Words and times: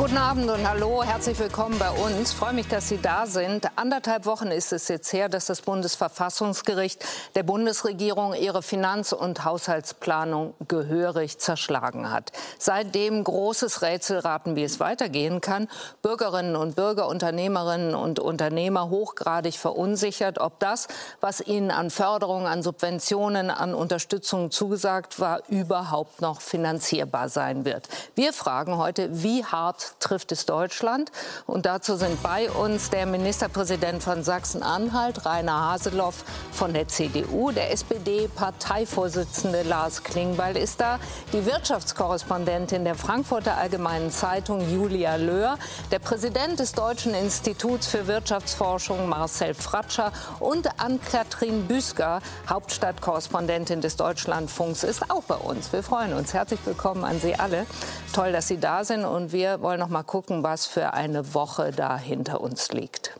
Guten 0.00 0.16
Abend 0.16 0.48
und 0.48 0.66
hallo, 0.66 1.04
herzlich 1.04 1.38
willkommen 1.38 1.78
bei 1.78 1.90
uns. 1.90 2.32
Freue 2.32 2.54
mich, 2.54 2.66
dass 2.66 2.88
Sie 2.88 2.96
da 2.96 3.26
sind. 3.26 3.68
Anderthalb 3.76 4.24
Wochen 4.24 4.46
ist 4.46 4.72
es 4.72 4.88
jetzt 4.88 5.12
her, 5.12 5.28
dass 5.28 5.44
das 5.44 5.60
Bundesverfassungsgericht 5.60 7.04
der 7.34 7.42
Bundesregierung 7.42 8.32
ihre 8.32 8.62
Finanz- 8.62 9.12
und 9.12 9.44
Haushaltsplanung 9.44 10.54
gehörig 10.68 11.38
zerschlagen 11.38 12.10
hat. 12.10 12.32
Seitdem 12.58 13.22
großes 13.22 13.82
Rätselraten, 13.82 14.56
wie 14.56 14.64
es 14.64 14.80
weitergehen 14.80 15.42
kann. 15.42 15.68
Bürgerinnen 16.00 16.56
und 16.56 16.76
Bürger, 16.76 17.06
Unternehmerinnen 17.06 17.94
und 17.94 18.20
Unternehmer 18.20 18.88
hochgradig 18.88 19.58
verunsichert, 19.58 20.38
ob 20.38 20.58
das, 20.60 20.88
was 21.20 21.42
ihnen 21.42 21.70
an 21.70 21.90
Förderung, 21.90 22.46
an 22.46 22.62
Subventionen, 22.62 23.50
an 23.50 23.74
Unterstützung 23.74 24.50
zugesagt 24.50 25.20
war, 25.20 25.42
überhaupt 25.48 26.22
noch 26.22 26.40
finanzierbar 26.40 27.28
sein 27.28 27.66
wird. 27.66 27.86
Wir 28.14 28.32
fragen 28.32 28.78
heute, 28.78 29.22
wie 29.22 29.44
hart 29.44 29.89
trifft 29.98 30.32
es 30.32 30.46
Deutschland. 30.46 31.10
Und 31.46 31.66
dazu 31.66 31.96
sind 31.96 32.22
bei 32.22 32.50
uns 32.50 32.90
der 32.90 33.06
Ministerpräsident 33.06 34.02
von 34.02 34.22
Sachsen-Anhalt, 34.22 35.26
Rainer 35.26 35.72
Haseloff 35.72 36.24
von 36.52 36.72
der 36.72 36.88
CDU, 36.88 37.50
der 37.50 37.72
SPD-Parteivorsitzende 37.72 39.62
Lars 39.62 40.02
Klingbeil 40.02 40.56
ist 40.56 40.80
da, 40.80 40.98
die 41.32 41.44
Wirtschaftskorrespondentin 41.46 42.84
der 42.84 42.94
Frankfurter 42.94 43.56
Allgemeinen 43.56 44.10
Zeitung 44.10 44.70
Julia 44.72 45.16
Löhr, 45.16 45.58
der 45.90 45.98
Präsident 45.98 46.58
des 46.60 46.72
Deutschen 46.72 47.14
Instituts 47.14 47.86
für 47.86 48.06
Wirtschaftsforschung 48.06 49.08
Marcel 49.08 49.54
Fratscher 49.54 50.12
und 50.38 50.68
Ann-Kathrin 50.80 51.66
Büsker, 51.66 52.20
Hauptstadtkorrespondentin 52.48 53.80
des 53.80 53.96
Deutschlandfunks, 53.96 54.84
ist 54.84 55.10
auch 55.10 55.22
bei 55.24 55.36
uns. 55.36 55.72
Wir 55.72 55.82
freuen 55.82 56.12
uns. 56.12 56.34
Herzlich 56.34 56.60
willkommen 56.64 57.04
an 57.04 57.20
Sie 57.20 57.34
alle. 57.34 57.66
Toll, 58.12 58.32
dass 58.32 58.48
Sie 58.48 58.58
da 58.58 58.84
sind 58.84 59.04
und 59.04 59.32
wir 59.32 59.60
wollen 59.62 59.79
noch 59.80 59.88
mal 59.88 60.04
gucken, 60.04 60.44
was 60.44 60.66
für 60.66 60.94
eine 60.94 61.34
Woche 61.34 61.72
da 61.72 61.98
hinter 61.98 62.40
uns 62.40 62.70
liegt. 62.70 63.18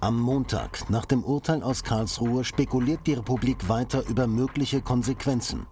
Am 0.00 0.20
Montag, 0.20 0.90
nach 0.90 1.06
dem 1.06 1.24
Urteil 1.24 1.62
aus 1.62 1.82
Karlsruhe, 1.82 2.44
spekuliert 2.44 3.00
die 3.06 3.14
Republik 3.14 3.68
weiter 3.68 4.06
über 4.06 4.26
mögliche 4.26 4.82
Konsequenzen. 4.82 5.66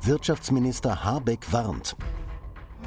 Wirtschaftsminister 0.00 1.04
Habeck 1.04 1.52
warnt. 1.52 1.94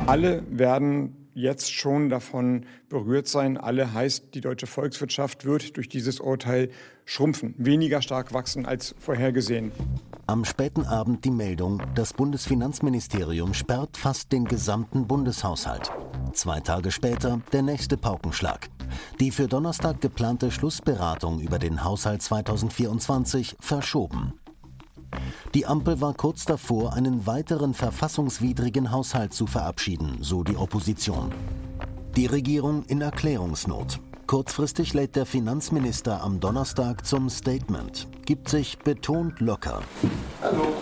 Alle 0.07 0.43
werden 0.49 1.20
jetzt 1.33 1.73
schon 1.73 2.09
davon 2.09 2.65
berührt 2.89 3.27
sein. 3.27 3.57
Alle 3.57 3.93
heißt, 3.93 4.33
die 4.33 4.41
deutsche 4.41 4.67
Volkswirtschaft 4.67 5.45
wird 5.45 5.77
durch 5.77 5.89
dieses 5.89 6.19
Urteil 6.19 6.69
schrumpfen, 7.05 7.55
weniger 7.57 8.01
stark 8.01 8.33
wachsen 8.33 8.65
als 8.65 8.95
vorhergesehen. 8.99 9.71
Am 10.27 10.45
späten 10.45 10.85
Abend 10.85 11.25
die 11.25 11.31
Meldung, 11.31 11.81
das 11.95 12.13
Bundesfinanzministerium 12.13 13.53
sperrt 13.53 13.97
fast 13.97 14.31
den 14.31 14.45
gesamten 14.45 15.07
Bundeshaushalt. 15.07 15.91
Zwei 16.33 16.61
Tage 16.61 16.91
später 16.91 17.41
der 17.51 17.63
nächste 17.63 17.97
Paukenschlag. 17.97 18.69
Die 19.19 19.31
für 19.31 19.47
Donnerstag 19.47 19.99
geplante 19.99 20.51
Schlussberatung 20.51 21.39
über 21.41 21.59
den 21.59 21.83
Haushalt 21.83 22.21
2024 22.21 23.57
verschoben. 23.59 24.33
Die 25.53 25.65
Ampel 25.65 25.99
war 26.01 26.13
kurz 26.13 26.45
davor, 26.45 26.93
einen 26.93 27.25
weiteren 27.27 27.73
verfassungswidrigen 27.73 28.91
Haushalt 28.91 29.33
zu 29.33 29.47
verabschieden, 29.47 30.17
so 30.21 30.43
die 30.43 30.55
Opposition. 30.55 31.31
Die 32.15 32.25
Regierung 32.25 32.83
in 32.85 33.01
Erklärungsnot. 33.01 33.99
Kurzfristig 34.27 34.93
lädt 34.93 35.15
der 35.15 35.25
Finanzminister 35.25 36.21
am 36.21 36.39
Donnerstag 36.39 37.05
zum 37.05 37.29
Statement, 37.29 38.07
gibt 38.25 38.47
sich 38.47 38.79
betont 38.79 39.39
locker. 39.41 39.81
Hallo. 40.41 40.73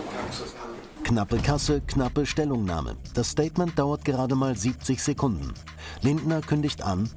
Knappe 1.02 1.38
Kasse, 1.38 1.80
knappe 1.80 2.26
Stellungnahme. 2.26 2.96
Das 3.14 3.30
Statement 3.30 3.76
dauert 3.76 4.04
gerade 4.04 4.36
mal 4.36 4.56
70 4.56 5.02
Sekunden. 5.02 5.52
Lindner 6.02 6.40
kündigt 6.40 6.82
an, 6.82 7.10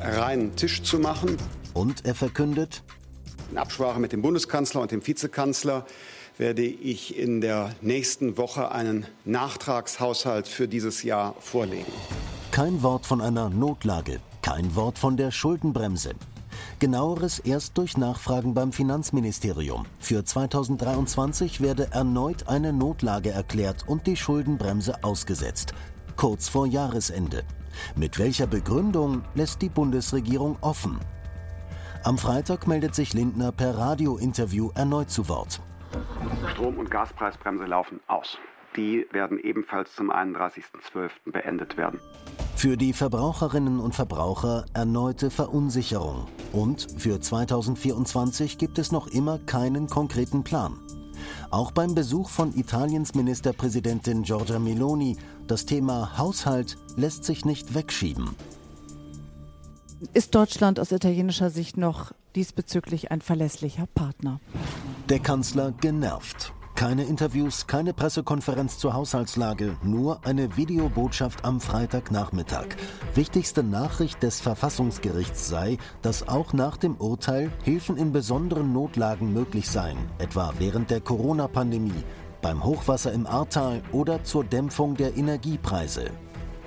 reinen 0.00 0.54
Tisch 0.56 0.82
zu 0.82 0.98
machen. 0.98 1.38
Und 1.72 2.04
er 2.04 2.14
verkündet, 2.14 2.82
in 3.50 3.58
Absprache 3.58 4.00
mit 4.00 4.12
dem 4.12 4.22
Bundeskanzler 4.22 4.80
und 4.80 4.90
dem 4.90 5.06
Vizekanzler 5.06 5.86
werde 6.38 6.64
ich 6.64 7.18
in 7.18 7.40
der 7.40 7.74
nächsten 7.80 8.36
Woche 8.36 8.72
einen 8.72 9.06
Nachtragshaushalt 9.24 10.48
für 10.48 10.68
dieses 10.68 11.02
Jahr 11.02 11.34
vorlegen. 11.40 11.92
Kein 12.50 12.82
Wort 12.82 13.06
von 13.06 13.20
einer 13.20 13.48
Notlage, 13.50 14.20
kein 14.42 14.74
Wort 14.74 14.98
von 14.98 15.16
der 15.16 15.30
Schuldenbremse. 15.30 16.14
Genaueres 16.78 17.38
erst 17.38 17.78
durch 17.78 17.96
Nachfragen 17.96 18.54
beim 18.54 18.72
Finanzministerium. 18.72 19.86
Für 20.00 20.24
2023 20.24 21.60
werde 21.60 21.88
erneut 21.92 22.48
eine 22.48 22.72
Notlage 22.72 23.30
erklärt 23.30 23.84
und 23.86 24.06
die 24.06 24.16
Schuldenbremse 24.16 25.04
ausgesetzt. 25.04 25.74
Kurz 26.16 26.48
vor 26.48 26.66
Jahresende. 26.66 27.44
Mit 27.96 28.18
welcher 28.18 28.46
Begründung 28.46 29.22
lässt 29.34 29.62
die 29.62 29.68
Bundesregierung 29.68 30.56
offen? 30.60 30.98
Am 32.04 32.18
Freitag 32.18 32.66
meldet 32.66 32.94
sich 32.94 33.12
Lindner 33.12 33.52
per 33.52 33.78
Radiointerview 33.78 34.70
erneut 34.74 35.10
zu 35.10 35.28
Wort. 35.28 35.60
Strom- 36.52 36.78
und 36.78 36.90
Gaspreisbremse 36.90 37.64
laufen 37.64 38.00
aus. 38.06 38.38
Die 38.76 39.06
werden 39.10 39.38
ebenfalls 39.38 39.94
zum 39.94 40.10
31.12. 40.10 41.10
beendet 41.26 41.76
werden. 41.76 42.00
Für 42.56 42.76
die 42.76 42.92
Verbraucherinnen 42.92 43.80
und 43.80 43.94
Verbraucher 43.94 44.64
erneute 44.72 45.30
Verunsicherung. 45.30 46.26
Und 46.52 46.86
für 46.96 47.20
2024 47.20 48.56
gibt 48.56 48.78
es 48.78 48.92
noch 48.92 49.08
immer 49.08 49.38
keinen 49.38 49.88
konkreten 49.88 50.44
Plan. 50.44 50.78
Auch 51.50 51.70
beim 51.70 51.94
Besuch 51.94 52.30
von 52.30 52.54
Italiens 52.56 53.14
Ministerpräsidentin 53.14 54.22
Giorgia 54.22 54.58
Meloni, 54.58 55.18
das 55.46 55.66
Thema 55.66 56.16
Haushalt 56.16 56.78
lässt 56.96 57.24
sich 57.24 57.44
nicht 57.44 57.74
wegschieben. 57.74 58.30
Ist 60.14 60.34
Deutschland 60.34 60.80
aus 60.80 60.92
italienischer 60.92 61.50
Sicht 61.50 61.76
noch 61.76 62.12
diesbezüglich 62.36 63.10
ein 63.10 63.20
verlässlicher 63.20 63.86
Partner? 63.94 64.40
Der 65.08 65.18
Kanzler 65.18 65.72
genervt. 65.72 66.52
Keine 66.74 67.04
Interviews, 67.04 67.66
keine 67.66 67.92
Pressekonferenz 67.92 68.78
zur 68.78 68.94
Haushaltslage, 68.94 69.76
nur 69.82 70.24
eine 70.24 70.56
Videobotschaft 70.56 71.44
am 71.44 71.60
Freitagnachmittag. 71.60 72.66
Wichtigste 73.14 73.62
Nachricht 73.62 74.22
des 74.22 74.40
Verfassungsgerichts 74.40 75.48
sei, 75.48 75.76
dass 76.00 76.26
auch 76.26 76.52
nach 76.54 76.76
dem 76.78 76.96
Urteil 76.96 77.52
Hilfen 77.62 77.96
in 77.96 78.12
besonderen 78.12 78.72
Notlagen 78.72 79.32
möglich 79.32 79.68
seien, 79.68 79.98
etwa 80.18 80.54
während 80.58 80.90
der 80.90 81.00
Corona-Pandemie, 81.00 82.04
beim 82.40 82.64
Hochwasser 82.64 83.12
im 83.12 83.26
Ahrtal 83.26 83.82
oder 83.92 84.24
zur 84.24 84.42
Dämpfung 84.42 84.96
der 84.96 85.16
Energiepreise. 85.16 86.10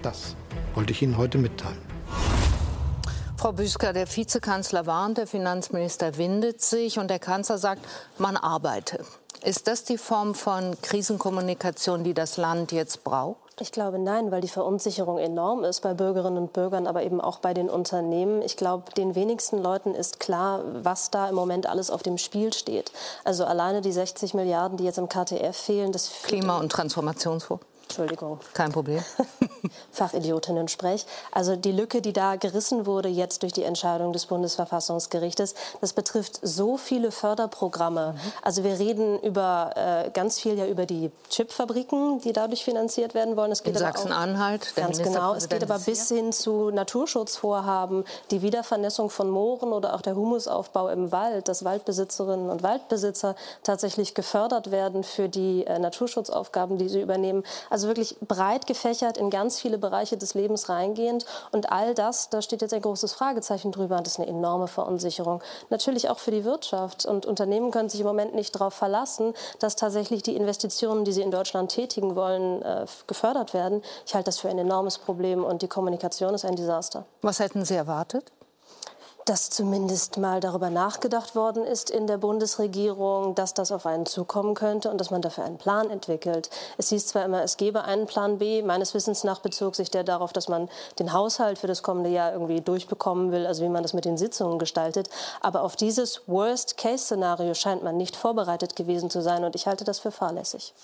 Das 0.02 0.36
wollte 0.76 0.92
ich 0.94 1.02
Ihnen 1.02 1.18
heute 1.18 1.38
mitteilen. 1.38 1.82
Frau 3.38 3.52
Büsker, 3.52 3.94
der 3.94 4.08
Vizekanzler 4.08 4.86
warnt, 4.86 5.18
der 5.18 5.28
Finanzminister 5.28 6.18
windet 6.18 6.62
sich 6.62 6.98
und 6.98 7.10
der 7.10 7.20
Kanzler 7.20 7.58
sagt, 7.58 7.86
man 8.18 8.38
arbeite. 8.38 9.06
Ist 9.44 9.68
das 9.68 9.84
die 9.84 9.98
Form 9.98 10.34
von 10.34 10.76
Krisenkommunikation, 10.82 12.04
die 12.04 12.14
das 12.14 12.38
Land 12.38 12.72
jetzt 12.72 13.04
braucht? 13.04 13.38
Ich 13.60 13.72
glaube 13.72 14.00
nein, 14.00 14.32
weil 14.32 14.42
die 14.42 14.48
Verunsicherung 14.48 15.18
enorm 15.18 15.64
ist 15.64 15.82
bei 15.82 15.94
Bürgerinnen 15.94 16.38
und 16.38 16.54
Bürgern, 16.54 16.88
aber 16.88 17.04
eben 17.04 17.22
auch 17.22 17.40
bei 17.40 17.54
den 17.54 17.70
Unternehmen. 17.70 18.42
Ich 18.42 18.58
glaube, 18.58 18.92
den 18.94 19.16
wenigsten 19.16 19.62
Leuten 19.62 19.94
ist 19.94 20.20
klar, 20.20 20.64
was 20.82 21.12
da 21.12 21.30
im 21.30 21.36
Moment 21.36 21.68
alles 21.68 21.92
auf 21.92 22.04
dem 22.04 22.18
Spiel 22.18 22.52
steht. 22.54 22.92
Also 23.24 23.46
alleine 23.46 23.82
die 23.82 23.92
60 23.92 24.34
Milliarden, 24.34 24.78
die 24.78 24.86
jetzt 24.86 24.98
im 24.98 25.08
KTF 25.08 25.56
fehlen, 25.56 25.92
das 25.92 26.12
Klima- 26.24 26.58
und 26.58 26.72
Transformationsfonds. 26.72 27.64
Entschuldigung. 27.96 28.40
Kein 28.54 28.74
Problem. 28.74 29.02
Fachidiotinnen-Sprech. 29.92 31.06
Also 31.32 31.56
die 31.56 31.72
Lücke, 31.72 32.02
die 32.02 32.12
da 32.12 32.36
gerissen 32.36 32.86
wurde 32.86 33.08
jetzt 33.08 33.42
durch 33.42 33.54
die 33.54 33.64
Entscheidung 33.64 34.12
des 34.12 34.26
Bundesverfassungsgerichtes, 34.26 35.56
das 35.80 35.94
betrifft 35.94 36.40
so 36.42 36.76
viele 36.76 37.12
Förderprogramme. 37.12 38.14
Mhm. 38.14 38.32
Also 38.42 38.66
wir 38.66 38.80
reden 38.80 39.20
über 39.22 39.72
äh, 39.76 40.10
ganz 40.12 40.40
viel 40.40 40.58
ja 40.58 40.66
über 40.66 40.86
die 40.86 41.10
Chipfabriken, 41.30 42.20
die 42.20 42.34
dadurch 42.34 42.66
finanziert 42.66 43.14
werden 43.14 43.38
wollen. 43.38 43.52
Es 43.52 43.64
geht 43.64 43.76
In 43.76 43.80
Sachsen-Anhalt. 43.80 44.74
Ganz 44.76 44.98
genau. 45.02 45.34
Es 45.34 45.48
geht 45.48 45.64
aber 45.64 45.80
bis 45.80 46.10
hin 46.10 46.34
zu 46.34 46.72
Naturschutzvorhaben, 46.72 48.04
die 48.32 48.42
Wiedervernässung 48.42 49.10
von 49.10 49.30
Mooren 49.30 49.72
oder 49.72 49.96
auch 49.96 50.02
der 50.02 50.16
Humusaufbau 50.18 50.90
im 50.90 51.14
Wald, 51.14 51.48
dass 51.48 51.64
Waldbesitzerinnen 51.64 52.50
und 52.50 52.62
Waldbesitzer 52.62 53.36
tatsächlich 53.64 54.14
gefördert 54.16 54.72
werden 54.72 55.04
für 55.04 55.30
die 55.30 55.66
äh, 55.66 55.80
Naturschutzaufgaben, 55.80 56.78
die 56.78 56.90
sie 56.90 57.02
übernehmen. 57.02 57.44
Also 57.70 57.85
wirklich 57.88 58.18
breit 58.22 58.68
gefächert 58.68 59.18
in 59.18 59.30
ganz 59.30 59.60
viele 59.60 59.78
Bereiche 59.78 60.18
des 60.18 60.34
Lebens 60.34 60.70
reingehend. 60.70 61.26
Und 61.52 61.72
all 61.72 61.94
das, 61.94 62.30
da 62.30 62.42
steht 62.42 62.62
jetzt 62.62 62.74
ein 62.74 62.82
großes 62.82 63.14
Fragezeichen 63.14 63.72
drüber. 63.72 63.98
Und 63.98 64.06
das 64.06 64.14
ist 64.14 64.20
eine 64.20 64.30
enorme 64.30 64.68
Verunsicherung. 64.68 65.42
Natürlich 65.70 66.10
auch 66.10 66.20
für 66.20 66.32
die 66.32 66.44
Wirtschaft. 66.44 67.06
Und 67.06 67.26
Unternehmen 67.26 67.72
können 67.72 67.90
sich 67.90 68.00
im 68.00 68.08
Moment 68.08 68.36
nicht 68.36 68.56
darauf 68.56 68.74
verlassen, 68.74 69.34
dass 69.60 69.76
tatsächlich 69.76 70.24
die 70.24 70.36
Investitionen, 70.36 71.06
die 71.06 71.12
sie 71.12 71.22
in 71.22 71.32
Deutschland 71.32 71.72
tätigen 71.72 72.16
wollen, 72.16 72.62
äh, 72.62 72.86
gefördert 73.08 73.54
werden. 73.54 73.82
Ich 74.06 74.14
halte 74.14 74.26
das 74.26 74.40
für 74.40 74.50
ein 74.50 74.58
enormes 74.58 74.98
Problem 74.98 75.44
und 75.44 75.62
die 75.62 75.68
Kommunikation 75.68 76.34
ist 76.34 76.46
ein 76.46 76.56
Desaster. 76.56 77.06
Was 77.22 77.40
hätten 77.40 77.66
Sie 77.66 77.76
erwartet? 77.76 78.32
Dass 79.26 79.50
zumindest 79.50 80.18
mal 80.18 80.40
darüber 80.40 80.70
nachgedacht 80.70 81.36
worden 81.36 81.66
ist 81.66 81.90
in 81.90 82.06
der 82.06 82.20
Bundesregierung, 82.20 83.34
dass 83.34 83.56
das 83.56 83.72
auf 83.72 83.88
einen 83.88 84.06
zukommen 84.06 84.54
könnte 84.54 84.92
und 84.92 85.02
dass 85.02 85.10
man 85.10 85.24
dafür 85.24 85.46
einen 85.46 85.58
Plan 85.58 85.90
entwickelt. 85.90 86.52
Es 86.78 86.90
hieß 86.90 87.08
zwar 87.08 87.26
immer, 87.26 87.42
es 87.42 87.58
gebe 87.58 87.84
einen 87.84 88.06
Plan 88.06 88.38
B. 88.38 88.62
Meines 88.62 88.94
Wissens 88.94 89.24
nach 89.24 89.40
bezog 89.40 89.76
sich 89.76 89.90
der 89.90 90.04
darauf, 90.04 90.32
dass 90.32 90.48
man 90.48 90.70
den 91.00 91.12
Haushalt 91.12 91.58
für 91.58 91.66
das 91.66 91.82
kommende 91.82 92.12
Jahr 92.12 92.34
irgendwie 92.34 92.62
durchbekommen 92.62 93.32
will, 93.32 93.48
also 93.48 93.64
wie 93.64 93.70
man 93.70 93.82
das 93.82 93.94
mit 93.94 94.06
den 94.06 94.18
Sitzungen 94.18 94.60
gestaltet. 94.60 95.10
Aber 95.42 95.64
auf 95.64 95.76
dieses 95.76 96.22
Worst-Case-Szenario 96.28 97.56
scheint 97.56 97.84
man 97.84 97.98
nicht 97.98 98.16
vorbereitet 98.16 98.76
gewesen 98.76 99.10
zu 99.10 99.24
sein 99.24 99.44
und 99.44 99.56
ich 99.56 99.66
halte 99.66 99.86
das 99.86 99.98
für 99.98 100.12
fahrlässig. 100.12 100.76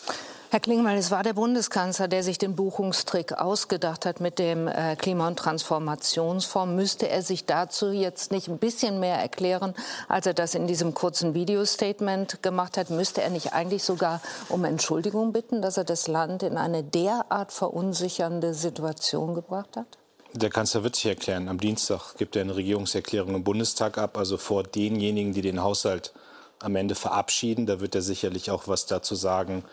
Herr 0.52 0.60
Klingmann, 0.60 0.98
es 0.98 1.12
war 1.12 1.24
der 1.24 1.32
Bundeskanzler, 1.32 2.10
der 2.10 2.24
sich 2.24 2.38
den 2.38 2.58
Buchungstrick 2.58 3.32
ausgedacht 3.32 4.06
hat 4.06 4.20
mit 4.20 4.38
dem 4.38 4.68
äh, 4.68 4.98
Klima- 4.98 5.30
und 5.30 5.40
Transformationsfonds. 5.40 6.76
Müsste 6.76 7.08
er 7.08 7.22
sich 7.22 7.46
dazu 7.46 7.92
jetzt 7.92 8.34
nicht 8.34 8.50
ein 8.50 8.58
bisschen 8.58 9.00
mehr 9.00 9.16
erklären, 9.16 9.74
als 10.10 10.26
er 10.26 10.34
das 10.34 10.54
in 10.54 10.68
diesem 10.68 10.94
kurzen 10.94 11.34
Videostatement 11.34 12.44
gemacht 12.44 12.76
hat? 12.76 12.90
Müsste 12.90 13.22
er 13.22 13.30
nicht 13.30 13.54
eigentlich 13.54 13.86
sogar 13.86 14.20
um 14.50 14.66
Entschuldigung 14.66 15.32
bitten, 15.32 15.62
dass 15.62 15.78
er 15.78 15.86
das 15.86 16.10
Land 16.10 16.44
in 16.44 16.58
eine 16.58 16.84
derart 16.84 17.54
verunsichernde 17.54 18.54
Situation 18.54 19.34
gebracht 19.34 19.78
hat? 19.78 19.88
Der 20.34 20.50
Kanzler 20.50 20.84
wird 20.84 20.98
sich 20.98 21.06
erklären. 21.06 21.48
Am 21.48 21.62
Dienstag 21.62 22.16
gibt 22.18 22.36
er 22.36 22.42
eine 22.42 22.58
Regierungserklärung 22.58 23.36
im 23.36 23.46
Bundestag 23.46 23.98
ab, 23.98 24.18
also 24.18 24.36
vor 24.36 24.64
denjenigen, 24.64 25.32
die 25.32 25.44
den 25.44 25.64
Haushalt 25.64 26.12
am 26.60 26.76
Ende 26.76 26.96
verabschieden. 26.96 27.68
Da 27.68 27.80
wird 27.80 27.96
er 27.96 28.02
sicherlich 28.02 28.52
auch 28.52 28.68
was 28.68 28.86
dazu 28.86 29.16
sagen, 29.16 29.64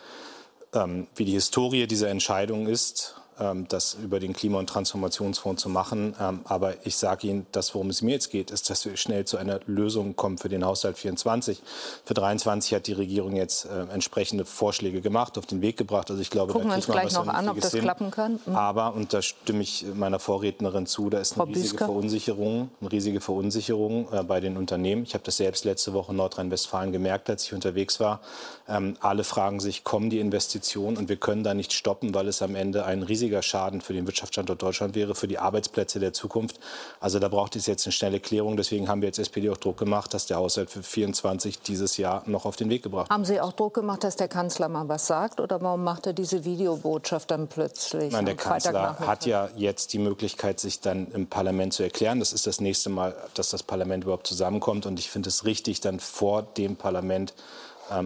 ähm, 0.73 1.07
wie 1.15 1.25
die 1.25 1.33
Historie 1.33 1.87
dieser 1.87 2.09
Entscheidung 2.09 2.67
ist 2.67 3.18
das 3.67 3.95
über 3.95 4.19
den 4.19 4.33
Klima- 4.33 4.59
und 4.59 4.67
Transformationsfonds 4.67 5.61
zu 5.61 5.69
machen. 5.69 6.15
Ähm, 6.19 6.41
aber 6.45 6.85
ich 6.85 6.97
sage 6.97 7.27
Ihnen, 7.27 7.45
das, 7.51 7.73
worum 7.73 7.89
es 7.89 8.01
mir 8.01 8.11
jetzt 8.11 8.29
geht, 8.31 8.51
ist, 8.51 8.69
dass 8.69 8.85
wir 8.85 8.97
schnell 8.97 9.25
zu 9.25 9.37
einer 9.37 9.59
Lösung 9.65 10.15
kommen 10.15 10.37
für 10.37 10.49
den 10.49 10.65
Haushalt 10.65 10.97
24. 10.97 11.61
Für 12.05 12.13
23 12.13 12.73
hat 12.73 12.87
die 12.87 12.93
Regierung 12.93 13.35
jetzt 13.35 13.65
äh, 13.65 13.91
entsprechende 13.93 14.45
Vorschläge 14.45 15.01
gemacht, 15.01 15.37
auf 15.37 15.45
den 15.45 15.61
Weg 15.61 15.77
gebracht. 15.77 16.09
Also 16.09 16.21
ich 16.21 16.29
glaube, 16.29 16.53
Gucken 16.53 16.69
wir 16.69 16.75
uns 16.75 16.87
gleich 16.87 17.13
noch 17.13 17.27
an, 17.27 17.49
ob 17.49 17.59
das 17.59 17.71
hin. 17.71 17.81
klappen 17.81 18.11
kann. 18.11 18.39
Mhm. 18.45 18.55
Aber, 18.55 18.93
und 18.93 19.13
da 19.13 19.21
stimme 19.21 19.61
ich 19.61 19.85
meiner 19.93 20.19
Vorrednerin 20.19 20.85
zu, 20.85 21.09
da 21.09 21.19
ist 21.19 21.33
eine 21.33 21.43
Frau 21.43 21.47
riesige 21.49 21.69
Büsker. 21.69 21.85
Verunsicherung, 21.85 22.69
eine 22.81 22.91
riesige 22.91 23.21
Verunsicherung 23.21 24.11
äh, 24.11 24.23
bei 24.23 24.39
den 24.39 24.57
Unternehmen. 24.57 25.03
Ich 25.03 25.13
habe 25.13 25.23
das 25.23 25.37
selbst 25.37 25.65
letzte 25.65 25.93
Woche 25.93 26.11
in 26.11 26.17
Nordrhein-Westfalen 26.17 26.91
gemerkt, 26.91 27.29
als 27.29 27.45
ich 27.45 27.53
unterwegs 27.53 27.99
war. 27.99 28.19
Ähm, 28.67 28.95
alle 28.99 29.23
fragen 29.23 29.59
sich, 29.59 29.83
kommen 29.83 30.09
die 30.09 30.19
Investitionen? 30.19 30.97
Und 30.97 31.09
wir 31.09 31.17
können 31.17 31.43
da 31.43 31.53
nicht 31.53 31.73
stoppen, 31.73 32.13
weil 32.13 32.27
es 32.27 32.41
am 32.41 32.55
Ende 32.55 32.85
ein 32.85 33.03
riesiger 33.03 33.28
riesiger 33.29 33.41
Schaden 33.41 33.81
für 33.81 33.93
den 33.93 34.07
Wirtschaftsstandort 34.07 34.61
Deutschland 34.61 34.95
wäre, 34.95 35.13
für 35.13 35.27
die 35.27 35.37
Arbeitsplätze 35.37 35.99
der 35.99 36.13
Zukunft. 36.13 36.59
Also 36.99 37.19
da 37.19 37.27
braucht 37.27 37.55
es 37.55 37.67
jetzt 37.67 37.85
eine 37.85 37.93
schnelle 37.93 38.19
Klärung. 38.19 38.57
Deswegen 38.57 38.87
haben 38.87 39.01
wir 39.01 39.07
jetzt 39.07 39.19
SPD 39.19 39.49
auch 39.49 39.57
Druck 39.57 39.77
gemacht, 39.77 40.13
dass 40.13 40.25
der 40.25 40.37
Haushalt 40.37 40.69
für 40.69 40.81
24 40.81 41.61
dieses 41.61 41.97
Jahr 41.97 42.23
noch 42.25 42.45
auf 42.45 42.55
den 42.55 42.69
Weg 42.69 42.83
gebracht 42.83 43.09
wird. 43.09 43.13
Haben 43.13 43.25
Sie 43.25 43.39
auch 43.39 43.53
Druck 43.53 43.75
gemacht, 43.75 44.03
dass 44.03 44.15
der 44.15 44.27
Kanzler 44.27 44.67
mal 44.69 44.87
was 44.87 45.07
sagt? 45.07 45.39
Oder 45.39 45.61
warum 45.61 45.83
macht 45.83 46.07
er 46.07 46.13
diese 46.13 46.43
Videobotschaft 46.43 47.29
dann 47.31 47.47
plötzlich? 47.47 48.11
Nein, 48.11 48.25
der 48.25 48.35
Kanzler 48.35 48.97
hat 48.99 49.25
ja 49.25 49.49
jetzt 49.55 49.93
die 49.93 49.99
Möglichkeit, 49.99 50.59
sich 50.59 50.79
dann 50.79 51.11
im 51.11 51.27
Parlament 51.27 51.73
zu 51.73 51.83
erklären. 51.83 52.19
Das 52.19 52.33
ist 52.33 52.47
das 52.47 52.59
nächste 52.59 52.89
Mal, 52.89 53.15
dass 53.35 53.49
das 53.49 53.63
Parlament 53.63 54.03
überhaupt 54.03 54.27
zusammenkommt. 54.27 54.85
Und 54.85 54.99
ich 54.99 55.09
finde 55.09 55.29
es 55.29 55.45
richtig, 55.45 55.81
dann 55.81 55.99
vor 55.99 56.41
dem 56.41 56.75
Parlament 56.75 57.33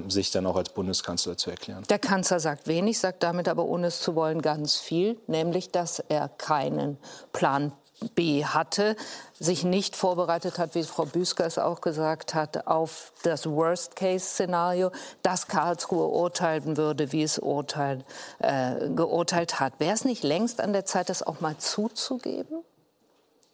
sich 0.07 0.31
dann 0.31 0.45
auch 0.45 0.55
als 0.55 0.69
Bundeskanzler 0.69 1.37
zu 1.37 1.49
erklären. 1.49 1.83
Der 1.89 1.99
Kanzler 1.99 2.39
sagt 2.39 2.67
wenig, 2.67 2.99
sagt 2.99 3.23
damit 3.23 3.47
aber, 3.47 3.65
ohne 3.65 3.87
es 3.87 4.01
zu 4.01 4.15
wollen, 4.15 4.41
ganz 4.41 4.77
viel, 4.77 5.17
nämlich, 5.27 5.71
dass 5.71 5.99
er 5.99 6.29
keinen 6.29 6.97
Plan 7.31 7.73
B 8.15 8.45
hatte, 8.45 8.95
sich 9.39 9.63
nicht 9.63 9.95
vorbereitet 9.95 10.57
hat, 10.57 10.75
wie 10.75 10.83
Frau 10.83 11.05
Büsker 11.05 11.45
es 11.45 11.57
auch 11.57 11.81
gesagt 11.81 12.33
hat, 12.33 12.67
auf 12.67 13.13
das 13.23 13.45
Worst-Case-Szenario, 13.45 14.91
dass 15.21 15.47
Karlsruhe 15.47 16.07
urteilen 16.07 16.77
würde, 16.77 17.11
wie 17.11 17.23
es 17.23 17.39
urteilen, 17.39 18.03
äh, 18.39 18.89
geurteilt 18.89 19.59
hat. 19.59 19.79
Wäre 19.79 19.93
es 19.93 20.05
nicht 20.05 20.23
längst 20.23 20.59
an 20.59 20.73
der 20.73 20.85
Zeit, 20.85 21.09
das 21.09 21.23
auch 21.23 21.39
mal 21.39 21.57
zuzugeben? 21.57 22.63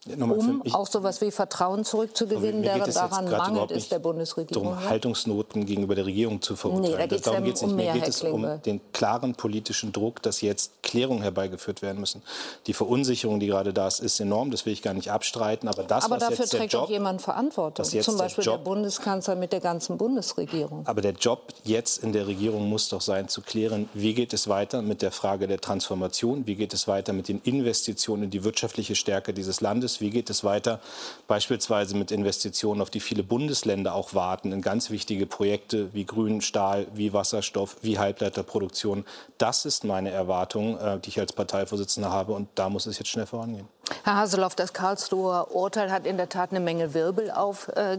Um 0.06 0.62
auch 0.72 0.86
so 0.86 1.00
etwas 1.00 1.20
wie 1.20 1.30
Vertrauen 1.30 1.84
zurückzugewinnen, 1.84 2.62
der 2.62 2.78
daran 2.86 3.30
mangelt, 3.30 3.70
ist 3.70 3.92
der 3.92 3.98
Bundesregierung. 3.98 4.64
Darum, 4.64 4.88
Haltungsnoten 4.88 5.66
gegenüber 5.66 5.94
der 5.94 6.06
Regierung 6.06 6.40
zu 6.40 6.56
verurteilen. 6.56 6.96
Nee, 6.98 7.06
da 7.06 7.18
darum 7.18 7.44
geht 7.44 7.56
es 7.56 7.62
nicht. 7.62 7.70
Um 7.70 7.76
mehr, 7.76 7.92
Mir 7.92 8.00
geht 8.00 8.08
es 8.08 8.22
um 8.22 8.62
den 8.64 8.80
klaren 8.92 9.34
politischen 9.34 9.92
Druck, 9.92 10.22
dass 10.22 10.40
jetzt 10.40 10.82
Klärungen 10.82 11.22
herbeigeführt 11.22 11.82
werden 11.82 12.00
müssen. 12.00 12.22
Die 12.66 12.72
Verunsicherung, 12.72 13.40
die 13.40 13.48
gerade 13.48 13.74
da 13.74 13.88
ist, 13.88 14.00
ist 14.00 14.18
enorm. 14.20 14.50
Das 14.50 14.64
will 14.64 14.72
ich 14.72 14.80
gar 14.80 14.94
nicht 14.94 15.10
abstreiten. 15.10 15.68
Aber, 15.68 15.82
das, 15.82 16.04
aber 16.06 16.16
dafür 16.16 16.46
trägt 16.46 16.72
Job, 16.72 16.84
auch 16.84 16.90
jemand 16.90 17.20
Verantwortung. 17.20 17.84
Zum 17.84 18.16
Beispiel 18.16 18.42
der, 18.42 18.54
Job, 18.54 18.64
der 18.64 18.70
Bundeskanzler 18.70 19.34
mit 19.36 19.52
der 19.52 19.60
ganzen 19.60 19.98
Bundesregierung. 19.98 20.86
Aber 20.86 21.02
der 21.02 21.12
Job 21.12 21.52
jetzt 21.64 22.02
in 22.02 22.14
der 22.14 22.26
Regierung 22.26 22.70
muss 22.70 22.88
doch 22.88 23.02
sein, 23.02 23.28
zu 23.28 23.42
klären, 23.42 23.90
wie 23.92 24.14
geht 24.14 24.32
es 24.32 24.48
weiter 24.48 24.80
mit 24.80 25.02
der 25.02 25.10
Frage 25.10 25.46
der 25.46 25.60
Transformation? 25.60 26.46
Wie 26.46 26.54
geht 26.54 26.72
es 26.72 26.88
weiter 26.88 27.12
mit 27.12 27.28
den 27.28 27.42
Investitionen 27.42 28.24
in 28.24 28.30
die 28.30 28.44
wirtschaftliche 28.44 28.94
Stärke 28.94 29.34
dieses 29.34 29.60
Landes? 29.60 29.89
Wie 30.00 30.10
geht 30.10 30.30
es 30.30 30.44
weiter 30.44 30.60
weiter, 30.60 30.80
beispielsweise 31.26 31.96
mit 31.96 32.10
Investitionen, 32.10 32.80
auf 32.80 32.90
die 32.90 33.00
viele 33.00 33.22
Bundesländer 33.22 33.94
auch 33.94 34.14
warten, 34.14 34.52
in 34.52 34.62
ganz 34.62 34.90
wichtige 34.90 35.26
Projekte 35.26 35.92
wie 35.94 36.04
Grün, 36.04 36.40
Stahl, 36.40 36.86
wie 36.94 37.12
Wasserstoff, 37.12 37.76
wie 37.82 37.98
Halbleiterproduktion. 37.98 39.04
Das 39.38 39.64
ist 39.64 39.84
meine 39.84 40.10
Erwartung, 40.10 40.78
äh, 40.78 40.98
die 40.98 41.08
ich 41.10 41.20
als 41.20 41.32
Parteivorsitzender 41.32 42.10
habe, 42.10 42.32
und 42.32 42.48
da 42.54 42.68
muss 42.68 42.86
es 42.86 42.98
jetzt 42.98 43.08
schnell 43.08 43.26
vorangehen. 43.26 43.68
Herr 44.02 44.16
Haseloff, 44.16 44.54
das 44.54 44.72
Karlsruher 44.72 45.54
Urteil 45.54 45.92
hat 45.92 46.06
in 46.06 46.16
der 46.16 46.30
Tat 46.30 46.50
eine 46.50 46.60
Menge 46.60 46.94
Wirbel 46.94 47.30
auf, 47.30 47.68
äh, 47.68 47.98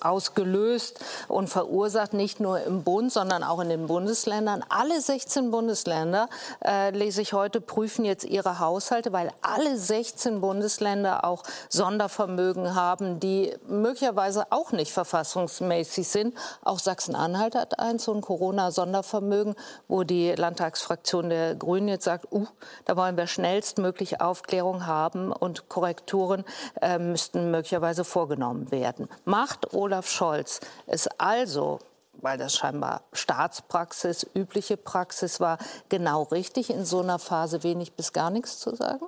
ausgelöst 0.00 0.98
und 1.28 1.48
verursacht, 1.48 2.14
nicht 2.14 2.40
nur 2.40 2.60
im 2.62 2.82
Bund, 2.82 3.12
sondern 3.12 3.44
auch 3.44 3.60
in 3.60 3.68
den 3.68 3.86
Bundesländern. 3.86 4.64
Alle 4.68 5.00
16 5.00 5.52
Bundesländer, 5.52 6.28
äh, 6.64 6.90
lese 6.90 7.22
ich 7.22 7.32
heute, 7.32 7.60
prüfen 7.60 8.04
jetzt 8.04 8.24
ihre 8.24 8.58
Haushalte, 8.58 9.12
weil 9.12 9.30
alle 9.40 9.78
16 9.78 10.40
Bundesländer 10.40 11.24
auch 11.24 11.44
Sondervermögen 11.68 12.74
haben, 12.74 13.20
die 13.20 13.54
möglicherweise 13.68 14.46
auch 14.50 14.72
nicht 14.72 14.90
verfassungsmäßig 14.90 16.08
sind. 16.08 16.34
Auch 16.64 16.80
Sachsen-Anhalt 16.80 17.54
hat 17.54 17.78
eins, 17.78 18.04
so 18.04 18.12
ein 18.12 18.20
Corona-Sondervermögen, 18.20 19.54
wo 19.86 20.02
die 20.02 20.32
Landtagsfraktion 20.32 21.30
der 21.30 21.54
Grünen 21.54 21.86
jetzt 21.86 22.04
sagt, 22.04 22.32
uh, 22.32 22.48
da 22.84 22.96
wollen 22.96 23.16
wir 23.16 23.28
schnellstmöglich 23.28 24.20
Aufklärung 24.20 24.86
haben 24.86 25.32
und 25.36 25.68
Korrekturen 25.68 26.44
äh, 26.80 26.98
müssten 26.98 27.50
möglicherweise 27.50 28.04
vorgenommen 28.04 28.70
werden. 28.70 29.08
Macht 29.24 29.74
Olaf 29.74 30.08
Scholz 30.08 30.60
es 30.86 31.08
also 31.18 31.78
weil 32.22 32.38
das 32.38 32.56
scheinbar 32.56 33.02
Staatspraxis, 33.12 34.26
übliche 34.34 34.76
Praxis 34.76 35.40
war, 35.40 35.58
genau 35.88 36.22
richtig, 36.24 36.70
in 36.70 36.84
so 36.84 37.00
einer 37.00 37.18
Phase 37.18 37.62
wenig 37.62 37.92
bis 37.92 38.12
gar 38.12 38.30
nichts 38.30 38.58
zu 38.58 38.74
sagen? 38.74 39.06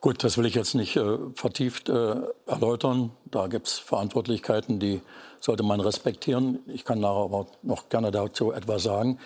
Gut, 0.00 0.22
das 0.22 0.38
will 0.38 0.46
ich 0.46 0.54
jetzt 0.54 0.74
nicht 0.74 0.96
äh, 0.96 1.18
vertieft 1.34 1.88
äh, 1.88 2.16
erläutern. 2.46 3.12
Da 3.24 3.46
gibt 3.46 3.66
es 3.66 3.78
Verantwortlichkeiten, 3.78 4.78
die 4.78 5.00
sollte 5.40 5.62
man 5.62 5.80
respektieren. 5.80 6.60
Ich 6.66 6.84
kann 6.84 7.00
nachher 7.00 7.24
aber 7.24 7.46
noch 7.62 7.88
gerne 7.88 8.10
dazu 8.10 8.52
etwas 8.52 8.82
sagen. 8.82 9.18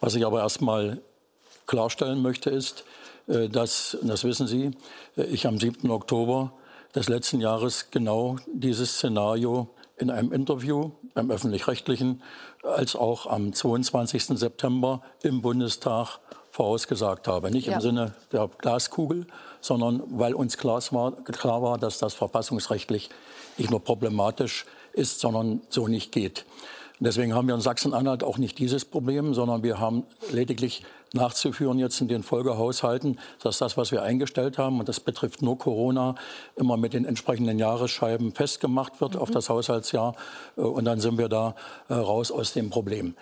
Was 0.00 0.14
ich 0.14 0.26
aber 0.26 0.42
erst 0.42 0.60
mal 0.60 1.00
klarstellen 1.66 2.22
möchte, 2.22 2.50
ist, 2.50 2.84
dass, 3.26 3.96
das 4.02 4.24
wissen 4.24 4.46
Sie, 4.46 4.70
äh, 5.16 5.24
ich 5.24 5.46
am 5.46 5.58
7. 5.58 5.90
Oktober 5.90 6.52
des 6.94 7.08
letzten 7.08 7.40
Jahres 7.40 7.90
genau 7.90 8.36
dieses 8.52 8.94
Szenario 8.94 9.68
in 9.98 10.10
einem 10.10 10.32
Interview 10.32 10.92
beim 11.14 11.30
öffentlich-rechtlichen 11.30 12.22
als 12.62 12.96
auch 12.96 13.26
am 13.26 13.52
22. 13.52 14.38
September 14.38 15.02
im 15.22 15.42
Bundestag 15.42 16.18
vorausgesagt 16.50 17.28
habe. 17.28 17.50
Nicht 17.50 17.66
ja. 17.66 17.74
im 17.74 17.80
Sinne 17.80 18.14
der 18.32 18.48
Glaskugel, 18.58 19.26
sondern 19.60 20.02
weil 20.06 20.34
uns 20.34 20.56
klar 20.56 20.82
war, 20.90 21.12
klar 21.24 21.62
war, 21.62 21.78
dass 21.78 21.98
das 21.98 22.14
verfassungsrechtlich 22.14 23.10
nicht 23.58 23.70
nur 23.70 23.80
problematisch 23.80 24.64
ist, 24.92 25.20
sondern 25.20 25.60
so 25.68 25.88
nicht 25.88 26.12
geht. 26.12 26.44
Deswegen 26.98 27.34
haben 27.34 27.46
wir 27.46 27.54
in 27.54 27.60
Sachsen-Anhalt 27.60 28.24
auch 28.24 28.38
nicht 28.38 28.58
dieses 28.58 28.86
Problem, 28.86 29.34
sondern 29.34 29.62
wir 29.62 29.78
haben 29.78 30.04
lediglich 30.32 30.82
nachzuführen 31.12 31.78
jetzt 31.78 32.00
in 32.00 32.08
den 32.08 32.22
Folgehaushalten, 32.22 33.18
dass 33.42 33.58
das, 33.58 33.76
was 33.76 33.92
wir 33.92 34.02
eingestellt 34.02 34.58
haben, 34.58 34.80
und 34.80 34.88
das 34.88 35.00
betrifft 35.00 35.42
nur 35.42 35.58
Corona, 35.58 36.14
immer 36.56 36.76
mit 36.76 36.92
den 36.92 37.04
entsprechenden 37.04 37.58
Jahresscheiben 37.58 38.32
festgemacht 38.32 39.00
wird 39.00 39.14
mhm. 39.14 39.20
auf 39.20 39.30
das 39.30 39.48
Haushaltsjahr. 39.48 40.14
Äh, 40.56 40.62
und 40.62 40.84
dann 40.84 41.00
sind 41.00 41.18
wir 41.18 41.28
da 41.28 41.54
äh, 41.88 41.94
raus 41.94 42.30
aus 42.30 42.52
dem 42.52 42.70
Problem. 42.70 43.14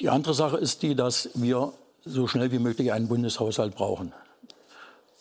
Die 0.00 0.08
andere 0.08 0.34
Sache 0.34 0.56
ist 0.56 0.82
die, 0.82 0.94
dass 0.94 1.30
wir 1.34 1.72
so 2.04 2.26
schnell 2.26 2.52
wie 2.52 2.58
möglich 2.58 2.92
einen 2.92 3.08
Bundeshaushalt 3.08 3.74
brauchen. 3.74 4.12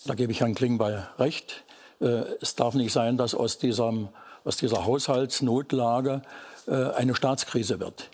Da 0.06 0.14
gebe 0.14 0.32
ich 0.32 0.42
Herrn 0.42 0.56
Klingbeil 0.56 1.10
recht. 1.18 1.64
Äh, 2.00 2.24
es 2.42 2.56
darf 2.56 2.76
nicht 2.76 2.94
sein, 2.94 3.18
dass 3.18 3.34
aus, 3.34 3.58
diesem, 3.58 4.10
aus 4.44 4.58
dieser 4.58 4.86
Haushaltsnotlage 4.86 6.22
eine 6.70 7.16
Staatskrise 7.16 7.80
wird. 7.80 8.10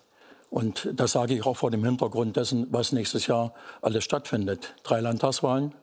Und 0.53 0.88
das 0.93 1.13
sage 1.13 1.33
ich 1.33 1.48
auch 1.48 1.57
vor 1.57 1.72
dem 1.72 1.83
Hintergrund 1.83 2.38
dessen, 2.38 2.67
was 2.69 2.91
nächstes 2.91 3.25
Jahr 3.25 3.55
alles 3.81 4.03
stattfindet. 4.03 4.75
Drei 4.83 5.00
Landtagswahlen, 5.00 5.74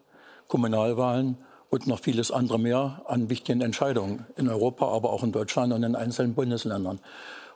Kommunalwahlen 0.47 1.39
und 1.71 1.89
noch 1.89 1.99
vieles 1.99 2.31
andere 2.31 2.61
mehr 2.61 3.03
an 3.09 3.29
wichtigen 3.29 3.63
Entscheidungen 3.63 4.27
in 4.37 4.49
Europa, 4.49 4.87
aber 4.87 5.11
auch 5.11 5.25
in 5.25 5.33
Deutschland 5.33 5.73
und 5.73 5.83
in 5.83 5.97
einzelnen 5.97 6.35
Bundesländern. 6.35 7.01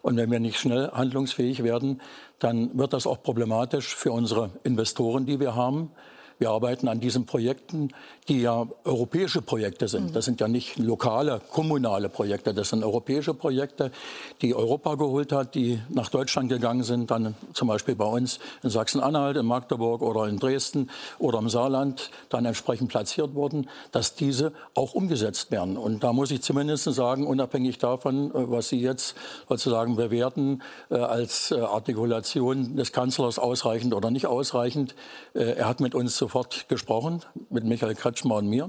Und 0.02 0.16
wenn 0.16 0.28
wir 0.32 0.40
nicht 0.40 0.58
schnell 0.58 0.90
handlungsfähig 0.90 1.62
werden, 1.62 2.00
dann 2.40 2.76
wird 2.76 2.92
das 2.92 3.06
auch 3.06 3.22
problematisch 3.22 3.94
für 3.94 4.10
unsere 4.10 4.50
Investoren, 4.64 5.24
die 5.24 5.38
wir 5.38 5.54
haben. 5.54 5.92
Wir 6.38 6.50
arbeiten 6.50 6.88
an 6.88 7.00
diesen 7.00 7.26
Projekten, 7.26 7.90
die 8.28 8.40
ja 8.40 8.66
europäische 8.84 9.42
Projekte 9.42 9.88
sind. 9.88 10.10
Mhm. 10.10 10.12
Das 10.12 10.24
sind 10.24 10.40
ja 10.40 10.48
nicht 10.48 10.78
lokale, 10.78 11.40
kommunale 11.50 12.08
Projekte. 12.08 12.54
Das 12.54 12.70
sind 12.70 12.82
europäische 12.82 13.34
Projekte, 13.34 13.90
die 14.40 14.54
Europa 14.54 14.94
geholt 14.94 15.32
hat, 15.32 15.54
die 15.54 15.80
nach 15.90 16.08
Deutschland 16.08 16.48
gegangen 16.48 16.82
sind, 16.82 17.10
dann 17.10 17.34
zum 17.52 17.68
Beispiel 17.68 17.94
bei 17.94 18.06
uns 18.06 18.40
in 18.62 18.70
Sachsen-Anhalt, 18.70 19.36
in 19.36 19.46
Magdeburg 19.46 20.02
oder 20.02 20.26
in 20.26 20.38
Dresden 20.38 20.90
oder 21.18 21.38
im 21.38 21.48
Saarland 21.48 22.10
dann 22.30 22.44
entsprechend 22.44 22.88
platziert 22.88 23.34
wurden, 23.34 23.68
dass 23.92 24.14
diese 24.14 24.52
auch 24.74 24.94
umgesetzt 24.94 25.50
werden. 25.50 25.76
Und 25.76 26.02
da 26.02 26.12
muss 26.12 26.30
ich 26.30 26.42
zumindest 26.42 26.84
sagen, 26.84 27.26
unabhängig 27.26 27.78
davon, 27.78 28.30
äh, 28.30 28.50
was 28.50 28.68
Sie 28.68 28.80
jetzt 28.80 29.16
sozusagen 29.48 29.96
bewerten 29.96 30.62
äh, 30.90 30.96
als 30.96 31.50
äh, 31.50 31.60
Artikulation 31.60 32.76
des 32.76 32.92
Kanzlers 32.92 33.38
ausreichend 33.38 33.94
oder 33.94 34.10
nicht 34.10 34.26
ausreichend, 34.26 34.94
er 35.34 35.66
hat 35.66 35.80
mit 35.80 35.94
uns 35.94 36.16
sofort 36.24 36.70
gesprochen, 36.70 37.20
mit 37.50 37.64
Michael 37.64 37.94
Kretschmer 37.94 38.36
und 38.36 38.48
mir, 38.48 38.68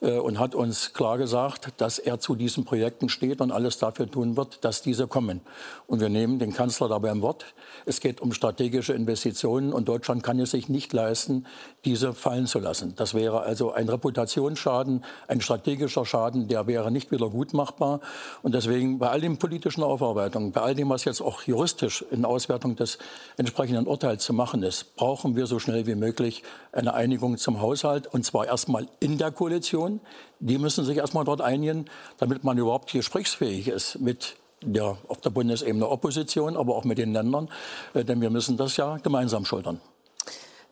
äh, 0.00 0.18
und 0.18 0.38
hat 0.38 0.54
uns 0.54 0.94
klar 0.94 1.18
gesagt, 1.18 1.74
dass 1.76 1.98
er 1.98 2.20
zu 2.20 2.34
diesen 2.34 2.64
Projekten 2.64 3.10
steht 3.10 3.42
und 3.42 3.52
alles 3.52 3.76
dafür 3.76 4.10
tun 4.10 4.38
wird, 4.38 4.64
dass 4.64 4.80
diese 4.80 5.06
kommen. 5.06 5.42
Und 5.86 6.00
wir 6.00 6.08
nehmen 6.08 6.38
den 6.38 6.54
Kanzler 6.54 6.88
dabei 6.88 7.10
im 7.10 7.20
Wort. 7.20 7.44
Es 7.84 8.00
geht 8.00 8.22
um 8.22 8.32
strategische 8.32 8.94
Investitionen 8.94 9.74
und 9.74 9.88
Deutschland 9.88 10.22
kann 10.22 10.40
es 10.40 10.52
sich 10.52 10.70
nicht 10.70 10.94
leisten, 10.94 11.44
diese 11.86 12.12
fallen 12.12 12.46
zu 12.46 12.58
lassen. 12.58 12.94
Das 12.96 13.14
wäre 13.14 13.42
also 13.42 13.72
ein 13.72 13.88
Reputationsschaden, 13.88 15.04
ein 15.28 15.40
strategischer 15.40 16.04
Schaden, 16.04 16.48
der 16.48 16.66
wäre 16.66 16.90
nicht 16.90 17.12
wieder 17.12 17.30
gut 17.30 17.54
machbar. 17.54 18.00
Und 18.42 18.54
deswegen 18.54 18.98
bei 18.98 19.08
all 19.08 19.20
den 19.20 19.38
politischen 19.38 19.84
Aufarbeitungen, 19.84 20.50
bei 20.50 20.60
all 20.60 20.74
dem, 20.74 20.90
was 20.90 21.04
jetzt 21.04 21.20
auch 21.20 21.42
juristisch 21.42 22.04
in 22.10 22.24
Auswertung 22.24 22.74
des 22.74 22.98
entsprechenden 23.36 23.86
Urteils 23.86 24.24
zu 24.24 24.32
machen 24.32 24.64
ist, 24.64 24.96
brauchen 24.96 25.36
wir 25.36 25.46
so 25.46 25.60
schnell 25.60 25.86
wie 25.86 25.94
möglich 25.94 26.42
eine 26.72 26.92
Einigung 26.92 27.38
zum 27.38 27.60
Haushalt 27.60 28.08
und 28.08 28.24
zwar 28.24 28.46
erstmal 28.46 28.88
in 28.98 29.16
der 29.16 29.30
Koalition. 29.30 30.00
Die 30.40 30.58
müssen 30.58 30.84
sich 30.84 30.98
erstmal 30.98 31.24
dort 31.24 31.40
einigen, 31.40 31.86
damit 32.18 32.42
man 32.42 32.58
überhaupt 32.58 32.92
gesprächsfähig 32.92 33.68
ist 33.68 34.00
mit 34.00 34.34
der 34.62 34.96
auf 35.08 35.20
der 35.20 35.30
Bundesebene 35.30 35.88
Opposition, 35.88 36.56
aber 36.56 36.74
auch 36.74 36.84
mit 36.84 36.98
den 36.98 37.12
Ländern, 37.12 37.48
äh, 37.94 38.04
denn 38.04 38.20
wir 38.20 38.30
müssen 38.30 38.56
das 38.56 38.76
ja 38.76 38.96
gemeinsam 38.96 39.44
schultern. 39.44 39.80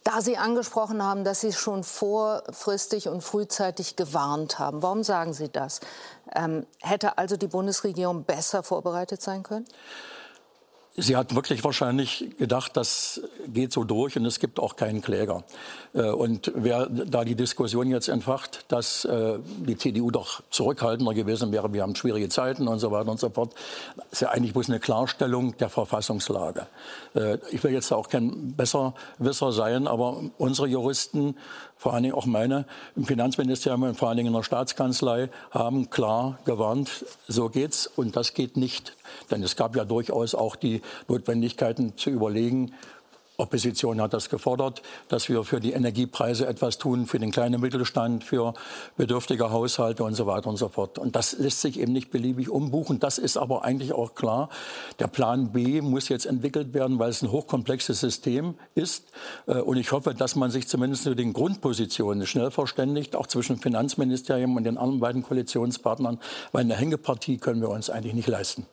Da 0.04 0.20
Sie 0.20 0.36
angesprochen 0.36 1.02
haben, 1.02 1.24
dass 1.24 1.40
Sie 1.40 1.54
schon 1.54 1.82
vorfristig 1.82 3.08
und 3.08 3.22
frühzeitig 3.22 3.96
gewarnt 3.96 4.58
haben, 4.58 4.82
warum 4.82 5.02
sagen 5.02 5.32
Sie 5.32 5.48
das? 5.48 5.80
Ähm, 6.34 6.66
hätte 6.82 7.16
also 7.16 7.38
die 7.38 7.46
Bundesregierung 7.46 8.24
besser 8.24 8.62
vorbereitet 8.62 9.22
sein 9.22 9.42
können? 9.42 9.64
Sie 10.96 11.16
hat 11.16 11.34
wirklich 11.34 11.64
wahrscheinlich 11.64 12.24
gedacht, 12.38 12.76
das 12.76 13.20
geht 13.48 13.72
so 13.72 13.82
durch 13.82 14.16
und 14.16 14.24
es 14.26 14.38
gibt 14.38 14.60
auch 14.60 14.76
keinen 14.76 15.02
Kläger. 15.02 15.42
Äh, 15.92 16.10
und 16.10 16.52
wer 16.54 16.86
da 16.86 17.24
die 17.24 17.34
Diskussion 17.34 17.90
jetzt 17.90 18.06
entfacht, 18.08 18.64
dass 18.68 19.04
äh, 19.04 19.38
die 19.66 19.76
CDU 19.76 20.12
doch 20.12 20.42
zurückhaltender 20.50 21.12
gewesen 21.12 21.50
wäre, 21.50 21.72
wir 21.72 21.82
haben 21.82 21.96
schwierige 21.96 22.28
Zeiten 22.28 22.68
und 22.68 22.78
so 22.78 22.92
weiter 22.92 23.10
und 23.10 23.18
so 23.18 23.28
fort, 23.30 23.54
ist 24.12 24.22
ja 24.22 24.28
eigentlich 24.28 24.52
bloß 24.52 24.68
eine 24.68 24.78
Klarstellung 24.78 25.56
der 25.56 25.68
Verfassungslage. 25.68 26.68
Äh, 27.14 27.38
ich 27.50 27.64
will 27.64 27.72
jetzt 27.72 27.90
auch 27.92 28.08
kein 28.08 28.54
Besserwisser 28.56 29.50
sein, 29.50 29.88
aber 29.88 30.20
unsere 30.38 30.68
Juristen 30.68 31.34
vor 31.76 31.92
allen 31.92 32.04
Dingen 32.04 32.14
auch 32.14 32.24
meine 32.24 32.66
im 32.96 33.04
Finanzministerium 33.04 33.82
und 33.82 33.96
vor 33.96 34.08
allen 34.08 34.16
Dingen 34.16 34.28
in 34.28 34.32
der 34.32 34.42
Staatskanzlei 34.42 35.28
haben 35.50 35.90
klar 35.90 36.38
gewarnt, 36.44 37.04
so 37.28 37.48
geht's 37.48 37.86
und 37.86 38.16
das 38.16 38.32
geht 38.32 38.56
nicht. 38.56 38.96
Denn 39.30 39.42
es 39.42 39.54
gab 39.54 39.76
ja 39.76 39.84
durchaus 39.84 40.34
auch 40.34 40.56
die 40.56 40.80
Notwendigkeiten 41.08 41.96
zu 41.96 42.10
überlegen, 42.10 42.72
Opposition 43.36 44.00
hat 44.00 44.14
das 44.14 44.28
gefordert, 44.28 44.82
dass 45.08 45.28
wir 45.28 45.42
für 45.42 45.58
die 45.58 45.72
Energiepreise 45.72 46.46
etwas 46.46 46.78
tun, 46.78 47.06
für 47.06 47.18
den 47.18 47.32
kleinen 47.32 47.60
Mittelstand, 47.60 48.22
für 48.22 48.54
bedürftige 48.96 49.50
Haushalte 49.50 50.04
und 50.04 50.14
so 50.14 50.26
weiter 50.26 50.48
und 50.48 50.56
so 50.56 50.68
fort. 50.68 51.00
Und 51.00 51.16
das 51.16 51.36
lässt 51.38 51.60
sich 51.60 51.80
eben 51.80 51.92
nicht 51.92 52.12
beliebig 52.12 52.48
umbuchen. 52.48 53.00
Das 53.00 53.18
ist 53.18 53.36
aber 53.36 53.64
eigentlich 53.64 53.92
auch 53.92 54.14
klar. 54.14 54.50
Der 55.00 55.08
Plan 55.08 55.50
B 55.50 55.80
muss 55.80 56.08
jetzt 56.08 56.26
entwickelt 56.26 56.74
werden, 56.74 57.00
weil 57.00 57.10
es 57.10 57.22
ein 57.22 57.32
hochkomplexes 57.32 57.98
System 57.98 58.54
ist. 58.76 59.08
Äh, 59.46 59.54
und 59.54 59.78
ich 59.78 59.90
hoffe, 59.90 60.14
dass 60.14 60.36
man 60.36 60.52
sich 60.52 60.68
zumindest 60.68 61.06
mit 61.06 61.18
den 61.18 61.32
Grundpositionen 61.32 62.28
schnell 62.28 62.52
verständigt, 62.52 63.16
auch 63.16 63.26
zwischen 63.26 63.56
Finanzministerium 63.56 64.54
und 64.54 64.62
den 64.62 64.78
anderen 64.78 65.00
beiden 65.00 65.22
Koalitionspartnern, 65.24 66.20
weil 66.52 66.60
eine 66.60 66.76
Hängepartie 66.76 67.38
können 67.38 67.60
wir 67.60 67.70
uns 67.70 67.90
eigentlich 67.90 68.14
nicht 68.14 68.28
leisten. 68.28 68.64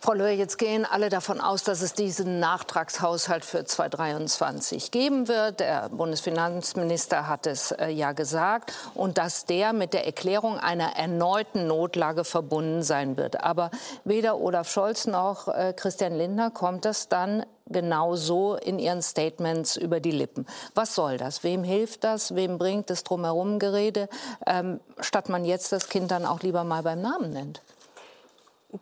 Frau 0.00 0.12
Löhr, 0.12 0.28
jetzt 0.28 0.58
gehen 0.58 0.84
alle 0.84 1.08
davon 1.08 1.40
aus, 1.40 1.64
dass 1.64 1.82
es 1.82 1.92
diesen 1.92 2.38
Nachtragshaushalt 2.38 3.44
für 3.44 3.64
2023 3.64 4.92
geben 4.92 5.26
wird. 5.26 5.58
Der 5.58 5.88
Bundesfinanzminister 5.88 7.26
hat 7.26 7.48
es 7.48 7.72
äh, 7.72 7.88
ja 7.88 8.12
gesagt. 8.12 8.72
Und 8.94 9.18
dass 9.18 9.44
der 9.44 9.72
mit 9.72 9.92
der 9.94 10.06
Erklärung 10.06 10.56
einer 10.56 10.96
erneuten 10.96 11.66
Notlage 11.66 12.22
verbunden 12.22 12.84
sein 12.84 13.16
wird. 13.16 13.42
Aber 13.42 13.72
weder 14.04 14.38
Olaf 14.38 14.70
Scholz 14.70 15.08
noch 15.08 15.48
äh, 15.48 15.74
Christian 15.76 16.16
Lindner 16.16 16.52
kommt 16.52 16.84
das 16.84 17.08
dann 17.08 17.44
genau 17.66 18.14
so 18.14 18.54
in 18.54 18.78
ihren 18.78 19.02
Statements 19.02 19.76
über 19.76 19.98
die 19.98 20.12
Lippen. 20.12 20.46
Was 20.76 20.94
soll 20.94 21.16
das? 21.16 21.42
Wem 21.42 21.64
hilft 21.64 22.04
das? 22.04 22.36
Wem 22.36 22.56
bringt 22.56 22.88
es 22.90 23.02
drumherum 23.02 23.58
Gerede, 23.58 24.08
ähm, 24.46 24.78
statt 25.00 25.28
man 25.28 25.44
jetzt 25.44 25.72
das 25.72 25.88
Kind 25.88 26.12
dann 26.12 26.24
auch 26.24 26.40
lieber 26.40 26.62
mal 26.62 26.84
beim 26.84 27.02
Namen 27.02 27.32
nennt? 27.32 27.62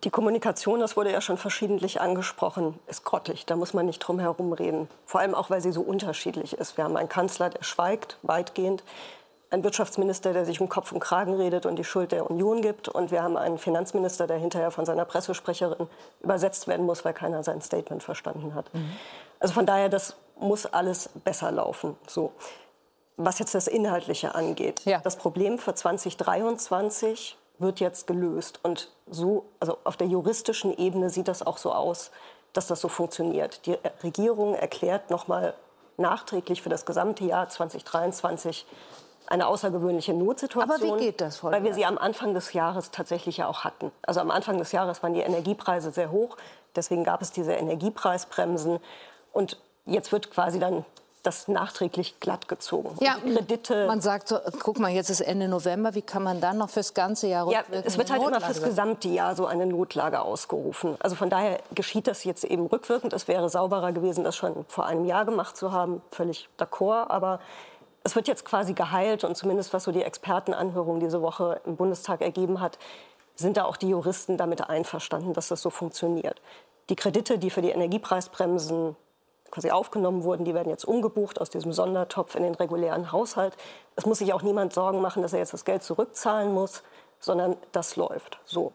Die 0.03 0.11
Kommunikation, 0.11 0.81
das 0.81 0.97
wurde 0.97 1.13
ja 1.13 1.21
schon 1.21 1.39
verschiedentlich 1.39 2.01
angesprochen, 2.01 2.79
ist 2.89 3.05
grottig. 3.05 3.47
Da 3.47 3.55
muss 3.55 3.73
man 3.73 3.87
nicht 3.87 4.01
drum 4.01 4.19
herum 4.19 4.53
reden. 4.53 4.89
Vor 5.05 5.21
allem 5.21 5.35
auch, 5.35 5.49
weil 5.49 5.61
sie 5.61 5.71
so 5.71 5.81
unterschiedlich 5.81 6.55
ist. 6.55 6.77
Wir 6.77 6.83
haben 6.83 6.97
einen 6.97 7.09
Kanzler, 7.09 7.51
der 7.51 7.63
schweigt, 7.63 8.19
weitgehend. 8.23 8.83
Einen 9.49 9.63
Wirtschaftsminister, 9.63 10.33
der 10.33 10.45
sich 10.45 10.61
um 10.61 10.69
Kopf 10.69 10.91
und 10.91 10.99
Kragen 10.99 11.35
redet 11.35 11.67
und 11.67 11.77
die 11.77 11.85
Schuld 11.85 12.11
der 12.11 12.29
Union 12.29 12.63
gibt. 12.63 12.89
Und 12.89 13.13
wir 13.13 13.23
haben 13.23 13.37
einen 13.37 13.59
Finanzminister, 13.59 14.27
der 14.27 14.39
hinterher 14.39 14.73
von 14.73 14.85
seiner 14.85 15.05
Pressesprecherin 15.05 15.87
übersetzt 16.21 16.67
werden 16.67 16.85
muss, 16.85 17.05
weil 17.05 17.15
keiner 17.15 17.45
sein 17.45 17.63
Statement 17.63 18.03
verstanden 18.03 18.57
hat. 18.57 18.75
Mhm. 18.75 18.91
Also 19.39 19.55
von 19.55 19.67
daher, 19.67 19.89
das 19.89 20.17
muss 20.41 20.67
alles 20.67 21.11
besser 21.23 21.53
laufen. 21.53 21.97
So. 22.09 22.33
Was 23.17 23.39
jetzt 23.39 23.55
das 23.55 23.69
Inhaltliche 23.69 24.35
angeht. 24.35 24.85
Ja. 24.85 24.99
Das 24.99 25.15
Problem 25.15 25.61
für 25.61 25.77
2023 25.77 27.39
wird 27.59 27.81
jetzt 27.81 28.07
gelöst. 28.07 28.61
Und 28.63 28.91
so, 29.11 29.47
also 29.61 29.79
auf 29.85 29.97
der 29.97 30.07
juristischen 30.07 30.77
Ebene 30.77 31.11
sieht 31.11 31.29
das 31.29 31.45
auch 31.45 31.59
so 31.59 31.73
aus, 31.73 32.11
dass 32.53 32.67
das 32.67 32.81
so 32.81 32.89
funktioniert. 32.89 33.67
Die 33.67 33.77
Regierung 34.03 34.55
erklärt 34.55 35.11
nochmal 35.11 35.55
nachträglich 35.97 36.63
für 36.63 36.69
das 36.69 36.85
gesamte 36.87 37.25
Jahr 37.25 37.49
2023 37.49 38.67
eine 39.29 39.47
außergewöhnliche 39.47 40.15
Notsituation. 40.15 40.89
Aber 40.89 40.99
wie 40.99 41.05
geht 41.05 41.21
das, 41.21 41.39
Frau 41.39 41.51
Weil 41.51 41.65
wir 41.65 41.75
sie 41.75 41.85
am 41.85 41.99
Anfang 41.99 42.35
des 42.35 42.53
Jahres 42.53 42.91
tatsächlich 42.91 43.39
ja 43.39 43.49
auch 43.49 43.65
hatten. 43.65 43.91
Also 44.03 44.21
am 44.21 44.31
Anfang 44.31 44.59
des 44.59 44.73
Jahres 44.73 45.03
waren 45.03 45.15
die 45.15 45.21
Energiepreise 45.21 45.91
sehr 45.91 46.11
hoch. 46.11 46.37
Deswegen 46.77 47.05
gab 47.05 47.23
es 47.23 47.33
diese 47.33 47.53
Energiepreisbremsen. 47.53 48.79
Und 49.33 49.61
jetzt 49.85 50.13
wird 50.13 50.31
quasi 50.31 50.61
dann 50.61 50.85
das 51.27 51.49
nachträglich 51.49 52.21
glatt 52.21 52.49
gezogen. 52.49 52.97
Ja, 53.01 53.15
Kredite. 53.15 53.87
Man 53.87 54.01
sagt 54.01 54.29
so, 54.29 54.39
guck 54.61 54.79
mal, 54.79 54.91
jetzt 54.91 55.11
ist 55.11 55.21
Ende 55.21 55.49
November, 55.49 55.95
wie 55.95 56.03
kann 56.03 56.23
man 56.23 56.41
dann 56.41 56.59
noch 56.59 56.71
fürs 56.71 56.95
ganze 56.95 57.27
Jahr 57.27 57.51
Ja, 57.51 57.63
es 57.71 57.99
wird 57.99 58.11
halt 58.11 58.23
Notlage 58.23 58.45
immer 58.45 58.53
fürs 58.53 58.63
gesamte 58.63 59.09
Jahr 59.09 59.35
so 59.35 59.47
eine 59.47 59.67
Notlage 59.67 60.21
ausgerufen. 60.21 60.97
Also 61.01 61.17
von 61.17 61.31
daher 61.31 61.59
geschieht 61.75 62.07
das 62.07 62.25
jetzt 62.25 62.45
eben 62.45 62.67
rückwirkend. 62.67 63.13
Es 63.13 63.29
wäre 63.29 63.49
sauberer 63.49 63.93
gewesen, 63.93 64.25
das 64.25 64.37
schon 64.37 64.65
vor 64.69 64.87
einem 64.87 65.05
Jahr 65.05 65.25
gemacht 65.25 65.57
zu 65.57 65.73
haben. 65.73 66.03
Völlig 66.11 66.49
d'accord. 66.59 67.09
Aber 67.09 67.41
es 68.05 68.15
wird 68.15 68.29
jetzt 68.29 68.45
quasi 68.45 68.73
geheilt 68.73 69.25
und 69.25 69.37
zumindest 69.37 69.73
was 69.73 69.85
so 69.85 69.93
die 69.93 70.03
Expertenanhörung 70.03 71.01
diese 71.01 71.23
Woche 71.23 71.61
im 71.67 71.77
Bundestag 71.77 72.21
ergeben 72.21 72.61
hat, 72.61 72.79
sind 73.35 73.57
da 73.57 73.65
auch 73.65 73.77
die 73.77 73.89
Juristen 73.89 74.37
damit 74.37 74.69
einverstanden, 74.69 75.33
dass 75.33 75.49
das 75.49 75.61
so 75.61 75.71
funktioniert. 75.71 76.41
Die 76.89 76.97
Kredite, 76.97 77.39
die 77.39 77.51
für 77.51 77.63
die 77.63 77.71
Energiepreisbremsen 77.71 78.97
quasi 79.51 79.71
aufgenommen 79.71 80.25
wurden, 80.25 80.45
die 80.45 80.55
werden 80.55 80.69
jetzt 80.69 80.85
umgebucht 80.85 81.41
aus 81.41 81.51
diesem 81.51 81.73
Sondertopf 81.73 82.35
in 82.35 82.43
den 82.43 82.55
regulären 82.55 83.13
Haushalt. 83.13 83.55
Es 83.97 84.07
muss 84.07 84.19
sich 84.19 84.33
auch 84.33 84.43
niemand 84.43 84.73
Sorgen 84.73 85.01
machen, 85.01 85.23
dass 85.23 85.33
er 85.33 85.39
jetzt 85.39 85.53
das 85.53 85.65
Geld 85.65 85.83
zurückzahlen 85.83 86.53
muss, 86.53 86.83
sondern 87.21 87.57
das 87.73 87.97
läuft 87.97 88.39
so. 88.45 88.73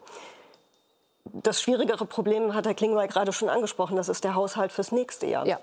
Das 1.25 1.61
schwierigere 1.61 2.05
Problem 2.05 2.53
hat 2.55 2.65
Herr 2.65 2.73
Klingbeil 2.73 3.07
gerade 3.07 3.31
schon 3.31 3.49
angesprochen, 3.49 3.95
das 3.95 4.09
ist 4.09 4.23
der 4.23 4.35
Haushalt 4.35 4.71
fürs 4.71 4.91
nächste 4.91 5.27
Jahr. 5.27 5.45
Ja. 5.45 5.59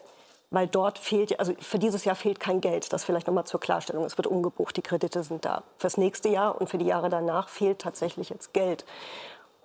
Weil 0.51 0.67
dort 0.67 0.99
fehlt, 0.99 1.39
also 1.39 1.53
für 1.59 1.79
dieses 1.79 2.07
Jahr 2.07 2.17
fehlt 2.17 2.41
kein 2.41 2.63
Geld. 2.63 2.93
Das 2.93 3.05
vielleicht 3.05 3.27
nochmal 3.27 3.45
zur 3.45 3.61
Klarstellung. 3.61 4.05
Es 4.07 4.17
wird 4.17 4.27
umgebucht, 4.27 4.77
die 4.79 4.83
Kredite 4.83 5.23
sind 5.23 5.45
da. 5.45 5.63
Fürs 5.77 5.99
nächste 5.99 6.31
Jahr 6.31 6.59
und 6.59 6.71
für 6.71 6.79
die 6.79 6.87
Jahre 6.87 7.11
danach 7.11 7.51
fehlt 7.51 7.81
tatsächlich 7.81 8.31
jetzt 8.31 8.55
Geld. 8.55 8.87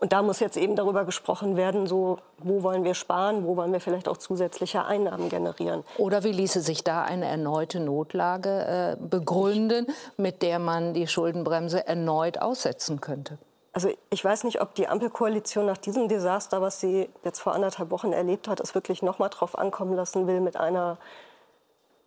Und 0.03 0.11
da 0.11 0.21
muss 0.21 0.41
jetzt 0.41 0.57
eben 0.57 0.75
darüber 0.75 1.05
gesprochen 1.05 1.55
werden, 1.55 1.87
so, 1.87 2.17
wo 2.39 2.61
wollen 2.61 2.83
wir 2.83 2.93
sparen, 2.93 3.45
wo 3.45 3.55
wollen 3.55 3.71
wir 3.71 3.79
vielleicht 3.79 4.09
auch 4.09 4.17
zusätzliche 4.17 4.83
Einnahmen 4.83 5.29
generieren. 5.29 5.85
Oder 5.97 6.25
wie 6.25 6.33
ließe 6.33 6.59
sich 6.59 6.83
da 6.83 7.03
eine 7.03 7.25
erneute 7.25 7.79
Notlage 7.79 8.49
äh, 8.49 8.97
begründen, 9.01 9.87
mit 10.17 10.41
der 10.41 10.59
man 10.59 10.93
die 10.93 11.07
Schuldenbremse 11.07 11.87
erneut 11.87 12.37
aussetzen 12.41 12.99
könnte? 12.99 13.37
Also 13.71 13.91
ich 14.09 14.25
weiß 14.25 14.43
nicht, 14.43 14.59
ob 14.59 14.75
die 14.75 14.89
Ampelkoalition 14.89 15.65
nach 15.65 15.77
diesem 15.77 16.09
Desaster, 16.09 16.61
was 16.61 16.81
sie 16.81 17.07
jetzt 17.23 17.39
vor 17.39 17.55
anderthalb 17.55 17.89
Wochen 17.89 18.11
erlebt 18.11 18.49
hat, 18.49 18.59
es 18.59 18.75
wirklich 18.75 19.03
noch 19.03 19.19
mal 19.19 19.29
drauf 19.29 19.57
ankommen 19.57 19.95
lassen 19.95 20.27
will, 20.27 20.41
mit 20.41 20.57
einer 20.57 20.97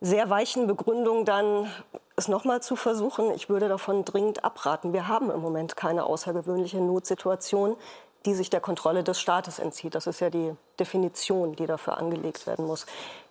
sehr 0.01 0.29
weichen 0.29 0.67
Begründung 0.67 1.25
dann 1.25 1.71
es 2.15 2.27
nochmal 2.27 2.61
zu 2.61 2.75
versuchen. 2.75 3.31
Ich 3.31 3.49
würde 3.49 3.67
davon 3.67 4.05
dringend 4.05 4.43
abraten. 4.43 4.93
Wir 4.93 5.07
haben 5.07 5.31
im 5.31 5.39
Moment 5.39 5.75
keine 5.75 6.05
außergewöhnliche 6.05 6.77
Notsituation, 6.77 7.75
die 8.25 8.33
sich 8.33 8.49
der 8.49 8.59
Kontrolle 8.59 9.03
des 9.03 9.19
Staates 9.19 9.59
entzieht. 9.59 9.95
Das 9.95 10.07
ist 10.07 10.19
ja 10.19 10.29
die 10.29 10.53
Definition, 10.79 11.55
die 11.55 11.65
dafür 11.65 11.97
angelegt 11.97 12.45
werden 12.47 12.65
muss. 12.65 12.85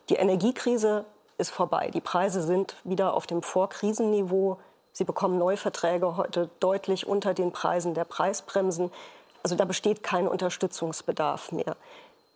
Die 0.08 0.14
Energiekrise 0.14 1.04
ist 1.38 1.50
vorbei. 1.50 1.90
Die 1.92 2.00
Preise 2.00 2.42
sind 2.42 2.76
wieder 2.84 3.14
auf 3.14 3.26
dem 3.26 3.42
Vorkrisenniveau. 3.42 4.58
Sie 4.92 5.04
bekommen 5.04 5.38
Neuverträge 5.38 6.16
heute 6.16 6.48
deutlich 6.60 7.06
unter 7.06 7.34
den 7.34 7.52
Preisen 7.52 7.94
der 7.94 8.04
Preisbremsen. 8.04 8.90
Also 9.42 9.54
da 9.54 9.64
besteht 9.64 10.02
kein 10.02 10.26
Unterstützungsbedarf 10.26 11.52
mehr. 11.52 11.76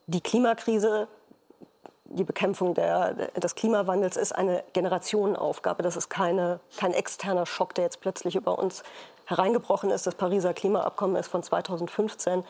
Die 0.07 0.21
Klimakrise 0.21 1.09
die 2.11 2.25
Bekämpfung 2.25 2.75
der, 2.75 3.15
des 3.15 3.55
Klimawandels 3.55 4.17
ist 4.17 4.33
eine 4.33 4.65
Generationenaufgabe. 4.73 5.83
Das 5.83 5.97
ist 5.97 6.09
keine, 6.09 6.61
kein 6.77 6.93
externer 6.93 7.47
Schock, 7.47 7.75
der 7.75 7.85
jetzt 7.85 8.01
plötzlich 8.01 8.35
über 8.35 8.59
uns 8.59 8.83
hereingebrochen 9.27 9.91
ist. 9.91 10.07
Das 10.07 10.17
Pariser 10.17 10.53
Klimaabkommen 10.53 11.17
ist 11.17 11.29
von 11.29 11.43
2015. 11.43 12.45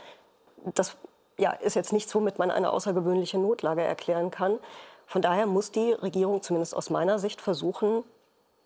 Das 0.74 0.96
ja, 1.36 1.52
ist 1.52 1.76
jetzt 1.76 1.92
nichts, 1.92 2.14
womit 2.14 2.38
man 2.38 2.50
eine 2.50 2.70
außergewöhnliche 2.70 3.38
Notlage 3.38 3.82
erklären 3.82 4.30
kann. 4.30 4.58
Von 5.06 5.20
daher 5.22 5.46
muss 5.46 5.70
die 5.70 5.92
Regierung 5.92 6.40
zumindest 6.42 6.74
aus 6.74 6.88
meiner 6.88 7.18
Sicht 7.18 7.40
versuchen, 7.40 8.02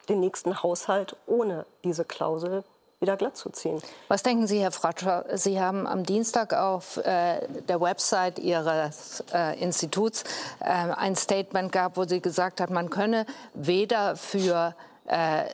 den 0.08 0.20
nächsten 0.20 0.62
Haushalt 0.62 1.16
ohne 1.26 1.66
diese 1.82 2.04
Klausel 2.04 2.62
wieder 3.00 3.16
glatt 3.16 3.36
zu 3.36 3.50
ziehen. 3.50 3.82
Was 4.08 4.22
denken 4.22 4.46
Sie, 4.46 4.60
Herr 4.60 4.72
Fratscher? 4.72 5.24
Sie 5.34 5.60
haben 5.60 5.86
am 5.86 6.04
Dienstag 6.04 6.54
auf 6.54 6.96
äh, 6.98 7.46
der 7.68 7.80
Website 7.80 8.38
Ihres 8.38 9.24
äh, 9.32 9.60
Instituts 9.60 10.24
äh, 10.60 10.64
ein 10.64 11.16
Statement 11.16 11.72
gehabt, 11.72 11.96
wo 11.96 12.04
Sie 12.04 12.20
gesagt 12.20 12.60
hat, 12.60 12.70
man 12.70 12.90
könne 12.90 13.26
weder 13.54 14.16
für 14.16 14.74
äh, 15.06 15.44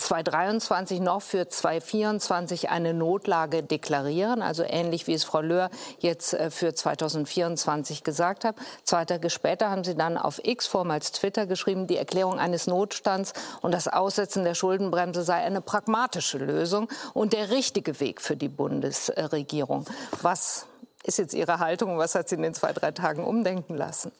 2023 0.00 1.00
noch 1.00 1.22
für 1.22 1.48
2024 1.48 2.70
eine 2.70 2.94
Notlage 2.94 3.62
deklarieren, 3.62 4.42
also 4.42 4.62
ähnlich 4.62 5.06
wie 5.06 5.14
es 5.14 5.24
Frau 5.24 5.40
Löhr 5.40 5.70
jetzt 5.98 6.34
äh, 6.34 6.50
für 6.50 6.74
2024 6.74 8.02
gesagt 8.02 8.44
hat. 8.44 8.56
Zwei 8.84 9.04
Tage 9.04 9.30
später 9.30 9.70
haben 9.70 9.84
Sie 9.84 9.94
dann 9.94 10.16
auf 10.16 10.40
X, 10.44 10.66
vormals 10.66 11.12
Twitter, 11.12 11.46
geschrieben, 11.46 11.86
die 11.86 11.96
Erklärung 11.96 12.38
eines 12.38 12.66
Notstands 12.66 13.32
und 13.60 13.72
das 13.72 13.88
Aussetzen 13.88 14.44
der 14.44 14.54
Schuldenbremse 14.54 15.22
sei 15.22 15.36
eine 15.36 15.60
pragmatische 15.60 16.38
Lösung 16.38 16.88
und 17.14 17.32
der 17.32 17.50
richtige 17.50 18.00
Weg 18.00 18.20
für 18.20 18.36
die 18.36 18.48
Bundesregierung. 18.48 19.86
Was 20.22 20.66
ist 21.04 21.18
jetzt 21.18 21.34
Ihre 21.34 21.58
Haltung? 21.58 21.98
Was 21.98 22.14
hat 22.14 22.28
Sie 22.28 22.36
in 22.36 22.42
den 22.42 22.54
zwei, 22.54 22.72
drei 22.72 22.92
Tagen 22.92 23.24
umdenken 23.24 23.76
lassen? 23.76 24.12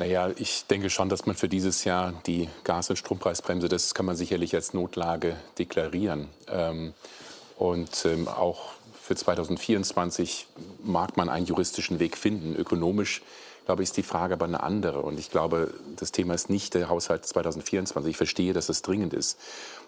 Naja, 0.00 0.30
ich 0.38 0.64
denke 0.64 0.88
schon, 0.88 1.10
dass 1.10 1.26
man 1.26 1.36
für 1.36 1.50
dieses 1.50 1.84
Jahr 1.84 2.14
die 2.24 2.48
Gas- 2.64 2.88
und 2.88 2.96
Strompreisbremse, 2.96 3.68
das 3.68 3.92
kann 3.92 4.06
man 4.06 4.16
sicherlich 4.16 4.54
als 4.54 4.72
Notlage 4.72 5.36
deklarieren. 5.58 6.30
Ähm, 6.48 6.94
und 7.58 8.06
ähm, 8.06 8.26
auch 8.26 8.70
für 8.98 9.14
2024 9.14 10.46
mag 10.82 11.18
man 11.18 11.28
einen 11.28 11.44
juristischen 11.44 12.00
Weg 12.00 12.16
finden. 12.16 12.56
Ökonomisch, 12.56 13.20
glaube 13.66 13.82
ich, 13.82 13.90
ist 13.90 13.98
die 13.98 14.02
Frage 14.02 14.32
aber 14.32 14.46
eine 14.46 14.62
andere. 14.62 15.00
Und 15.02 15.18
ich 15.18 15.30
glaube, 15.30 15.74
das 15.96 16.12
Thema 16.12 16.32
ist 16.32 16.48
nicht 16.48 16.72
der 16.72 16.88
Haushalt 16.88 17.26
2024. 17.26 18.12
Ich 18.12 18.16
verstehe, 18.16 18.54
dass 18.54 18.70
es 18.70 18.80
dringend 18.80 19.12
ist. 19.12 19.38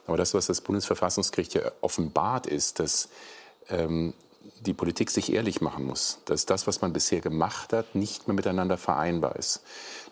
Aber 0.07 0.19
das, 0.19 0.35
was 0.35 0.45
das 0.45 0.61
Bundesverfassungsgericht 0.61 1.55
ja 1.55 1.73
offenbart, 1.81 2.47
ist, 2.47 2.81
dass 2.81 3.09
ähm, 3.71 4.13
die 4.67 4.75
Politik 4.75 5.11
sich 5.11 5.33
ehrlich 5.33 5.61
machen 5.61 5.85
muss, 5.85 6.19
dass 6.25 6.47
das, 6.47 6.67
was 6.67 6.81
man 6.81 6.93
bisher 6.93 7.21
gemacht 7.21 7.73
hat, 7.73 7.95
nicht 7.95 8.29
mehr 8.29 8.35
miteinander 8.35 8.79
vereinbar 8.79 9.37
ist. 9.37 9.63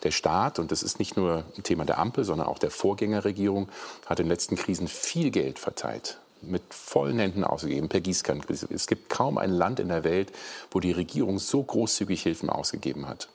Der 0.02 0.10
Staat, 0.10 0.58
und 0.58 0.72
das 0.72 0.82
ist 0.82 0.98
nicht 0.98 1.16
nur 1.16 1.44
ein 1.56 1.62
Thema 1.62 1.84
der 1.84 1.98
Ampel, 1.98 2.24
sondern 2.24 2.46
auch 2.46 2.58
der 2.58 2.70
Vorgängerregierung, 2.70 3.68
hat 4.06 4.18
in 4.18 4.26
den 4.26 4.30
letzten 4.30 4.56
Krisen 4.56 4.88
viel 4.88 5.30
Geld 5.30 5.58
verteilt 5.58 6.18
mit 6.42 6.62
vollen 6.70 7.18
Händen 7.18 7.44
ausgegeben, 7.44 7.88
per 7.88 8.00
Gießkanne. 8.00 8.40
Es 8.48 8.86
gibt 8.86 9.10
kaum 9.10 9.36
ein 9.38 9.50
Land 9.50 9.78
in 9.78 9.88
der 9.88 10.04
Welt, 10.04 10.32
wo 10.70 10.80
die 10.80 10.92
Regierung 10.92 11.38
so 11.38 11.62
großzügig 11.62 12.22
Hilfen 12.22 12.48
ausgegeben 12.48 13.06
hat. 13.06 13.28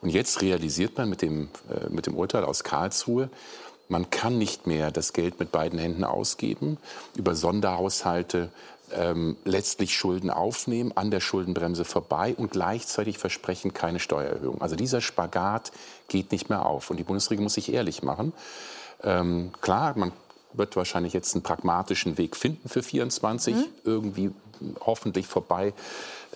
Und 0.00 0.10
jetzt 0.10 0.42
realisiert 0.42 0.98
man 0.98 1.08
mit 1.08 1.22
dem, 1.22 1.48
äh, 1.70 1.88
mit 1.88 2.06
dem 2.06 2.14
Urteil 2.14 2.44
aus 2.44 2.62
Karlsruhe, 2.64 3.30
man 3.88 4.08
kann 4.08 4.38
nicht 4.38 4.68
mehr 4.68 4.92
das 4.92 5.12
Geld 5.12 5.40
mit 5.40 5.50
beiden 5.50 5.78
Händen 5.78 6.04
ausgeben, 6.04 6.78
über 7.16 7.34
Sonderhaushalte 7.34 8.50
ähm, 8.94 9.36
letztlich 9.44 9.94
Schulden 9.96 10.30
aufnehmen, 10.30 10.92
an 10.94 11.10
der 11.10 11.20
Schuldenbremse 11.20 11.84
vorbei 11.84 12.34
und 12.36 12.50
gleichzeitig 12.50 13.18
versprechen 13.18 13.74
keine 13.74 13.98
Steuererhöhung. 14.00 14.60
Also 14.60 14.76
dieser 14.76 15.00
Spagat 15.00 15.72
geht 16.08 16.32
nicht 16.32 16.48
mehr 16.48 16.66
auf. 16.66 16.90
Und 16.90 16.96
die 16.96 17.04
Bundesregierung 17.04 17.44
muss 17.44 17.54
sich 17.54 17.72
ehrlich 17.72 18.02
machen. 18.02 18.32
Ähm, 19.02 19.52
klar, 19.60 19.94
man 19.96 20.12
wird 20.52 20.76
wahrscheinlich 20.76 21.12
jetzt 21.12 21.34
einen 21.34 21.42
pragmatischen 21.42 22.18
Weg 22.18 22.36
finden 22.36 22.68
für 22.68 22.82
24, 22.82 23.54
mhm. 23.54 23.64
irgendwie 23.84 24.30
hoffentlich 24.80 25.26
vorbei, 25.26 25.72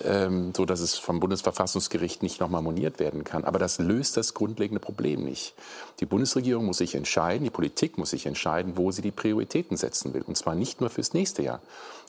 ähm, 0.02 0.52
so 0.56 0.64
dass 0.64 0.80
es 0.80 0.96
vom 0.96 1.20
Bundesverfassungsgericht 1.20 2.22
nicht 2.22 2.40
nochmal 2.40 2.62
moniert 2.62 2.98
werden 2.98 3.24
kann. 3.24 3.44
Aber 3.44 3.58
das 3.58 3.78
löst 3.78 4.16
das 4.16 4.34
grundlegende 4.34 4.80
Problem 4.80 5.24
nicht. 5.24 5.54
Die 6.00 6.06
Bundesregierung 6.06 6.64
muss 6.64 6.78
sich 6.78 6.94
entscheiden, 6.94 7.44
die 7.44 7.50
Politik 7.50 7.98
muss 7.98 8.10
sich 8.10 8.26
entscheiden, 8.26 8.76
wo 8.76 8.90
sie 8.90 9.02
die 9.02 9.10
Prioritäten 9.10 9.76
setzen 9.76 10.14
will. 10.14 10.22
Und 10.22 10.36
zwar 10.36 10.54
nicht 10.54 10.80
nur 10.80 10.90
fürs 10.90 11.12
nächste 11.12 11.42
Jahr, 11.42 11.60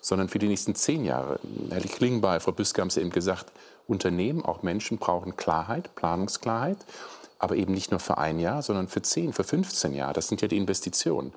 sondern 0.05 0.29
für 0.29 0.37
die 0.37 0.47
nächsten 0.47 0.75
zehn 0.75 1.03
Jahre. 1.03 1.39
Herr 1.71 1.81
Klingbeil, 1.81 2.39
Frau 2.39 2.51
Büske 2.51 2.79
haben 2.79 2.89
es 2.89 2.97
eben 2.97 3.09
gesagt, 3.09 3.51
Unternehmen, 3.87 4.45
auch 4.45 4.61
Menschen 4.61 4.99
brauchen 4.99 5.35
Klarheit, 5.35 5.95
Planungsklarheit, 5.95 6.77
aber 7.39 7.55
eben 7.55 7.73
nicht 7.73 7.89
nur 7.89 7.99
für 7.99 8.19
ein 8.19 8.37
Jahr, 8.37 8.61
sondern 8.61 8.87
für 8.87 9.01
zehn, 9.01 9.33
für 9.33 9.43
15 9.43 9.95
Jahre. 9.95 10.13
Das 10.13 10.27
sind 10.27 10.43
ja 10.43 10.47
die 10.47 10.57
Investitionen. 10.57 11.33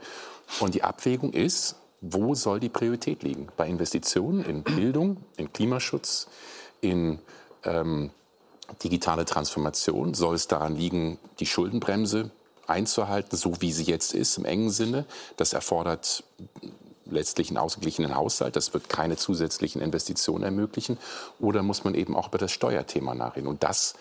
Und 0.60 0.74
die 0.74 0.82
Abwägung 0.82 1.32
ist, 1.32 1.76
wo 2.02 2.34
soll 2.34 2.60
die 2.60 2.68
Priorität 2.68 3.22
liegen? 3.22 3.48
Bei 3.56 3.66
Investitionen 3.66 4.44
in 4.44 4.62
Bildung, 4.62 5.16
in 5.38 5.50
Klimaschutz, 5.50 6.28
in 6.82 7.20
ähm, 7.64 8.10
digitale 8.84 9.24
Transformation? 9.24 10.12
Soll 10.12 10.34
es 10.34 10.46
daran 10.46 10.76
liegen, 10.76 11.18
die 11.40 11.46
Schuldenbremse 11.46 12.30
einzuhalten, 12.66 13.38
so 13.38 13.62
wie 13.62 13.72
sie 13.72 13.84
jetzt 13.84 14.12
ist, 14.12 14.36
im 14.36 14.44
engen 14.44 14.68
Sinne? 14.68 15.06
Das 15.38 15.54
erfordert 15.54 16.22
letztlich 17.10 17.48
einen 17.48 17.58
ausgeglichenen 17.58 18.14
Haushalt. 18.14 18.56
Das 18.56 18.72
wird 18.74 18.88
keine 18.88 19.16
zusätzlichen 19.16 19.80
Investitionen 19.80 20.44
ermöglichen. 20.44 20.98
Oder 21.40 21.62
muss 21.62 21.84
man 21.84 21.94
eben 21.94 22.16
auch 22.16 22.28
über 22.28 22.38
das 22.38 22.52
Steuerthema 22.52 23.14
nachreden? 23.14 23.48
Und 23.48 23.62
das 23.62 23.94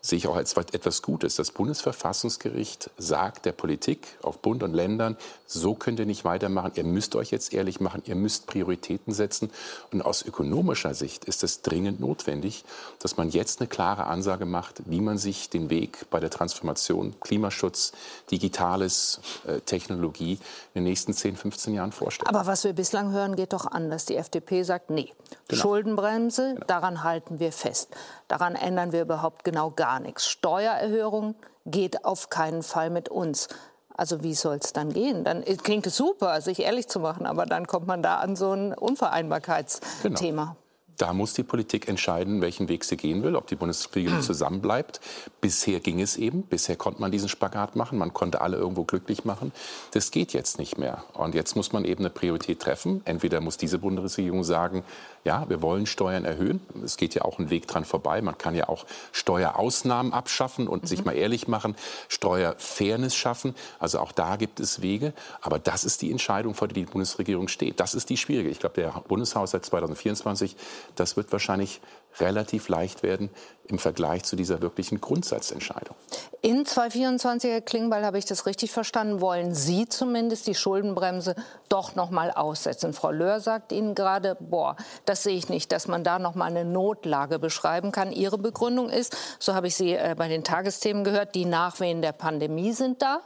sehe 0.00 0.16
ich 0.18 0.26
auch 0.26 0.36
als 0.36 0.56
etwas 0.56 1.02
Gutes. 1.02 1.36
Das 1.36 1.50
Bundesverfassungsgericht 1.50 2.90
sagt 2.96 3.44
der 3.44 3.52
Politik 3.52 4.06
auf 4.22 4.38
Bund 4.38 4.62
und 4.62 4.72
Ländern, 4.72 5.16
so 5.46 5.74
könnt 5.74 5.98
ihr 5.98 6.06
nicht 6.06 6.24
weitermachen. 6.24 6.72
Ihr 6.76 6.84
müsst 6.84 7.14
euch 7.16 7.30
jetzt 7.30 7.52
ehrlich 7.52 7.80
machen. 7.80 8.02
Ihr 8.06 8.14
müsst 8.14 8.46
Prioritäten 8.46 9.12
setzen. 9.12 9.50
Und 9.92 10.02
aus 10.02 10.22
ökonomischer 10.22 10.94
Sicht 10.94 11.24
ist 11.24 11.42
es 11.42 11.62
dringend 11.62 12.00
notwendig, 12.00 12.64
dass 13.00 13.16
man 13.16 13.30
jetzt 13.30 13.60
eine 13.60 13.68
klare 13.68 14.06
Ansage 14.06 14.46
macht, 14.46 14.82
wie 14.86 15.00
man 15.00 15.18
sich 15.18 15.50
den 15.50 15.70
Weg 15.70 16.06
bei 16.10 16.20
der 16.20 16.30
Transformation 16.30 17.14
Klimaschutz, 17.20 17.92
Digitales, 18.30 19.20
äh, 19.46 19.60
Technologie 19.60 20.34
in 20.74 20.82
den 20.82 20.84
nächsten 20.84 21.12
10, 21.12 21.36
15 21.36 21.74
Jahren 21.74 21.92
vorstellt. 21.92 22.28
Aber 22.28 22.46
was 22.46 22.64
wir 22.64 22.72
bislang 22.72 23.12
hören, 23.12 23.36
geht 23.36 23.52
doch 23.52 23.66
anders. 23.66 24.06
Die 24.06 24.16
FDP 24.16 24.62
sagt, 24.62 24.90
nee, 24.90 25.12
genau. 25.48 25.60
Schuldenbremse, 25.60 26.54
genau. 26.54 26.66
daran 26.66 27.02
halten 27.02 27.40
wir 27.40 27.52
fest. 27.52 27.88
Daran 28.30 28.54
ändern 28.54 28.92
wir 28.92 29.02
überhaupt 29.02 29.42
genau 29.42 29.72
gar 29.72 29.98
nichts. 29.98 30.28
Steuererhöhung 30.28 31.34
geht 31.66 32.04
auf 32.04 32.30
keinen 32.30 32.62
Fall 32.62 32.88
mit 32.88 33.08
uns. 33.08 33.48
Also 33.96 34.22
wie 34.22 34.34
soll 34.34 34.58
es 34.62 34.72
dann 34.72 34.92
gehen? 34.92 35.24
Dann 35.24 35.44
klingt 35.44 35.84
es 35.88 35.96
super, 35.96 36.40
sich 36.40 36.60
ehrlich 36.60 36.86
zu 36.86 37.00
machen, 37.00 37.26
aber 37.26 37.44
dann 37.44 37.66
kommt 37.66 37.88
man 37.88 38.04
da 38.04 38.18
an 38.18 38.36
so 38.36 38.52
ein 38.52 38.72
Unvereinbarkeitsthema. 38.72 40.42
Genau. 40.44 40.56
Da 40.96 41.14
muss 41.14 41.32
die 41.32 41.42
Politik 41.42 41.88
entscheiden, 41.88 42.42
welchen 42.42 42.68
Weg 42.68 42.84
sie 42.84 42.98
gehen 42.98 43.22
will, 43.22 43.34
ob 43.34 43.46
die 43.46 43.56
Bundesregierung 43.56 44.20
zusammenbleibt. 44.22 45.00
Bisher 45.40 45.80
ging 45.80 46.00
es 46.00 46.16
eben. 46.16 46.42
Bisher 46.42 46.76
konnte 46.76 47.00
man 47.00 47.10
diesen 47.10 47.28
Spagat 47.28 47.74
machen. 47.74 47.98
Man 47.98 48.12
konnte 48.12 48.42
alle 48.42 48.58
irgendwo 48.58 48.84
glücklich 48.84 49.24
machen. 49.24 49.50
Das 49.92 50.10
geht 50.10 50.34
jetzt 50.34 50.58
nicht 50.58 50.76
mehr. 50.76 51.02
Und 51.14 51.34
jetzt 51.34 51.56
muss 51.56 51.72
man 51.72 51.86
eben 51.86 52.04
eine 52.04 52.10
Priorität 52.10 52.60
treffen. 52.60 53.00
Entweder 53.06 53.40
muss 53.40 53.56
diese 53.56 53.78
Bundesregierung 53.78 54.44
sagen, 54.44 54.84
ja, 55.24 55.48
wir 55.48 55.60
wollen 55.60 55.86
Steuern 55.86 56.24
erhöhen. 56.24 56.60
Es 56.82 56.96
geht 56.96 57.14
ja 57.14 57.22
auch 57.22 57.38
ein 57.38 57.50
Weg 57.50 57.66
dran 57.66 57.84
vorbei. 57.84 58.22
Man 58.22 58.38
kann 58.38 58.54
ja 58.54 58.68
auch 58.68 58.86
Steuerausnahmen 59.12 60.12
abschaffen 60.12 60.66
und 60.66 60.82
mhm. 60.82 60.86
sich 60.86 61.04
mal 61.04 61.12
ehrlich 61.12 61.46
machen, 61.46 61.76
Steuerfairness 62.08 63.14
schaffen. 63.14 63.54
Also 63.78 64.00
auch 64.00 64.12
da 64.12 64.36
gibt 64.36 64.60
es 64.60 64.80
Wege. 64.80 65.12
Aber 65.42 65.58
das 65.58 65.84
ist 65.84 66.00
die 66.02 66.10
Entscheidung, 66.10 66.54
vor 66.54 66.68
der 66.68 66.74
die 66.74 66.84
Bundesregierung 66.84 67.48
steht. 67.48 67.80
Das 67.80 67.94
ist 67.94 68.08
die 68.08 68.16
schwierige. 68.16 68.48
Ich 68.48 68.60
glaube, 68.60 68.76
der 68.76 68.90
Bundeshaushalt 69.08 69.64
2024 69.66 70.56
Das 70.94 71.16
wird 71.16 71.30
wahrscheinlich 71.32 71.80
relativ 72.18 72.68
leicht 72.68 73.02
werden 73.02 73.30
im 73.70 73.78
Vergleich 73.78 74.24
zu 74.24 74.36
dieser 74.36 74.60
wirklichen 74.60 75.00
Grundsatzentscheidung. 75.00 75.94
In 76.42 76.64
2024, 76.64 77.50
Herr 77.50 77.60
Klingbeil, 77.60 78.04
habe 78.04 78.18
ich 78.18 78.24
das 78.24 78.46
richtig 78.46 78.72
verstanden, 78.72 79.20
wollen 79.20 79.54
Sie 79.54 79.88
zumindest 79.88 80.46
die 80.46 80.54
Schuldenbremse 80.54 81.34
doch 81.68 81.94
noch 81.94 82.10
mal 82.10 82.30
aussetzen. 82.30 82.92
Frau 82.92 83.10
Löhr 83.10 83.40
sagt 83.40 83.72
Ihnen 83.72 83.94
gerade, 83.94 84.36
boah, 84.40 84.76
das 85.04 85.22
sehe 85.22 85.36
ich 85.36 85.48
nicht, 85.48 85.70
dass 85.70 85.86
man 85.86 86.02
da 86.02 86.18
noch 86.18 86.34
mal 86.34 86.46
eine 86.46 86.64
Notlage 86.64 87.38
beschreiben 87.38 87.92
kann. 87.92 88.12
Ihre 88.12 88.38
Begründung 88.38 88.88
ist, 88.88 89.16
so 89.38 89.54
habe 89.54 89.66
ich 89.66 89.76
Sie 89.76 89.92
äh, 89.92 90.14
bei 90.16 90.28
den 90.28 90.44
Tagesthemen 90.44 91.04
gehört, 91.04 91.34
die 91.34 91.44
Nachwehen 91.44 92.02
der 92.02 92.12
Pandemie 92.12 92.72
sind 92.72 93.02
da, 93.02 93.20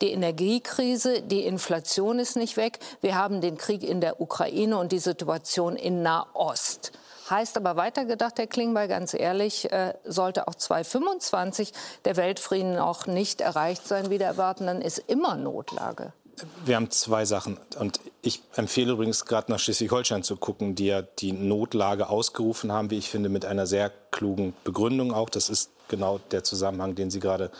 die 0.00 0.12
Energiekrise, 0.12 1.22
die 1.22 1.44
Inflation 1.44 2.18
ist 2.18 2.36
nicht 2.36 2.56
weg, 2.56 2.78
wir 3.00 3.16
haben 3.16 3.40
den 3.40 3.58
Krieg 3.58 3.82
in 3.82 4.00
der 4.00 4.20
Ukraine 4.20 4.78
und 4.78 4.92
die 4.92 4.98
Situation 4.98 5.76
in 5.76 6.02
Nahost. 6.02 6.92
Heißt 7.30 7.56
aber 7.56 7.76
weitergedacht, 7.76 8.38
Herr 8.38 8.48
Klingbeil, 8.48 8.88
ganz 8.88 9.14
ehrlich, 9.14 9.70
äh, 9.70 9.94
sollte 10.04 10.48
auch 10.48 10.54
2025 10.54 11.72
der 12.04 12.16
Weltfrieden 12.16 12.76
auch 12.78 13.06
nicht 13.06 13.40
erreicht 13.40 13.86
sein, 13.86 14.10
wie 14.10 14.18
der 14.18 14.26
erwarten, 14.26 14.66
dann 14.66 14.82
ist 14.82 14.98
immer 14.98 15.36
Notlage. 15.36 16.12
Wir 16.64 16.76
haben 16.76 16.90
zwei 16.90 17.24
Sachen. 17.24 17.58
Und 17.78 18.00
ich 18.22 18.42
empfehle 18.56 18.92
übrigens 18.92 19.26
gerade 19.26 19.52
nach 19.52 19.58
Schleswig-Holstein 19.58 20.22
zu 20.22 20.36
gucken, 20.36 20.74
die 20.74 20.86
ja 20.86 21.02
die 21.02 21.32
Notlage 21.32 22.08
ausgerufen 22.08 22.72
haben, 22.72 22.90
wie 22.90 22.98
ich 22.98 23.10
finde, 23.10 23.28
mit 23.28 23.44
einer 23.44 23.66
sehr 23.66 23.92
klugen 24.10 24.54
Begründung 24.64 25.12
auch. 25.12 25.28
Das 25.28 25.50
ist 25.50 25.70
genau 25.88 26.18
der 26.30 26.42
Zusammenhang, 26.42 26.94
den 26.94 27.10
Sie 27.10 27.20
gerade 27.20 27.50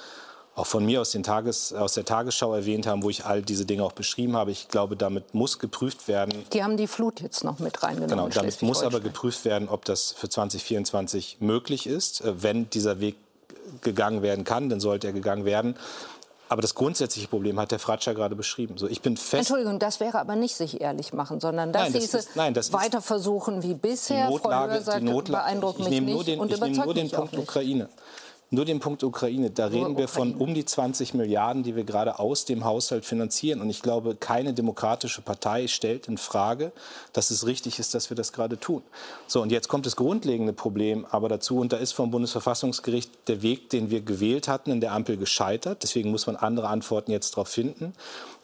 auch 0.61 0.67
von 0.67 0.85
mir 0.85 1.01
aus, 1.01 1.11
den 1.11 1.23
Tages, 1.23 1.73
aus 1.73 1.95
der 1.95 2.05
Tagesschau 2.05 2.55
erwähnt 2.55 2.87
haben, 2.87 3.03
wo 3.03 3.11
ich 3.11 3.25
all 3.25 3.43
diese 3.43 3.65
Dinge 3.65 3.83
auch 3.83 3.93
beschrieben 3.93 4.37
habe. 4.37 4.51
Ich 4.51 4.69
glaube, 4.69 4.95
damit 4.95 5.35
muss 5.35 5.59
geprüft 5.59 6.07
werden. 6.07 6.45
Die 6.53 6.63
haben 6.63 6.77
die 6.77 6.87
Flut 6.87 7.21
jetzt 7.21 7.45
noch 7.45 7.59
mit 7.59 7.83
reingenommen. 7.83 8.11
Genau, 8.11 8.29
damit 8.29 8.61
muss 8.63 8.83
aber 8.83 9.01
geprüft 9.01 9.45
werden, 9.45 9.69
ob 9.69 9.85
das 9.87 10.13
für 10.13 10.29
2024 10.29 11.39
möglich 11.41 11.87
ist. 11.87 12.21
Äh, 12.21 12.43
wenn 12.43 12.69
dieser 12.71 13.01
Weg 13.01 13.17
gegangen 13.81 14.23
werden 14.23 14.45
kann, 14.45 14.69
dann 14.69 14.81
sollte 14.81 15.07
er 15.07 15.13
gegangen 15.13 15.45
werden. 15.45 15.77
Aber 16.51 16.63
das 16.63 16.75
grundsätzliche 16.75 17.29
Problem 17.29 17.61
hat 17.61 17.71
der 17.71 17.79
Fratscher 17.79 18.13
gerade 18.13 18.35
beschrieben. 18.35 18.77
So, 18.77 18.89
ich 18.89 19.03
bin 19.03 19.17
fest 19.17 19.35
Entschuldigung, 19.35 19.79
das 19.79 20.01
wäre 20.01 20.19
aber 20.19 20.35
nicht 20.35 20.57
sich 20.57 20.81
ehrlich 20.81 21.13
machen, 21.13 21.39
sondern 21.39 21.73
das, 21.73 21.85
nein, 21.85 21.93
das 21.93 22.15
ist, 22.15 22.37
nein, 22.37 22.55
das 22.55 22.73
weiter 22.73 23.01
versuchen 23.01 23.63
wie 23.63 23.75
bisher. 23.75 24.27
Die 24.27 24.33
Notlage, 24.33 24.73
Frau 24.73 24.75
Löhr 24.75 24.83
sagt, 24.83 25.01
die 25.01 25.05
Notlage, 25.05 25.45
beeindruckt 25.45 25.79
ich 25.79 25.89
mich 25.89 26.01
nicht 26.01 26.27
den, 26.27 26.41
und 26.41 26.53
ich 26.53 26.61
nehme 26.61 26.85
nur 26.85 26.93
den 26.93 27.09
Punkt 27.09 27.39
Ukraine. 27.39 27.89
Nur 28.53 28.65
den 28.65 28.81
Punkt 28.81 29.05
Ukraine, 29.05 29.51
da 29.51 29.67
reden 29.67 29.97
wir 29.97 30.09
von 30.09 30.35
um 30.35 30.55
die 30.55 30.65
20 30.65 31.15
Milliarden, 31.15 31.63
die 31.63 31.77
wir 31.77 31.85
gerade 31.85 32.19
aus 32.19 32.45
dem 32.45 32.65
Haushalt 32.65 33.05
finanzieren. 33.05 33.61
Und 33.61 33.71
ich 33.71 33.81
glaube, 33.81 34.17
keine 34.17 34.53
demokratische 34.53 35.23
Partei 35.23 35.69
stellt 35.69 36.09
in 36.09 36.19
Frage, 36.19 36.73
dass 37.13 37.31
es 37.31 37.47
richtig 37.47 37.79
ist, 37.79 37.95
dass 37.95 38.11
wir 38.11 38.17
das 38.17 38.33
gerade 38.33 38.59
tun. 38.59 38.83
So, 39.29 39.41
und 39.41 39.53
jetzt 39.53 39.69
kommt 39.69 39.87
das 39.87 39.95
grundlegende 39.95 40.53
Problem 40.53 41.07
aber 41.09 41.29
dazu. 41.29 41.59
Und 41.59 41.73
da 41.73 41.77
ist 41.77 41.93
vom 41.93 42.11
Bundesverfassungsgericht 42.11 43.29
der 43.29 43.43
Weg, 43.43 43.71
den 43.71 43.91
wir 43.91 44.01
gewählt 44.01 44.49
hatten, 44.49 44.73
in 44.73 44.81
der 44.81 44.95
Ampel 44.95 45.17
gescheitert. 45.17 45.85
Deswegen 45.85 46.11
muss 46.11 46.27
man 46.27 46.35
andere 46.35 46.67
Antworten 46.67 47.13
jetzt 47.13 47.37
darauf 47.37 47.49
finden. 47.49 47.93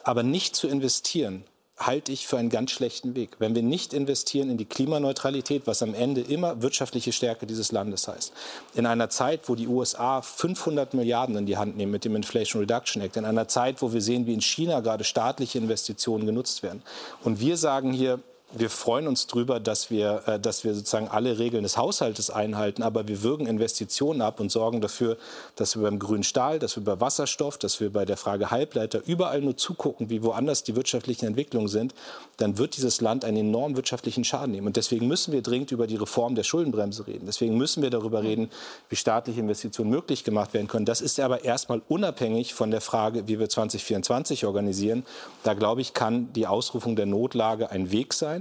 Aber 0.05 0.23
nicht 0.23 0.55
zu 0.55 0.69
investieren 0.69 1.43
halte 1.77 2.11
ich 2.11 2.27
für 2.27 2.39
einen 2.39 2.49
ganz 2.49 2.71
schlechten 2.71 3.15
Weg. 3.15 3.37
Wenn 3.39 3.55
wir 3.55 3.63
nicht 3.63 3.93
investieren 3.93 4.51
in 4.51 4.57
die 4.57 4.65
Klimaneutralität, 4.65 5.67
was 5.67 5.83
am 5.83 5.95
Ende 5.95 6.23
immer 6.23 6.63
wirtschaftliche 6.63 7.13
Stärke 7.13 7.47
dieses 7.47 7.71
Landes 7.71 8.09
heißt, 8.09 8.33
in 8.75 8.87
einer 8.87 9.11
Zeit, 9.11 9.49
wo 9.49 9.55
die 9.55 9.69
USA 9.69 10.23
500 10.23 10.95
Milliarden 10.95 11.37
in 11.37 11.47
die 11.47 11.59
Hand 11.59 11.77
nehmen 11.77 11.93
mit 11.93 12.05
dem 12.05 12.17
Inflation 12.17 12.61
Reduction 12.61 13.03
Act, 13.03 13.17
in 13.17 13.25
einer 13.25 13.49
Zeit, 13.49 13.83
wo 13.83 13.93
wir 13.93 14.01
sehen, 14.01 14.27
wie 14.27 14.35
in 14.35 14.41
China 14.41 14.81
gerade 14.81 15.05
staatliche 15.05 15.59
Investitionen 15.59 16.25
genutzt 16.25 16.63
werden. 16.63 16.83
Und 17.23 17.41
wir 17.41 17.57
sagen 17.57 17.93
hier, 17.93 18.21
wir 18.53 18.71
freuen 18.71 19.09
uns 19.09 19.27
darüber, 19.27 19.59
dass 19.59 19.91
wir, 19.91 20.23
äh, 20.27 20.41
dass 20.41 20.63
wir 20.63 20.75
sozusagen 20.75 21.09
alle 21.09 21.39
Regeln 21.39 21.65
des 21.65 21.77
Haushaltes 21.77 22.31
einhalten, 22.31 22.83
aber 22.83 23.09
wir 23.09 23.23
würgen 23.23 23.47
Investitionen 23.47 24.23
ab 24.23 24.39
und 24.39 24.53
sorgen 24.53 24.81
dafür, 24.81 25.17
dass 25.57 25.77
wir 25.77 25.83
beim 25.83 25.99
grünen 25.99 26.23
Stahl, 26.23 26.59
dass 26.59 26.77
wir 26.77 26.85
bei 26.85 27.01
Wasserstoff, 27.01 27.59
dass 27.59 27.81
wir 27.81 27.93
bei 27.93 28.05
der 28.05 28.17
Frage 28.17 28.51
Halbleiter 28.51 29.03
überall 29.05 29.41
nur 29.41 29.57
zugucken, 29.57 30.11
wie 30.11 30.23
woanders 30.23 30.63
die 30.63 30.77
wirtschaftlichen 30.77 31.27
Entwicklungen 31.27 31.69
sind, 31.69 31.95
dann 32.37 32.57
wird 32.59 32.77
dieses 32.77 33.01
Land 33.01 33.25
einen 33.25 33.39
enormen 33.39 33.77
wirtschaftlichen 33.77 34.25
Schaden 34.25 34.53
nehmen. 34.53 34.69
Und 34.69 34.77
deswegen 34.77 35.09
müssen 35.09 35.33
wir 35.33 35.43
dringend 35.43 35.73
über 35.73 35.87
die 35.87 35.97
Reform 35.97 36.35
der 36.35 36.45
Schuldenbremse 36.45 37.07
reden. 37.07 37.27
Deswegen 37.27 37.57
müssen 37.57 37.83
wir 37.83 37.91
darüber 37.91 38.23
reden, 38.23 38.51
wie 38.89 38.97
staatliche 38.97 39.41
Investitionen 39.41 39.91
möglich 39.91 40.23
gemacht 40.23 40.55
werden 40.55 40.69
können. 40.69 40.87
Das 40.87 41.01
ist 41.01 41.19
aber 41.19 41.45
erstmal 41.45 41.83
unabhängig 41.89 42.55
von 42.55 42.71
der 42.71 42.81
Frage, 42.81 43.27
wie 43.27 43.39
wir 43.39 43.49
2024 43.49 44.47
organisieren. 44.47 45.05
Da 45.43 45.55
glaube 45.55 45.81
ich, 45.81 45.95
kann 45.95 46.33
die 46.35 46.47
Ausrufung 46.47 46.95
der 46.95 47.07
Notlage 47.07 47.71
ein 47.71 47.91
Weg 47.91 48.15
sein. 48.15 48.36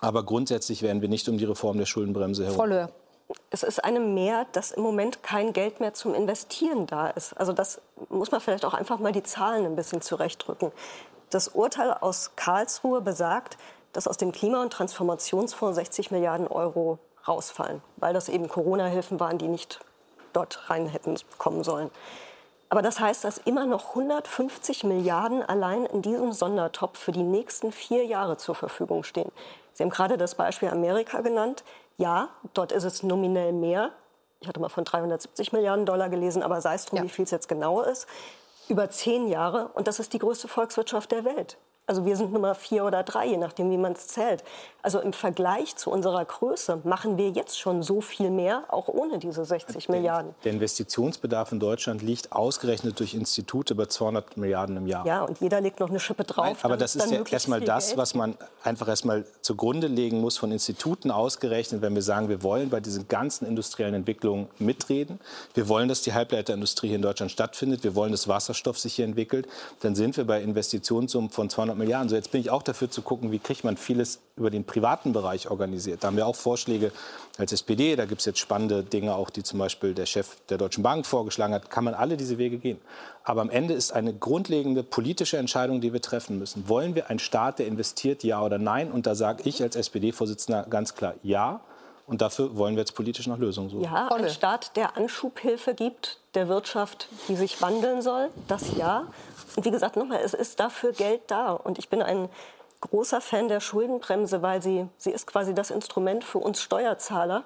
Aber 0.00 0.24
grundsätzlich 0.24 0.82
werden 0.82 1.02
wir 1.02 1.08
nicht 1.08 1.28
um 1.28 1.38
die 1.38 1.44
Reform 1.44 1.78
der 1.78 1.86
Schuldenbremse 1.86 2.44
herum. 2.44 2.56
Frau 2.56 2.66
Löhr. 2.66 2.90
Es 3.50 3.64
ist 3.64 3.82
einem 3.82 4.14
mehr, 4.14 4.46
dass 4.52 4.70
im 4.70 4.82
Moment 4.82 5.22
kein 5.24 5.52
Geld 5.52 5.80
mehr 5.80 5.94
zum 5.94 6.14
Investieren 6.14 6.86
da 6.86 7.08
ist. 7.08 7.32
Also 7.32 7.52
das 7.52 7.80
muss 8.08 8.30
man 8.30 8.40
vielleicht 8.40 8.64
auch 8.64 8.74
einfach 8.74 9.00
mal 9.00 9.10
die 9.10 9.24
Zahlen 9.24 9.64
ein 9.64 9.74
bisschen 9.74 10.00
zurechtdrücken. 10.00 10.70
Das 11.30 11.48
Urteil 11.48 11.92
aus 11.92 12.32
Karlsruhe 12.36 13.00
besagt, 13.00 13.58
dass 13.92 14.06
aus 14.06 14.16
dem 14.16 14.30
Klima- 14.30 14.62
und 14.62 14.72
Transformationsfonds 14.72 15.74
60 15.76 16.12
Milliarden 16.12 16.46
Euro 16.46 16.98
rausfallen, 17.26 17.82
weil 17.96 18.14
das 18.14 18.28
eben 18.28 18.48
Corona-Hilfen 18.48 19.18
waren, 19.18 19.38
die 19.38 19.48
nicht 19.48 19.80
dort 20.32 20.70
rein 20.70 20.86
hätten 20.86 21.16
kommen 21.38 21.64
sollen. 21.64 21.90
Aber 22.68 22.82
das 22.82 23.00
heißt, 23.00 23.24
dass 23.24 23.38
immer 23.38 23.64
noch 23.66 23.90
150 23.90 24.84
Milliarden 24.84 25.42
allein 25.42 25.86
in 25.86 26.02
diesem 26.02 26.32
Sondertopf 26.32 26.98
für 26.98 27.12
die 27.12 27.22
nächsten 27.22 27.72
vier 27.72 28.04
Jahre 28.04 28.36
zur 28.36 28.54
Verfügung 28.54 29.02
stehen. 29.02 29.30
Sie 29.76 29.82
haben 29.82 29.90
gerade 29.90 30.16
das 30.16 30.36
Beispiel 30.36 30.70
Amerika 30.70 31.20
genannt. 31.20 31.62
Ja, 31.98 32.30
dort 32.54 32.72
ist 32.72 32.84
es 32.84 33.02
nominell 33.02 33.52
mehr. 33.52 33.92
Ich 34.40 34.48
hatte 34.48 34.58
mal 34.58 34.70
von 34.70 34.84
370 34.84 35.52
Milliarden 35.52 35.84
Dollar 35.84 36.08
gelesen, 36.08 36.42
aber 36.42 36.62
sei 36.62 36.76
es 36.76 36.86
drum, 36.86 36.96
ja. 36.96 37.04
wie 37.04 37.10
viel 37.10 37.26
es 37.26 37.30
jetzt 37.30 37.46
genau 37.46 37.82
ist. 37.82 38.06
Über 38.70 38.88
zehn 38.88 39.28
Jahre. 39.28 39.68
Und 39.74 39.86
das 39.86 39.98
ist 39.98 40.14
die 40.14 40.18
größte 40.18 40.48
Volkswirtschaft 40.48 41.12
der 41.12 41.26
Welt. 41.26 41.58
Also 41.88 42.04
wir 42.04 42.16
sind 42.16 42.32
Nummer 42.32 42.56
vier 42.56 42.84
oder 42.84 43.04
drei, 43.04 43.26
je 43.26 43.36
nachdem, 43.36 43.70
wie 43.70 43.76
man 43.76 43.92
es 43.92 44.08
zählt. 44.08 44.42
Also 44.82 44.98
im 44.98 45.12
Vergleich 45.12 45.76
zu 45.76 45.88
unserer 45.92 46.24
Größe 46.24 46.80
machen 46.82 47.16
wir 47.16 47.30
jetzt 47.30 47.60
schon 47.60 47.84
so 47.84 48.00
viel 48.00 48.30
mehr, 48.30 48.64
auch 48.70 48.88
ohne 48.88 49.20
diese 49.20 49.44
60 49.44 49.88
Milliarden. 49.88 50.34
Der 50.42 50.50
Investitionsbedarf 50.52 51.52
in 51.52 51.60
Deutschland 51.60 52.02
liegt 52.02 52.32
ausgerechnet 52.32 52.98
durch 52.98 53.14
Institute 53.14 53.72
bei 53.76 53.86
200 53.86 54.36
Milliarden 54.36 54.76
im 54.78 54.88
Jahr. 54.88 55.06
Ja, 55.06 55.22
und 55.22 55.40
jeder 55.40 55.60
legt 55.60 55.78
noch 55.78 55.88
eine 55.88 56.00
Schippe 56.00 56.24
drauf. 56.24 56.46
Nein, 56.46 56.56
aber 56.62 56.76
das 56.76 56.96
ist 56.96 57.08
ja 57.08 57.22
erstmal 57.22 57.60
das, 57.60 57.88
Geld. 57.88 57.98
was 57.98 58.14
man 58.16 58.36
einfach 58.64 58.88
erstmal 58.88 59.24
zugrunde 59.40 59.86
legen 59.86 60.20
muss 60.20 60.38
von 60.38 60.50
Instituten 60.50 61.12
ausgerechnet, 61.12 61.82
wenn 61.82 61.94
wir 61.94 62.02
sagen, 62.02 62.28
wir 62.28 62.42
wollen 62.42 62.68
bei 62.68 62.80
diesen 62.80 63.06
ganzen 63.06 63.46
industriellen 63.46 63.94
Entwicklungen 63.94 64.48
mitreden. 64.58 65.20
Wir 65.54 65.68
wollen, 65.68 65.88
dass 65.88 66.02
die 66.02 66.14
Halbleiterindustrie 66.14 66.88
hier 66.88 66.96
in 66.96 67.02
Deutschland 67.02 67.30
stattfindet. 67.30 67.84
Wir 67.84 67.94
wollen, 67.94 68.10
dass 68.10 68.26
Wasserstoff 68.26 68.76
sich 68.76 68.94
hier 68.96 69.04
entwickelt. 69.04 69.46
Dann 69.82 69.94
sind 69.94 70.16
wir 70.16 70.26
bei 70.26 70.42
Investitionssummen 70.42 71.30
von 71.30 71.48
200 71.48 71.75
Milliarden. 71.76 72.08
So, 72.08 72.16
jetzt 72.16 72.32
bin 72.32 72.40
ich 72.40 72.50
auch 72.50 72.62
dafür 72.62 72.90
zu 72.90 73.02
gucken, 73.02 73.32
wie 73.32 73.38
kriegt 73.38 73.64
man 73.64 73.76
vieles 73.76 74.20
über 74.36 74.50
den 74.50 74.64
privaten 74.64 75.12
Bereich 75.12 75.50
organisiert. 75.50 76.02
Da 76.02 76.08
haben 76.08 76.16
wir 76.16 76.26
auch 76.26 76.36
Vorschläge 76.36 76.92
als 77.38 77.52
SPD. 77.52 77.96
Da 77.96 78.04
gibt 78.04 78.20
es 78.20 78.24
jetzt 78.26 78.38
spannende 78.38 78.82
Dinge, 78.82 79.14
auch 79.14 79.30
die 79.30 79.42
zum 79.42 79.58
Beispiel 79.58 79.94
der 79.94 80.06
Chef 80.06 80.36
der 80.48 80.58
Deutschen 80.58 80.82
Bank 80.82 81.06
vorgeschlagen 81.06 81.54
hat. 81.54 81.70
Kann 81.70 81.84
man 81.84 81.94
alle 81.94 82.16
diese 82.16 82.38
Wege 82.38 82.58
gehen. 82.58 82.78
Aber 83.24 83.40
am 83.40 83.50
Ende 83.50 83.74
ist 83.74 83.92
eine 83.92 84.12
grundlegende 84.12 84.82
politische 84.82 85.38
Entscheidung, 85.38 85.80
die 85.80 85.92
wir 85.92 86.02
treffen 86.02 86.38
müssen. 86.38 86.68
Wollen 86.68 86.94
wir 86.94 87.10
einen 87.10 87.18
Staat, 87.18 87.58
der 87.58 87.66
investiert, 87.66 88.24
ja 88.24 88.42
oder 88.42 88.58
nein? 88.58 88.90
Und 88.90 89.06
da 89.06 89.14
sage 89.14 89.42
ich 89.46 89.62
als 89.62 89.76
SPD-Vorsitzender 89.76 90.66
ganz 90.68 90.94
klar 90.94 91.14
ja. 91.22 91.60
Und 92.06 92.22
dafür 92.22 92.56
wollen 92.56 92.76
wir 92.76 92.82
jetzt 92.82 92.94
politisch 92.94 93.26
nach 93.26 93.38
Lösungen 93.38 93.68
suchen. 93.68 93.82
Ja, 93.82 94.08
ein 94.08 94.28
Staat, 94.30 94.76
der 94.76 94.96
Anschubhilfe 94.96 95.74
gibt 95.74 96.20
der 96.34 96.48
Wirtschaft, 96.48 97.08
die 97.28 97.34
sich 97.36 97.60
wandeln 97.60 98.00
soll, 98.00 98.30
das 98.46 98.76
ja. 98.76 99.06
Und 99.56 99.64
wie 99.64 99.70
gesagt, 99.70 99.96
nochmal, 99.96 100.20
es 100.22 100.34
ist 100.34 100.60
dafür 100.60 100.92
Geld 100.92 101.22
da. 101.26 101.52
Und 101.52 101.78
ich 101.78 101.88
bin 101.88 102.02
ein 102.02 102.28
großer 102.80 103.20
Fan 103.20 103.48
der 103.48 103.60
Schuldenbremse, 103.60 104.42
weil 104.42 104.62
sie, 104.62 104.86
sie 104.98 105.10
ist 105.10 105.26
quasi 105.26 105.54
das 105.54 105.70
Instrument 105.70 106.22
für 106.22 106.38
uns 106.38 106.60
Steuerzahler, 106.60 107.42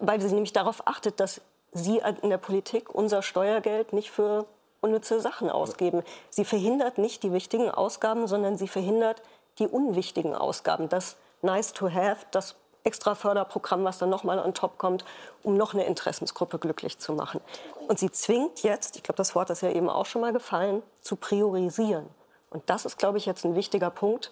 weil 0.00 0.20
sie 0.20 0.32
nämlich 0.32 0.52
darauf 0.52 0.86
achtet, 0.86 1.20
dass 1.20 1.40
Sie 1.74 2.02
in 2.22 2.28
der 2.28 2.38
Politik 2.38 2.94
unser 2.94 3.22
Steuergeld 3.22 3.94
nicht 3.94 4.10
für 4.10 4.46
unnütze 4.82 5.20
Sachen 5.20 5.48
ausgeben. 5.48 6.02
Sie 6.28 6.44
verhindert 6.44 6.98
nicht 6.98 7.22
die 7.22 7.32
wichtigen 7.32 7.70
Ausgaben, 7.70 8.26
sondern 8.26 8.58
sie 8.58 8.68
verhindert 8.68 9.22
die 9.58 9.66
unwichtigen 9.66 10.34
Ausgaben. 10.34 10.88
Das 10.90 11.16
Nice 11.40 11.72
to 11.72 11.90
Have, 11.90 12.26
das 12.30 12.56
extra 12.84 13.14
Förderprogramm, 13.14 13.84
was 13.84 13.98
dann 13.98 14.10
nochmal 14.10 14.38
on 14.38 14.54
top 14.54 14.78
kommt, 14.78 15.04
um 15.42 15.56
noch 15.56 15.74
eine 15.74 15.84
Interessensgruppe 15.86 16.58
glücklich 16.58 16.98
zu 16.98 17.12
machen. 17.12 17.40
Und 17.88 17.98
sie 17.98 18.10
zwingt 18.10 18.62
jetzt, 18.62 18.96
ich 18.96 19.02
glaube, 19.02 19.16
das 19.16 19.34
Wort 19.34 19.50
ist 19.50 19.62
ja 19.62 19.70
eben 19.70 19.88
auch 19.88 20.06
schon 20.06 20.20
mal 20.20 20.32
gefallen, 20.32 20.82
zu 21.00 21.16
priorisieren. 21.16 22.06
Und 22.50 22.68
das 22.68 22.84
ist, 22.84 22.98
glaube 22.98 23.18
ich, 23.18 23.26
jetzt 23.26 23.44
ein 23.44 23.54
wichtiger 23.54 23.90
Punkt, 23.90 24.30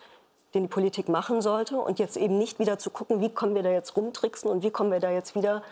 den 0.55 0.65
die 0.65 0.69
Politik 0.69 1.09
machen 1.09 1.43
sollte. 1.43 1.79
Und 1.79 1.99
jetzt 1.99 2.17
eben 2.17 2.39
nicht 2.39 2.59
wieder 2.59 2.79
zu 2.79 2.91
gucken, 2.91 3.21
wie 3.21 3.33
kommen 3.33 3.55
wir 3.55 3.63
da 3.63 3.71
jetzt 3.71 3.97
rumtricksen 3.97 4.51
und 4.51 4.63
wie 4.63 4.71
kommen 4.71 4.91
wir 4.91 5.01
da 5.01 5.11
jetzt 5.11 5.35
wieder 5.35 5.63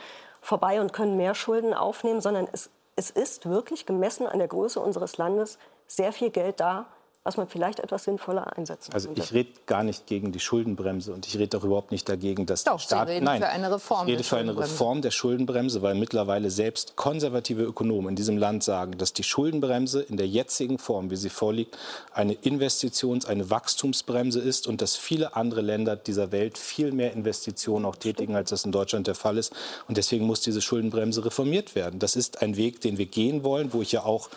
vorbei 0.41 0.81
und 0.81 0.93
können 0.93 1.17
mehr 1.17 1.35
Schulden 1.35 1.75
aufnehmen, 1.75 2.21
sondern 2.21 2.49
es, 2.53 2.71
es 2.97 3.11
ist 3.11 3.49
wirklich 3.49 3.87
gemessen 3.87 4.27
an 4.27 4.39
der 4.39 4.49
Größe 4.49 4.81
unseres 4.81 5.19
Landes 5.19 5.59
sehr 5.89 6.13
viel 6.13 6.31
Geld 6.31 6.61
da, 6.61 6.87
was 7.25 7.37
man 7.37 7.49
vielleicht 7.49 7.81
etwas 7.81 8.05
sinnvoller 8.05 8.57
einsetzen 8.57 8.93
Also 8.95 9.11
ich 9.15 9.33
rede 9.33 9.51
gar 9.67 9.83
nicht 9.83 10.07
gegen 10.07 10.33
die 10.33 10.41
Schuldenbremse 10.41 11.13
und 11.13 11.27
ich 11.27 11.37
rede 11.39 11.59
auch 11.59 11.65
überhaupt 11.65 11.91
nicht 11.91 12.09
dagegen, 12.09 12.47
dass 12.47 12.65
Doch, 12.65 12.73
der 12.73 12.79
Staat... 12.79 13.09
Sie 13.09 13.15
reden 13.15 13.25
Nein, 13.25 13.43
für 13.43 13.49
eine 13.49 13.71
Reform 13.71 14.07
ich 14.07 14.13
rede 14.13 14.17
der 14.17 14.25
für 14.25 14.37
eine 14.37 14.47
Schuldenbremse. 14.47 14.73
Reform 14.73 15.03
der 15.03 15.11
Schuldenbremse, 15.11 15.83
weil 15.83 15.95
mittlerweile 15.95 16.51
selbst 16.51 16.97
konservative 16.97 17.65
Ökonomen 17.65 18.11
in 18.11 18.17
diesem 18.17 18.39
Land 18.39 18.65
sagen, 18.65 18.97
dass 18.97 19.13
die 19.13 19.25
Schuldenbremse 19.25 20.01
in 20.01 20.17
der 20.17 20.27
jetzigen 20.27 20.79
Form, 20.79 21.11
wie 21.11 21.17
sie 21.17 21.29
vorliegt, 21.29 21.77
eine 22.13 22.35
Investitions-, 22.35 23.27
eine 23.27 23.51
Wachstumsbremse 23.51 24.41
ist 24.41 24.67
und 24.67 24.81
dass 24.81 24.97
viele 24.97 25.37
andere 25.37 25.61
Länder 25.61 25.97
dieser 25.97 26.33
Welt 26.33 26.57
viel 26.57 26.93
mehr 26.93 27.13
Investitionen 27.13 27.85
auch 27.85 27.97
tätigen, 27.97 28.37
als 28.37 28.51
das 28.51 28.65
in 28.65 28.73
Deutschland 28.73 29.07
der 29.07 29.15
Fall 29.15 29.37
ist. 29.37 29.53
Und 29.87 29.97
deswegen 29.97 30.25
muss 30.27 30.41
diese 30.41 30.63
Schuldenbremse 30.63 31.25
reformiert 31.25 31.75
werden. 31.75 31.99
Das 31.99 32.17
ist 32.17 32.41
ein 32.41 32.57
Weg, 32.57 32.81
den 32.81 32.97
wir 32.97 33.07
gehen 33.07 33.45
wollen, 33.45 33.73
wo 33.73 33.83
ich 33.83 33.93
ja 33.93 34.05
auch 34.05 34.31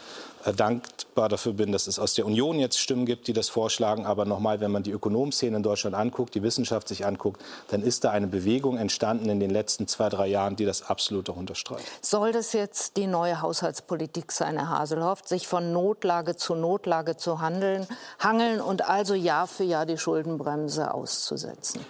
dankbar 0.56 1.30
dafür 1.30 1.54
bin, 1.54 1.72
dass 1.72 1.88
es 1.88 2.00
aus 2.00 2.14
der 2.14 2.26
Union 2.26 2.60
jetzt 2.60 2.80
Stimmen 2.80 3.06
gibt, 3.06 3.28
die 3.28 3.34
das 3.34 3.50
vorschlagen. 3.50 4.06
Aber 4.06 4.26
nochmal, 4.26 4.60
wenn 4.60 4.72
man 4.72 4.84
die 4.84 4.92
Ökonomszene 4.92 5.58
in 5.58 5.64
Deutschland 5.64 5.96
anguckt, 5.96 6.36
die 6.36 6.44
Wissenschaft 6.44 6.88
sich 6.88 7.06
anguckt, 7.06 7.42
dann 7.70 7.82
ist 7.82 8.04
da 8.04 8.12
eine 8.12 8.28
Bewegung 8.28 8.78
entstanden 8.78 9.30
in 9.30 9.40
den 9.40 9.50
letzten 9.50 9.88
zwei, 9.88 10.10
drei 10.10 10.28
Jahren, 10.28 10.56
die 10.56 10.66
das 10.66 10.84
absolut 10.84 11.30
auch 11.30 11.38
unterstreicht. 11.38 11.86
Soll 12.02 12.32
das 12.32 12.54
jetzt 12.54 12.98
die 12.98 13.08
neue 13.08 13.42
Haushaltspolitik 13.42 14.32
sein, 14.32 14.58
Herr 14.58 14.80
Haselhoff, 14.80 15.22
sich 15.26 15.48
von 15.48 15.72
Notlage 15.72 16.36
zu 16.36 16.56
Notlage 16.56 17.18
zu 17.18 17.42
handeln, 17.42 17.88
hangeln 18.20 18.62
und 18.62 18.88
also 18.88 19.14
Jahr 19.14 19.48
für 19.48 19.64
Jahr 19.64 19.86
die 19.86 19.98
Schuldenbremse 19.98 20.94
auszusetzen? 20.94 21.86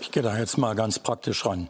Ich 0.00 0.10
gehe 0.10 0.22
da 0.22 0.36
jetzt 0.36 0.58
mal 0.58 0.74
ganz 0.74 0.98
praktisch 0.98 1.44
ran. 1.44 1.68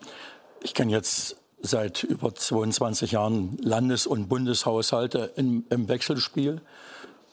Ich 0.62 0.74
kenne 0.74 0.92
jetzt 0.92 1.36
seit 1.60 2.04
über 2.04 2.34
22 2.34 3.12
Jahren 3.12 3.56
Landes- 3.60 4.06
und 4.06 4.28
Bundeshaushalte 4.28 5.32
im, 5.36 5.64
im 5.70 5.88
Wechselspiel, 5.88 6.60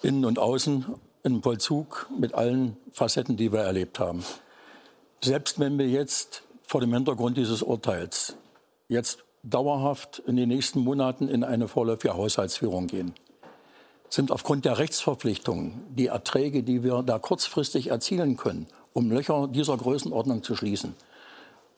innen 0.02 0.26
und 0.26 0.40
außen, 0.40 0.86
im 1.24 1.42
Vollzug 1.42 2.08
mit 2.18 2.34
allen 2.36 2.78
Facetten, 2.92 3.38
die 3.38 3.52
wir 3.52 3.62
erlebt 3.62 4.00
haben. 4.00 4.24
Selbst 5.22 5.60
wenn 5.60 5.78
wir 5.80 5.88
jetzt 5.88 6.44
vor 6.64 6.82
dem 6.82 6.94
Hintergrund 6.94 7.38
dieses 7.38 7.62
Urteils 7.62 8.36
jetzt 8.88 9.24
dauerhaft 9.44 10.20
in 10.26 10.36
den 10.36 10.50
nächsten 10.50 10.80
Monaten 10.80 11.28
in 11.28 11.44
eine 11.44 11.68
vorläufige 11.68 12.16
Haushaltsführung 12.16 12.88
gehen, 12.88 13.14
sind 14.10 14.32
aufgrund 14.32 14.66
der 14.66 14.78
Rechtsverpflichtungen 14.78 15.84
die 15.90 16.08
Erträge, 16.08 16.64
die 16.64 16.84
wir 16.84 17.04
da 17.04 17.20
kurzfristig 17.20 17.88
erzielen 17.88 18.38
können, 18.38 18.68
um 18.94 19.12
Löcher 19.12 19.48
dieser 19.48 19.78
Größenordnung 19.78 20.44
zu 20.44 20.56
schließen, 20.56 20.96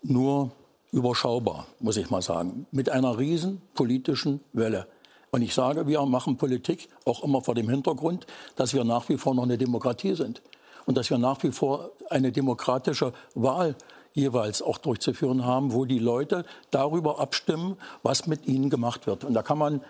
nur 0.03 0.51
überschaubar, 0.91 1.67
muss 1.79 1.97
ich 1.97 2.09
mal 2.09 2.21
sagen, 2.21 2.65
mit 2.71 2.89
einer 2.89 3.17
riesen 3.17 3.61
politischen 3.73 4.41
Welle. 4.53 4.87
Und 5.31 5.41
ich 5.41 5.53
sage, 5.53 5.87
wir 5.87 6.05
machen 6.05 6.37
Politik 6.37 6.87
auch 7.05 7.23
immer 7.23 7.41
vor 7.41 7.55
dem 7.55 7.69
Hintergrund, 7.69 8.25
dass 8.55 8.73
wir 8.73 8.83
nach 8.83 9.09
wie 9.09 9.17
vor 9.17 9.35
noch 9.35 9.43
eine 9.43 9.57
Demokratie 9.57 10.15
sind 10.15 10.41
und 10.85 10.97
dass 10.97 11.09
wir 11.09 11.17
nach 11.17 11.43
wie 11.43 11.51
vor 11.51 11.91
eine 12.09 12.31
demokratische 12.31 13.13
Wahl 13.35 13.75
jeweils 14.13 14.61
auch 14.61 14.77
durchzuführen 14.77 15.45
haben, 15.45 15.73
wo 15.73 15.85
die 15.85 15.99
Leute 15.99 16.45
darüber 16.71 17.19
abstimmen, 17.19 17.77
was 18.03 18.25
mit 18.25 18.47
ihnen 18.47 18.69
gemacht 18.69 19.05
wird. 19.05 19.23
Und 19.23 19.33
da 19.33 19.43
kann 19.43 19.57
man 19.57 19.81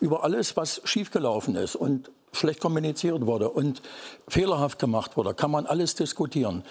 über 0.00 0.24
alles, 0.24 0.56
was 0.56 0.80
schiefgelaufen 0.84 1.56
ist 1.56 1.76
und 1.76 2.10
schlecht 2.32 2.60
kommuniziert 2.60 3.26
wurde 3.26 3.50
und 3.50 3.82
fehlerhaft 4.28 4.78
gemacht 4.78 5.16
wurde, 5.16 5.34
kann 5.34 5.50
man 5.50 5.66
alles 5.66 5.94
diskutieren. 5.94 6.64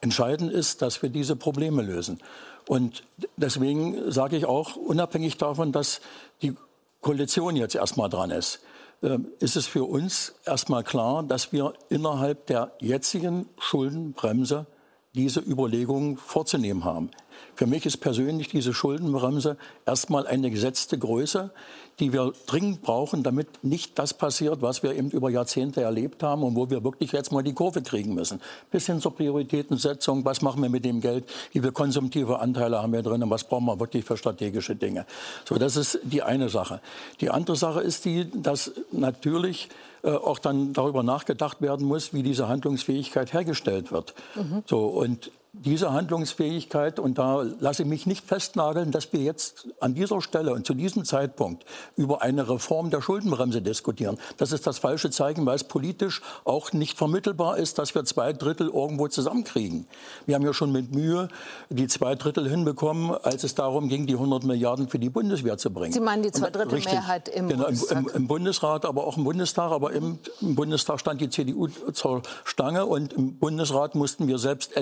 Entscheidend 0.00 0.52
ist, 0.52 0.82
dass 0.82 1.00
wir 1.02 1.10
diese 1.10 1.36
Probleme 1.36 1.80
lösen. 1.82 2.20
Und 2.66 3.04
deswegen 3.36 4.10
sage 4.10 4.36
ich 4.36 4.46
auch, 4.46 4.76
unabhängig 4.76 5.36
davon, 5.36 5.72
dass 5.72 6.00
die 6.42 6.54
Koalition 7.00 7.56
jetzt 7.56 7.74
erstmal 7.74 8.08
dran 8.08 8.30
ist, 8.30 8.60
äh, 9.02 9.18
ist 9.40 9.56
es 9.56 9.66
für 9.66 9.84
uns 9.84 10.34
erstmal 10.44 10.84
klar, 10.84 11.22
dass 11.22 11.52
wir 11.52 11.74
innerhalb 11.88 12.46
der 12.46 12.72
jetzigen 12.80 13.48
Schuldenbremse 13.58 14.66
diese 15.14 15.40
Überlegungen 15.40 16.16
vorzunehmen 16.16 16.84
haben. 16.84 17.10
Für 17.54 17.66
mich 17.66 17.86
ist 17.86 17.98
persönlich 17.98 18.48
diese 18.48 18.72
Schuldenbremse 18.72 19.56
erstmal 19.86 20.26
eine 20.26 20.50
gesetzte 20.50 20.98
Größe, 20.98 21.50
die 21.98 22.12
wir 22.12 22.32
dringend 22.46 22.82
brauchen, 22.82 23.22
damit 23.22 23.62
nicht 23.62 23.98
das 23.98 24.14
passiert, 24.14 24.62
was 24.62 24.82
wir 24.82 24.94
eben 24.94 25.10
über 25.10 25.30
Jahrzehnte 25.30 25.82
erlebt 25.82 26.22
haben 26.22 26.42
und 26.42 26.56
wo 26.56 26.70
wir 26.70 26.82
wirklich 26.82 27.12
jetzt 27.12 27.32
mal 27.32 27.42
die 27.42 27.52
Kurve 27.52 27.82
kriegen 27.82 28.14
müssen. 28.14 28.40
Bis 28.70 28.86
hin 28.86 29.00
zur 29.00 29.14
Prioritätensetzung, 29.14 30.24
was 30.24 30.42
machen 30.42 30.62
wir 30.62 30.70
mit 30.70 30.84
dem 30.84 31.00
Geld, 31.00 31.24
wie 31.52 31.60
viele 31.60 31.72
konsumtive 31.72 32.40
Anteile 32.40 32.82
haben 32.82 32.92
wir 32.92 33.02
drin 33.02 33.22
und 33.22 33.30
was 33.30 33.44
brauchen 33.44 33.66
wir 33.66 33.78
wirklich 33.78 34.04
für 34.04 34.16
strategische 34.16 34.74
Dinge. 34.74 35.06
So, 35.46 35.56
das 35.56 35.76
ist 35.76 36.00
die 36.02 36.22
eine 36.22 36.48
Sache. 36.48 36.80
Die 37.20 37.30
andere 37.30 37.56
Sache 37.56 37.80
ist 37.80 38.04
die, 38.04 38.28
dass 38.34 38.72
natürlich 38.90 39.68
äh, 40.02 40.10
auch 40.10 40.38
dann 40.38 40.72
darüber 40.72 41.02
nachgedacht 41.02 41.60
werden 41.60 41.86
muss, 41.86 42.12
wie 42.12 42.22
diese 42.22 42.48
Handlungsfähigkeit 42.48 43.32
hergestellt 43.32 43.92
wird. 43.92 44.14
Mhm. 44.34 44.62
So, 44.66 44.86
und 44.86 45.30
diese 45.54 45.92
Handlungsfähigkeit, 45.92 46.98
und 46.98 47.18
da 47.18 47.42
lasse 47.60 47.82
ich 47.82 47.88
mich 47.88 48.06
nicht 48.06 48.24
festnageln, 48.26 48.90
dass 48.90 49.12
wir 49.12 49.20
jetzt 49.20 49.68
an 49.80 49.92
dieser 49.94 50.22
Stelle 50.22 50.54
und 50.54 50.66
zu 50.66 50.72
diesem 50.72 51.04
Zeitpunkt 51.04 51.66
über 51.94 52.22
eine 52.22 52.48
Reform 52.48 52.88
der 52.88 53.02
Schuldenbremse 53.02 53.60
diskutieren. 53.60 54.16
Das 54.38 54.52
ist 54.52 54.66
das 54.66 54.78
falsche 54.78 55.10
Zeichen, 55.10 55.44
weil 55.44 55.56
es 55.56 55.64
politisch 55.64 56.22
auch 56.44 56.72
nicht 56.72 56.96
vermittelbar 56.96 57.58
ist, 57.58 57.78
dass 57.78 57.94
wir 57.94 58.02
zwei 58.06 58.32
Drittel 58.32 58.68
irgendwo 58.68 59.08
zusammenkriegen. 59.08 59.86
Wir 60.24 60.36
haben 60.36 60.44
ja 60.46 60.54
schon 60.54 60.72
mit 60.72 60.94
Mühe 60.94 61.28
die 61.68 61.86
zwei 61.86 62.14
Drittel 62.14 62.48
hinbekommen, 62.48 63.10
als 63.22 63.44
es 63.44 63.54
darum 63.54 63.90
ging, 63.90 64.06
die 64.06 64.14
100 64.14 64.44
Milliarden 64.44 64.88
für 64.88 64.98
die 64.98 65.10
Bundeswehr 65.10 65.58
zu 65.58 65.70
bringen. 65.70 65.92
Sie 65.92 66.00
meinen 66.00 66.22
die 66.22 66.28
Und- 66.28 66.36
Zweidrittelmehrheit 66.36 67.28
im 67.28 67.48
genau, 67.48 67.66
im, 67.66 67.74
Bundestag? 67.74 67.98
im, 67.98 68.08
im 68.08 68.26
Bundesrat, 68.26 68.84
aber 68.86 69.06
auch 69.06 69.18
im 69.18 69.24
Bundestag. 69.24 69.70
Aber 69.70 69.92
im, 69.92 70.18
im 70.40 70.54
Bundestag 70.54 70.98
stand 70.98 71.20
die 71.20 71.28
CDU 71.28 71.68
zur 71.92 72.22
Stange 72.44 72.86
und 72.86 73.12
im 73.12 73.36
Bundesrat 73.36 73.94
mussten 73.94 74.28
wir 74.28 74.38
selbst 74.38 74.74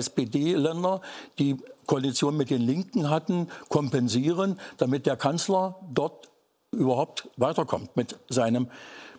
SPD-Länder, 0.61 1.01
die 1.39 1.57
Koalition 1.85 2.37
mit 2.37 2.49
den 2.49 2.61
Linken 2.61 3.09
hatten, 3.09 3.47
kompensieren, 3.69 4.59
damit 4.77 5.05
der 5.05 5.17
Kanzler 5.17 5.75
dort 5.91 6.29
überhaupt 6.71 7.27
weiterkommt 7.37 7.95
mit 7.97 8.17
seinem, 8.29 8.67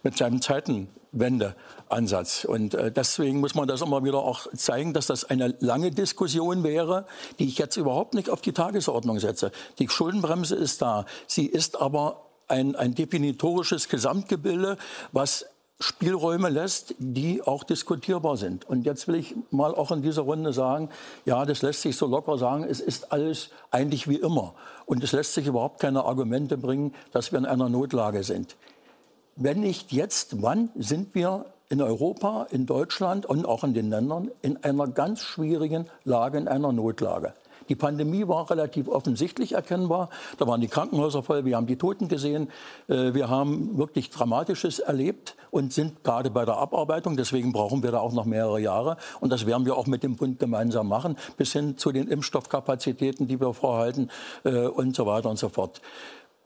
mit 0.03 0.17
seinem 0.17 0.41
Zeitenwendeansatz. 0.41 2.45
Und 2.45 2.75
äh, 2.75 2.91
deswegen 2.91 3.41
muss 3.41 3.55
man 3.55 3.69
das 3.69 3.83
immer 3.83 4.05
wieder 4.05 4.19
auch 4.19 4.47
zeigen, 4.55 4.95
dass 4.95 5.09
das 5.09 5.25
eine 5.25 5.55
lange 5.61 5.91
Diskussion 5.91 6.63
wäre, 6.63 7.07
die 7.39 7.47
ich 7.47 7.59
jetzt 7.59 7.77
überhaupt 7.77 8.15
nicht 8.15 8.31
auf 8.31 8.41
die 8.41 8.53
Tagesordnung 8.53 9.19
setze. 9.19 9.53
Die 9.79 9.89
Schuldenbremse 9.89 10.55
ist 10.55 10.81
da. 10.81 11.05
Sie 11.27 11.47
ist 11.47 11.79
aber 11.79 12.23
ein, 12.49 12.75
ein 12.75 12.95
definitorisches 12.95 13.89
Gesamtgebilde, 13.89 14.79
was 15.13 15.47
Spielräume 15.83 16.49
lässt, 16.49 16.95
die 16.99 17.43
auch 17.43 17.65
diskutierbar 17.65 18.37
sind. 18.37 18.69
Und 18.69 18.87
jetzt 18.87 19.09
will 19.09 19.17
ich 19.17 19.35
mal 19.51 19.75
auch 19.75 19.91
in 19.91 20.03
dieser 20.03 20.23
Runde 20.23 20.53
sagen, 20.53 20.89
ja, 21.25 21.45
das 21.45 21.63
lässt 21.63 21.83
sich 21.83 21.97
so 21.97 22.07
locker 22.07 22.39
sagen, 22.39 22.65
es 22.65 22.81
ist 22.81 23.13
alles 23.13 23.51
eigentlich 23.71 24.09
wie 24.09 24.17
immer. 24.17 24.55
Und 24.87 25.05
es 25.05 25.13
lässt 25.13 25.35
sich 25.35 25.47
überhaupt 25.47 25.81
keine 25.81 26.05
Argumente 26.05 26.57
bringen, 26.57 26.95
dass 27.13 27.33
wir 27.33 27.39
in 27.39 27.47
einer 27.47 27.69
Notlage 27.69 28.23
sind. 28.23 28.57
Wenn 29.37 29.61
nicht 29.61 29.93
jetzt, 29.93 30.43
wann 30.43 30.71
sind 30.75 31.15
wir 31.15 31.47
in 31.69 31.81
Europa, 31.81 32.47
in 32.51 32.67
Deutschland 32.67 33.25
und 33.25 33.47
auch 33.47 33.65
in 33.65 33.75
den 33.75 33.89
Ländern 33.89 34.31
in 34.43 34.63
einer 34.63 34.87
ganz 34.89 35.23
schwierigen 35.23 35.89
Lage, 36.05 36.39
in 36.39 36.49
einer 36.49 36.73
Notlage? 36.73 37.35
Die 37.73 37.77
Pandemie 37.77 38.29
war 38.29 38.51
relativ 38.51 38.87
offensichtlich 38.87 39.53
erkennbar. 39.53 40.11
Da 40.37 40.47
waren 40.47 40.61
die 40.61 40.69
Krankenhäuser 40.69 41.23
voll, 41.23 41.47
wir 41.47 41.57
haben 41.57 41.67
die 41.67 41.77
Toten 41.77 42.07
gesehen. 42.07 42.51
Äh, 42.87 43.15
Wir 43.15 43.31
haben 43.31 43.79
wirklich 43.79 44.11
Dramatisches 44.11 44.79
erlebt 44.79 45.37
und 45.51 45.73
sind 45.73 46.05
gerade 46.05 46.29
bei 46.29 46.45
der 46.45 46.59
Abarbeitung. 46.59 47.17
Deswegen 47.17 47.51
brauchen 47.51 47.83
wir 47.83 47.91
da 47.91 48.01
auch 48.01 48.13
noch 48.13 48.27
mehrere 48.27 48.61
Jahre. 48.61 48.99
Und 49.21 49.33
das 49.33 49.47
werden 49.47 49.65
wir 49.65 49.75
auch 49.75 49.87
mit 49.87 50.03
dem 50.03 50.17
Bund 50.17 50.39
gemeinsam 50.39 50.87
machen, 50.87 51.17
bis 51.39 51.55
hin 51.55 51.79
zu 51.79 51.93
den 51.93 52.09
Impfstoffkapazitäten, 52.09 53.27
die 53.27 53.41
wir 53.41 53.55
vorhalten 53.55 54.11
äh, 54.45 54.67
und 54.67 54.95
so 54.95 55.07
weiter 55.07 55.31
und 55.31 55.39
so 55.39 55.49
fort. 55.49 55.81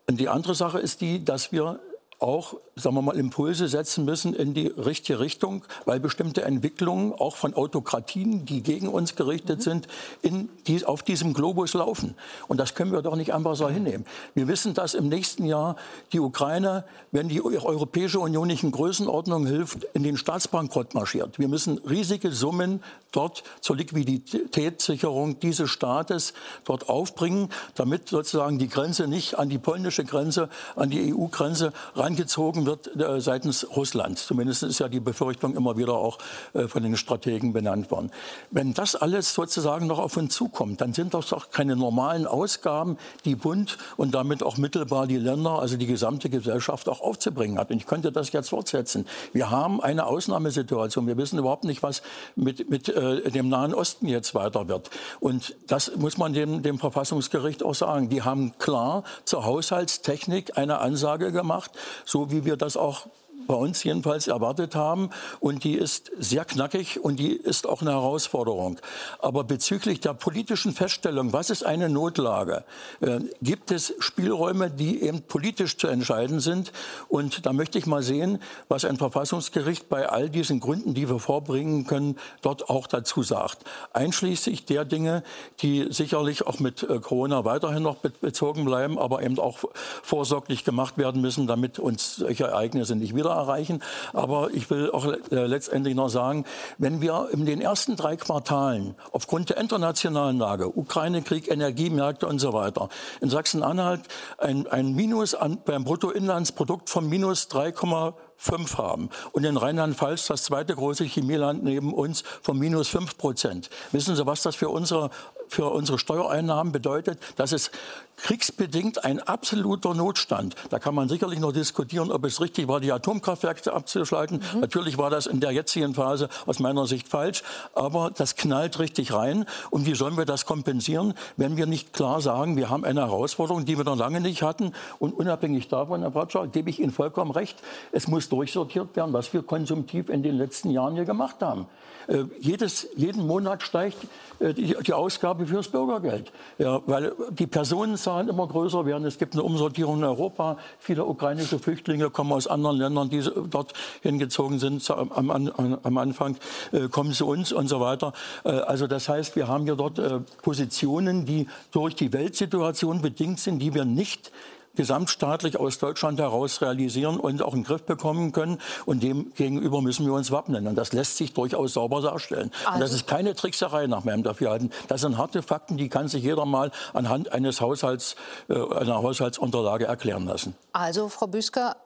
Und 0.09 0.21
die 0.21 0.29
andere 0.29 0.55
Sache 0.55 0.79
ist 0.79 1.01
die, 1.01 1.25
dass 1.25 1.51
wir 1.51 1.81
auch, 2.19 2.55
sagen 2.77 2.97
wir 2.97 3.03
mal, 3.03 3.17
Impulse 3.17 3.69
setzen 3.69 4.05
müssen 4.05 4.35
in 4.35 4.55
die 4.55 4.69
richtige 4.69 5.21
Richtung, 5.21 5.65
weil 5.85 6.01
bestimmte 6.01 6.43
Entwicklungen 6.43 7.13
auch 7.13 7.37
von 7.37 7.55
Autokratien, 7.55 8.47
die 8.47 8.63
gegen 8.63 8.89
uns 8.89 9.17
gerichtet 9.17 9.63
sind, 9.63 9.87
in 10.23 10.49
die, 10.67 10.85
auf 10.85 11.03
diesem 11.03 11.35
Globus 11.35 11.75
laufen. 11.75 12.15
Und 12.49 12.59
das 12.59 12.75
können 12.75 12.93
wir 12.93 13.03
doch 13.03 13.17
nicht 13.17 13.35
einfach 13.35 13.57
so 13.57 13.69
hinnehmen. 13.69 14.07
Wir 14.35 14.49
wissen, 14.49 14.75
dass 14.75 14.95
im 14.95 15.09
nächsten 15.09 15.45
Jahr 15.45 15.77
die 16.13 16.21
Ukraine, 16.21 16.85
wenn 17.13 17.29
die 17.29 17.43
Europäische 17.43 18.21
Union 18.21 18.49
nicht 18.49 18.63
in 18.63 18.71
Größenordnung 18.71 19.47
hilft, 19.47 19.85
in 19.95 20.03
den 20.03 20.17
Staatsbankrott 20.17 20.95
marschiert. 20.95 21.39
Wir 21.39 21.49
müssen 21.49 21.79
riesige 21.79 22.33
Summen 22.33 22.83
dort 23.13 23.43
zur 23.61 23.77
Liquiditätssicherung 23.77 25.41
dieses 25.41 25.71
Staates 25.71 26.35
dort 26.65 26.89
aufbringen, 26.89 27.49
damit 27.75 28.09
sozusagen 28.09 28.59
die 28.59 28.69
Grenze 28.69 29.07
nicht 29.07 29.39
an 29.39 29.49
die 29.49 29.59
polnische 29.59 30.05
Grenze, 30.05 30.49
an 30.77 30.91
die 30.91 31.15
EU-Grenze 31.15 31.73
herangezogen 32.07 32.67
wird 32.67 32.97
äh, 33.01 33.21
seitens 33.21 33.67
Russlands. 33.77 34.27
Zumindest 34.27 34.63
ist 34.63 34.79
ja 34.79 34.89
die 34.89 35.01
Befürchtung 35.01 35.57
immer 35.57 35.77
wieder 35.77 35.95
auch 35.95 36.19
äh, 36.55 36.69
von 36.69 36.83
den 36.85 36.97
Strategen 36.97 37.53
benannt 37.53 37.91
worden. 37.91 38.13
Wenn 38.53 38.75
das 38.75 38.95
alles 38.95 39.35
sozusagen 39.35 39.89
noch 39.89 39.99
auf 39.99 40.17
uns 40.17 40.35
zukommt, 40.35 40.81
dann 40.81 40.95
sind 40.95 41.15
das 41.15 41.29
doch 41.29 41.51
keine 41.51 41.75
normalen 41.75 42.27
Ausgaben, 42.27 42.97
die 43.25 43.35
Bund 43.35 43.77
und 43.97 44.15
damit 44.15 44.45
auch 44.45 44.57
mittelbar 44.57 45.09
die 45.09 45.17
Länder, 45.17 45.59
also 45.59 45.77
die 45.77 45.87
gesamte 45.87 46.31
Gesellschaft 46.31 46.89
auch 46.89 47.01
aufzubringen 47.01 47.59
hat. 47.59 47.71
Und 47.71 47.79
ich 47.79 47.87
könnte 47.87 48.13
das 48.13 48.31
jetzt 48.33 48.51
fortsetzen. 48.51 49.07
Wir 49.33 49.51
haben 49.51 49.81
eine 49.81 50.07
Ausnahmesituation. 50.07 51.09
Wir 51.09 51.17
wissen 51.17 51.39
überhaupt 51.39 51.65
nicht, 51.65 51.83
was 51.83 52.03
mit, 52.37 52.71
mit 52.71 52.89
äh, 52.89 53.31
dem 53.31 53.49
Nahen 53.49 53.75
Osten 53.75 54.07
jetzt 54.07 54.35
weiter 54.35 54.69
wird. 54.69 54.91
Und 55.19 55.57
das 55.67 55.97
muss 55.97 56.19
man 56.19 56.33
dem, 56.33 56.63
dem 56.63 56.79
Verfassungsgericht 56.79 57.65
auch 57.65 57.75
sagen. 57.75 58.09
Die 58.09 58.23
haben 58.23 58.57
klar 58.59 59.03
zur 59.25 59.45
Haushaltstechnik 59.45 60.57
eine 60.57 60.79
Ansage 60.79 61.33
gemacht, 61.33 61.73
so 62.05 62.31
wie 62.31 62.45
wir 62.45 62.57
das 62.57 62.77
auch 62.77 63.07
bei 63.47 63.55
uns 63.55 63.83
jedenfalls 63.85 64.27
erwartet 64.27 64.75
haben. 64.75 65.11
Und 65.41 65.65
die 65.65 65.75
ist 65.75 66.11
sehr 66.19 66.45
knackig 66.45 67.03
und 67.03 67.19
die 67.19 67.33
ist 67.33 67.67
auch 67.67 67.83
eine 67.83 67.93
Herausforderung. 67.93 68.79
Aber 69.19 69.45
bezüglich 69.45 70.01
der 70.01 70.15
politischen 70.15 70.73
Feststellung, 70.73 71.33
was 71.33 71.51
ist 71.51 71.65
eine 71.65 71.89
Notlage, 71.89 72.65
äh, 73.01 73.21
gibt 73.43 73.71
es 73.71 73.95
Spielräume, 73.99 74.71
die 74.71 75.03
eben 75.03 75.23
politisch 75.23 75.77
zu 75.77 75.87
entscheiden 75.87 76.41
sind. 76.41 76.73
Und 77.09 77.47
da 77.47 77.53
möchte 77.53 77.79
ich 77.79 77.87
mal 77.87 78.03
sehen, 78.03 78.41
was 78.69 78.85
ein 78.85 78.97
Verfassungsgericht 78.97 79.89
bei 79.89 80.09
all 80.09 80.31
diesen 80.31 80.61
Gründen, 80.61 80.95
die 80.95 81.09
wir 81.09 81.19
vorbringen 81.19 81.87
können, 81.87 82.17
dort 82.43 82.69
auch 82.71 82.87
dazu 82.87 83.23
sagt. 83.23 83.65
Einschließlich 83.93 84.65
der 84.65 84.85
Dinge, 84.85 85.23
die 85.61 85.87
sicherlich 85.91 86.47
auch 86.47 86.61
mit 86.61 86.83
äh, 86.83 86.99
Corona 87.01 87.45
weiterhin 87.45 87.83
noch 87.83 87.97
bezogen 87.97 88.65
bleiben, 88.65 88.99
aber 88.99 89.23
eben 89.23 89.39
auch 89.39 89.59
vorsorglich 90.03 90.65
gemacht 90.65 90.99
werden 90.99 91.21
müssen, 91.21 91.47
damit 91.47 91.79
uns 91.79 92.17
solche 92.17 92.45
Ereignisse 92.45 92.97
nicht 92.97 93.15
wieder 93.15 93.36
erreichen. 93.37 93.83
Aber 94.13 94.51
ich 94.53 94.71
will 94.71 94.91
auch 94.91 95.07
äh, 95.07 95.19
letztendlich 95.31 95.95
noch 95.95 96.09
sagen, 96.09 96.45
wenn 96.79 97.01
wir 97.01 97.29
in 97.33 97.47
den 97.47 97.61
ersten 97.61 97.97
drei 97.97 98.17
Quartalen 98.17 98.95
aufgrund 99.13 99.51
der 99.51 99.59
internationalen 99.59 100.39
Lage, 100.39 100.69
Ukraine-Krieg, 100.77 101.51
Energiemärkte 101.51 102.27
und 102.27 102.39
so 102.39 102.53
weiter, 102.53 102.89
in 103.21 103.31
Sachsen-Anhalt 103.31 104.03
ein, 104.39 104.67
ein 104.67 104.95
Minus 104.95 105.35
an, 105.35 105.59
beim 105.65 105.85
Bruttoinlandsprodukt 105.85 106.91
von 106.91 107.09
minus 107.09 107.49
3,5 107.51 108.15
5 108.37 108.79
haben. 108.79 109.11
Und 109.33 109.45
in 109.45 109.57
Rheinland-Pfalz, 109.57 110.27
das 110.27 110.45
zweite 110.45 110.75
große 110.75 111.05
Chemieland 111.05 111.65
neben 111.65 111.93
uns, 111.93 112.23
von 112.43 112.59
minus 112.59 112.89
5 112.89 113.17
Prozent. 113.17 113.71
Wissen 113.93 114.15
Sie, 114.15 114.27
was 114.27 114.43
das 114.43 114.57
für 114.57 114.69
unsere, 114.69 115.11
für 115.49 115.71
unsere 115.71 115.99
Steuereinnahmen 115.99 116.73
bedeutet? 116.73 117.19
Das 117.37 117.53
ist 117.53 117.71
kriegsbedingt 118.17 119.05
ein 119.05 119.21
absoluter 119.21 119.95
Notstand. 119.95 120.55
Da 120.71 120.79
kann 120.79 120.95
man 120.95 121.09
sicherlich 121.09 121.39
noch 121.39 121.53
diskutieren, 121.53 122.11
ob 122.11 122.25
es 122.25 122.41
richtig 122.41 122.67
war, 122.69 122.81
die 122.81 122.93
Atomkraftwerke 122.93 123.73
abzuschalten. 123.73 124.43
Mhm. 124.55 124.61
Natürlich 124.61 124.99
war 124.99 125.11
das 125.11 125.27
in 125.27 125.41
der 125.41 125.53
jetzigen 125.53 125.95
Phase 125.95 126.29
aus 126.47 126.59
meiner 126.59 126.87
Sicht 126.87 127.09
falsch, 127.09 127.43
aber 127.75 128.11
das 128.17 128.37
knallt 128.37 128.79
richtig 128.79 129.13
rein. 129.13 129.45
Und 129.71 129.87
wie 129.87 129.95
sollen 129.95 130.17
wir 130.17 130.25
das 130.25 130.47
kompensieren, 130.47 131.15
wenn 131.37 131.57
wir 131.57 131.67
nicht 131.67 131.93
klar 131.93 132.21
sagen, 132.21 132.57
wir 132.57 132.71
haben 132.71 132.85
eine 132.85 133.01
Herausforderung, 133.01 133.65
die 133.65 133.77
wir 133.77 133.85
noch 133.85 133.97
lange 133.97 134.21
nicht 134.21 134.43
hatten. 134.43 134.73
Und 134.99 135.13
unabhängig 135.13 135.69
davon, 135.69 136.01
Herr 136.01 136.11
Bratscher, 136.11 136.47
gebe 136.47 136.71
ich 136.71 136.81
Ihnen 136.81 136.93
vollkommen 136.93 137.31
recht, 137.31 137.59
es 137.93 138.09
muss 138.09 138.29
durchsortiert 138.29 138.97
werden, 138.97 139.13
was 139.13 139.33
wir 139.33 139.43
konsumtiv 139.43 140.09
in 140.09 140.23
den 140.23 140.37
letzten 140.37 140.71
Jahren 140.71 140.95
hier 140.95 141.05
gemacht 141.05 141.37
haben. 141.41 141.67
Äh, 142.09 142.25
jedes, 142.41 142.89
jeden 142.97 143.27
Monat 143.27 143.63
steigt 143.63 143.99
äh, 144.39 144.55
die, 144.55 144.77
die, 144.81 144.93
Ausgabe 144.93 145.47
fürs 145.47 145.69
Bürgergeld, 145.69 146.33
ja, 146.59 146.81
weil 146.87 147.13
die 147.31 147.47
Personenzahlen 147.47 148.29
immer 148.29 148.47
größer 148.47 148.87
werden. 148.87 149.05
Es 149.05 149.19
gibt 149.19 149.35
eine 149.35 149.43
Umsortierung 149.43 149.99
in 149.99 150.05
Europa. 150.05 150.57
Viele 150.79 151.05
ukrainische 151.05 151.59
Flüchtlinge 151.59 152.11
kommen 152.11 152.33
aus 152.33 152.47
anderen 152.47 152.77
Ländern, 152.77 153.11
die 153.11 153.25
dort 153.51 153.73
hingezogen 154.03 154.59
sind 154.59 154.89
am, 154.91 155.31
am, 155.31 155.79
am 155.83 155.99
Anfang, 155.99 156.37
äh, 156.73 156.89
kommen 156.89 157.13
zu 157.13 157.27
uns 157.27 157.53
und 157.53 157.69
so 157.69 157.81
weiter. 157.81 158.13
Also 158.45 158.87
das 158.87 159.09
heißt, 159.09 159.37
wir 159.37 159.49
haben 159.49 159.65
hier 159.65 159.77
dort 159.77 160.01
Positionen, 160.43 161.27
die 161.27 161.49
durch 161.73 161.95
die 161.95 162.13
Weltsituation 162.13 163.03
bedingt 163.03 163.41
sind, 163.41 163.59
die 163.59 163.75
wir 163.75 163.85
nicht 163.85 164.31
gesamtstaatlich 164.77 165.59
aus 165.59 165.79
Deutschland 165.79 166.21
heraus 166.21 166.61
realisieren 166.61 167.19
und 167.19 167.43
auch 167.43 167.55
in 167.55 167.61
den 167.61 167.67
Griff 167.67 167.83
bekommen 167.83 168.33
können. 168.33 168.59
Und 168.85 169.03
dem 169.03 169.33
gegenüber 169.35 169.83
müssen 169.83 170.07
wir 170.07 170.13
uns 170.13 170.31
wappnen. 170.31 170.67
Und 170.67 170.77
das 170.77 170.93
lässt 170.93 171.17
sich 171.17 171.33
durchaus 171.35 171.73
sauber 171.73 172.01
darstellen. 172.01 172.51
Also. 172.61 172.75
Und 172.75 172.81
das 172.81 172.91
also 172.91 172.97
ist 172.97 173.07
keine 173.07 173.35
Trickserei 173.35 173.87
nach 173.87 174.05
meinem 174.05 174.23
Dafürhalten. 174.23 174.71
Das 174.89 175.01
sind 175.01 175.19
harte 175.19 175.43
Fakten, 175.43 175.77
die 175.77 175.89
kann 175.89 176.09
sich 176.09 176.23
jeder 176.23 176.47
mal 176.47 176.71
anhand 176.93 177.33
eines 177.33 177.61
Haushalts, 177.61 178.17
äh, 178.49 178.55
einer 178.55 179.03
Haushaltsunterlage 179.03 179.87
erklären 179.87 180.27
lassen. 180.27 180.55
Also, 180.73 181.09
Frau 181.09 181.27
Büsker, 181.27 181.77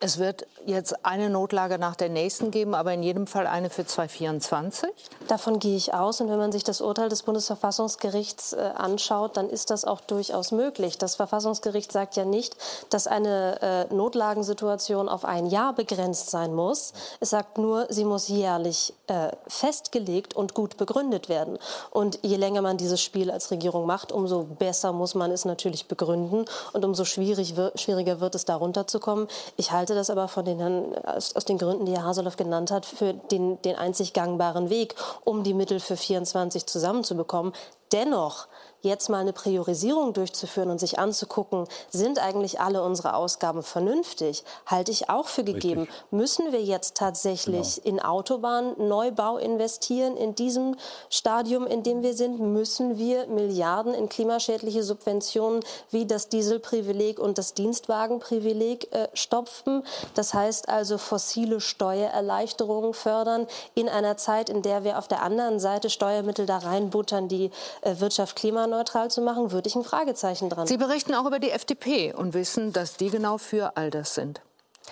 es 0.00 0.18
wird 0.18 0.46
jetzt 0.66 1.04
eine 1.04 1.30
Notlage 1.30 1.78
nach 1.78 1.96
der 1.96 2.08
nächsten 2.08 2.50
geben, 2.50 2.74
aber 2.74 2.92
in 2.92 3.02
jedem 3.02 3.26
Fall 3.26 3.46
eine 3.46 3.70
für 3.70 3.86
2024? 3.86 4.90
Davon 5.28 5.58
gehe 5.58 5.76
ich 5.76 5.94
aus. 5.94 6.20
Und 6.20 6.28
wenn 6.28 6.38
man 6.38 6.52
sich 6.52 6.64
das 6.64 6.80
Urteil 6.80 7.08
des 7.08 7.22
Bundesverfassungsgerichts 7.22 8.52
äh, 8.52 8.70
anschaut, 8.74 9.36
dann 9.36 9.48
ist 9.48 9.70
das 9.70 9.84
auch 9.84 10.00
durchaus 10.00 10.52
möglich. 10.52 10.98
Das 10.98 11.14
Verfassungsgericht 11.14 11.90
sagt 11.92 12.16
ja 12.16 12.24
nicht, 12.24 12.56
dass 12.90 13.06
eine 13.06 13.88
äh, 13.90 13.94
Notlagensituation 13.94 15.08
auf 15.08 15.24
ein 15.24 15.46
Jahr 15.46 15.74
begrenzt 15.74 16.30
sein 16.30 16.54
muss. 16.54 16.92
Es 17.20 17.30
sagt 17.30 17.58
nur, 17.58 17.86
sie 17.88 18.04
muss 18.04 18.28
jährlich 18.28 18.94
äh, 19.06 19.30
festgelegt 19.48 20.34
und 20.34 20.54
gut 20.54 20.76
begründet 20.76 21.28
werden. 21.28 21.58
Und 21.90 22.18
je 22.22 22.36
länger 22.36 22.62
man 22.62 22.76
dieses 22.76 23.00
Spiel 23.00 23.30
als 23.30 23.50
Regierung 23.50 23.86
macht, 23.86 24.12
umso 24.12 24.44
besser 24.44 24.92
muss 24.92 25.14
man 25.14 25.30
es 25.30 25.44
natürlich 25.44 25.86
begründen 25.88 26.44
und 26.72 26.84
umso 26.84 27.04
schwierig, 27.04 27.54
schwieriger 27.76 28.20
wird 28.20 28.34
es, 28.34 28.44
darunter 28.44 28.86
zu 28.86 29.00
kommen. 29.00 29.28
Ich 29.56 29.72
halte 29.72 29.83
halte 29.84 29.94
das 29.94 30.08
aber 30.08 30.28
von 30.28 30.46
den 30.46 30.58
Herrn, 30.58 30.94
aus, 31.04 31.36
aus, 31.36 31.44
den 31.44 31.58
Gründen, 31.58 31.84
die 31.84 31.92
Herr 31.92 32.04
Haseloff 32.04 32.36
genannt 32.36 32.70
hat, 32.70 32.86
für 32.86 33.12
den, 33.12 33.60
den 33.62 33.76
einzig 33.76 34.14
gangbaren 34.14 34.70
Weg, 34.70 34.94
um 35.24 35.42
die 35.42 35.52
Mittel 35.52 35.78
für 35.78 35.98
24 35.98 36.64
zusammenzubekommen. 36.64 37.52
Dennoch 37.92 38.48
jetzt 38.84 39.08
mal 39.08 39.18
eine 39.18 39.32
Priorisierung 39.32 40.12
durchzuführen 40.12 40.70
und 40.70 40.78
sich 40.78 40.98
anzugucken, 40.98 41.66
sind 41.90 42.18
eigentlich 42.18 42.60
alle 42.60 42.82
unsere 42.82 43.14
Ausgaben 43.14 43.62
vernünftig, 43.62 44.44
halte 44.66 44.92
ich 44.92 45.08
auch 45.08 45.26
für 45.26 45.42
gegeben. 45.42 45.82
Richtig. 45.82 46.12
Müssen 46.12 46.52
wir 46.52 46.62
jetzt 46.62 46.96
tatsächlich 46.96 47.80
genau. 47.82 47.88
in 47.96 48.00
Autobahnneubau 48.00 49.38
investieren 49.38 50.16
in 50.16 50.34
diesem 50.34 50.76
Stadium, 51.08 51.66
in 51.66 51.82
dem 51.82 52.02
wir 52.02 52.14
sind? 52.14 52.38
Müssen 52.38 52.98
wir 52.98 53.26
Milliarden 53.26 53.94
in 53.94 54.08
klimaschädliche 54.08 54.82
Subventionen 54.82 55.60
wie 55.90 56.06
das 56.06 56.28
Dieselprivileg 56.28 57.18
und 57.18 57.38
das 57.38 57.54
Dienstwagenprivileg 57.54 58.92
äh, 58.92 59.08
stopfen? 59.14 59.82
Das 60.14 60.34
heißt 60.34 60.68
also 60.68 60.98
fossile 60.98 61.60
Steuererleichterungen 61.60 62.92
fördern 62.92 63.46
in 63.74 63.88
einer 63.88 64.16
Zeit, 64.16 64.50
in 64.50 64.62
der 64.62 64.84
wir 64.84 64.98
auf 64.98 65.08
der 65.08 65.22
anderen 65.22 65.58
Seite 65.58 65.88
Steuermittel 65.88 66.46
da 66.46 66.58
reinbuttern, 66.58 67.28
die 67.28 67.50
äh, 67.80 67.94
Wirtschaft 67.98 68.36
klimaneutral 68.36 68.73
klimaneutral 68.74 69.10
zu 69.10 69.20
machen, 69.20 69.52
würde 69.52 69.68
ich 69.68 69.76
ein 69.76 69.84
Fragezeichen 69.84 70.50
dran. 70.50 70.66
Sie 70.66 70.76
berichten 70.76 71.14
auch 71.14 71.26
über 71.26 71.38
die 71.38 71.50
FDP 71.50 72.12
und 72.12 72.34
wissen, 72.34 72.72
dass 72.72 72.96
die 72.96 73.10
genau 73.10 73.38
für 73.38 73.76
all 73.76 73.90
das 73.90 74.14
sind. 74.14 74.40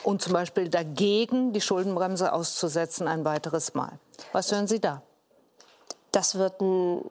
Und 0.04 0.22
zum 0.22 0.32
Beispiel 0.32 0.68
dagegen, 0.68 1.52
die 1.52 1.60
Schuldenbremse 1.60 2.32
auszusetzen 2.32 3.08
ein 3.08 3.24
weiteres 3.24 3.74
Mal. 3.74 3.98
Was 4.32 4.50
hören 4.52 4.66
Sie 4.66 4.80
da? 4.80 5.02
Das 6.12 6.36
wird 6.36 6.60
ein 6.60 7.02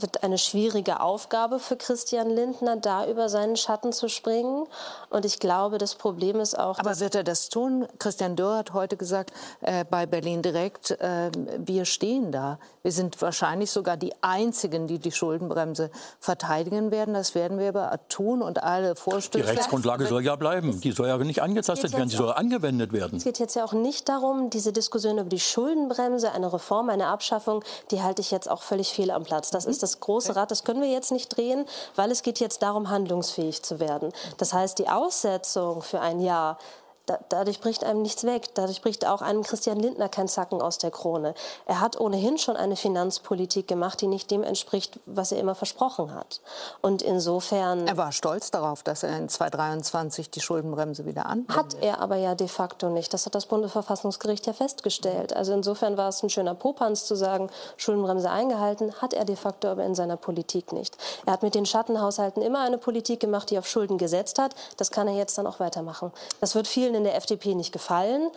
wird 0.00 0.22
eine 0.22 0.38
schwierige 0.38 1.00
Aufgabe 1.00 1.58
für 1.58 1.76
Christian 1.76 2.30
Lindner, 2.30 2.76
da 2.76 3.06
über 3.06 3.28
seinen 3.28 3.56
Schatten 3.56 3.92
zu 3.92 4.08
springen. 4.08 4.66
Und 5.10 5.24
ich 5.24 5.38
glaube, 5.38 5.78
das 5.78 5.94
Problem 5.94 6.40
ist 6.40 6.58
auch. 6.58 6.78
Aber 6.78 6.98
wird 7.00 7.14
er 7.14 7.24
das 7.24 7.48
tun? 7.48 7.86
Christian 7.98 8.36
Dürr 8.36 8.56
hat 8.56 8.72
heute 8.72 8.96
gesagt 8.96 9.32
äh, 9.60 9.84
bei 9.84 10.06
Berlin 10.06 10.42
direkt, 10.42 10.92
äh, 10.92 11.30
wir 11.58 11.84
stehen 11.84 12.32
da. 12.32 12.58
Wir 12.82 12.92
sind 12.92 13.20
wahrscheinlich 13.22 13.70
sogar 13.70 13.96
die 13.96 14.12
Einzigen, 14.20 14.86
die 14.86 14.98
die 14.98 15.12
Schuldenbremse 15.12 15.90
verteidigen 16.20 16.90
werden. 16.90 17.14
Das 17.14 17.34
werden 17.34 17.58
wir 17.58 17.68
aber 17.68 17.98
tun 18.08 18.42
und 18.42 18.62
alle 18.62 18.96
Vorstöße. 18.96 19.44
Die 19.44 19.50
Rechtsgrundlage 19.50 20.06
soll 20.06 20.24
ja 20.24 20.36
bleiben. 20.36 20.80
Die 20.80 20.92
soll 20.92 21.08
ja 21.08 21.16
nicht 21.18 21.42
angetastet 21.42 21.92
werden. 21.92 22.08
Sie 22.08 22.16
soll 22.16 22.32
angewendet 22.32 22.92
werden. 22.92 23.18
Es 23.18 23.24
geht 23.24 23.38
jetzt 23.38 23.56
ja 23.56 23.64
auch 23.64 23.72
nicht 23.72 24.08
darum, 24.08 24.50
diese 24.50 24.72
Diskussion 24.72 25.18
über 25.18 25.28
die 25.28 25.40
Schuldenbremse, 25.40 26.32
eine 26.32 26.52
Reform, 26.52 26.90
eine 26.90 27.06
Abschaffung, 27.06 27.62
die 27.90 28.02
halte 28.02 28.20
ich 28.20 28.30
jetzt 28.30 28.50
auch 28.50 28.62
völlig 28.62 28.92
fehl 28.92 29.10
am 29.10 29.24
Platz. 29.24 29.50
Das 29.50 29.64
ist 29.64 29.82
das 29.82 29.85
große 30.00 30.36
Rad, 30.36 30.50
das 30.50 30.64
können 30.64 30.80
wir 30.80 30.90
jetzt 30.90 31.12
nicht 31.12 31.36
drehen, 31.36 31.64
weil 31.94 32.10
es 32.10 32.22
geht 32.22 32.40
jetzt 32.40 32.62
darum, 32.62 32.90
handlungsfähig 32.90 33.62
zu 33.62 33.80
werden. 33.80 34.12
Das 34.38 34.52
heißt, 34.52 34.78
die 34.78 34.88
Aussetzung 34.88 35.82
für 35.82 36.00
ein 36.00 36.20
Jahr 36.20 36.58
da, 37.06 37.18
dadurch 37.28 37.60
bricht 37.60 37.84
einem 37.84 38.02
nichts 38.02 38.24
weg. 38.24 38.48
Dadurch 38.54 38.82
bricht 38.82 39.06
auch 39.06 39.22
einem 39.22 39.44
Christian 39.44 39.78
Lindner 39.78 40.08
kein 40.08 40.26
Zacken 40.26 40.60
aus 40.60 40.78
der 40.78 40.90
Krone. 40.90 41.34
Er 41.64 41.80
hat 41.80 42.00
ohnehin 42.00 42.36
schon 42.36 42.56
eine 42.56 42.74
Finanzpolitik 42.74 43.68
gemacht, 43.68 44.00
die 44.00 44.08
nicht 44.08 44.30
dem 44.30 44.42
entspricht, 44.42 44.98
was 45.06 45.30
er 45.30 45.38
immer 45.38 45.54
versprochen 45.54 46.12
hat. 46.12 46.40
Und 46.82 47.02
insofern. 47.02 47.86
Er 47.86 47.96
war 47.96 48.10
stolz 48.10 48.50
darauf, 48.50 48.82
dass 48.82 49.04
er 49.04 49.16
in 49.16 49.28
2023 49.28 50.30
die 50.30 50.40
Schuldenbremse 50.40 51.06
wieder 51.06 51.26
an. 51.26 51.46
Hat 51.48 51.76
er 51.80 52.00
aber 52.00 52.16
ja 52.16 52.34
de 52.34 52.48
facto 52.48 52.90
nicht. 52.90 53.14
Das 53.14 53.24
hat 53.24 53.36
das 53.36 53.46
Bundesverfassungsgericht 53.46 54.46
ja 54.46 54.52
festgestellt. 54.52 55.32
Also 55.34 55.52
insofern 55.52 55.96
war 55.96 56.08
es 56.08 56.22
ein 56.24 56.30
schöner 56.30 56.54
Popanz 56.54 57.06
zu 57.06 57.14
sagen, 57.14 57.50
Schuldenbremse 57.76 58.28
eingehalten, 58.28 58.92
hat 59.00 59.14
er 59.14 59.24
de 59.24 59.36
facto 59.36 59.68
aber 59.68 59.84
in 59.84 59.94
seiner 59.94 60.16
Politik 60.16 60.72
nicht. 60.72 60.96
Er 61.24 61.34
hat 61.34 61.44
mit 61.44 61.54
den 61.54 61.66
Schattenhaushalten 61.66 62.42
immer 62.42 62.62
eine 62.62 62.78
Politik 62.78 63.20
gemacht, 63.20 63.50
die 63.50 63.58
auf 63.58 63.68
Schulden 63.68 63.96
gesetzt 63.96 64.40
hat. 64.40 64.56
Das 64.76 64.90
kann 64.90 65.06
er 65.06 65.14
jetzt 65.14 65.38
dann 65.38 65.46
auch 65.46 65.60
weitermachen. 65.60 66.12
Das 66.40 66.56
wird 66.56 66.66
vielen 66.66 66.95
in 66.96 67.04
der 67.04 67.16
FDP 67.16 67.54
nicht 67.54 67.72
gefallen. 67.72 68.30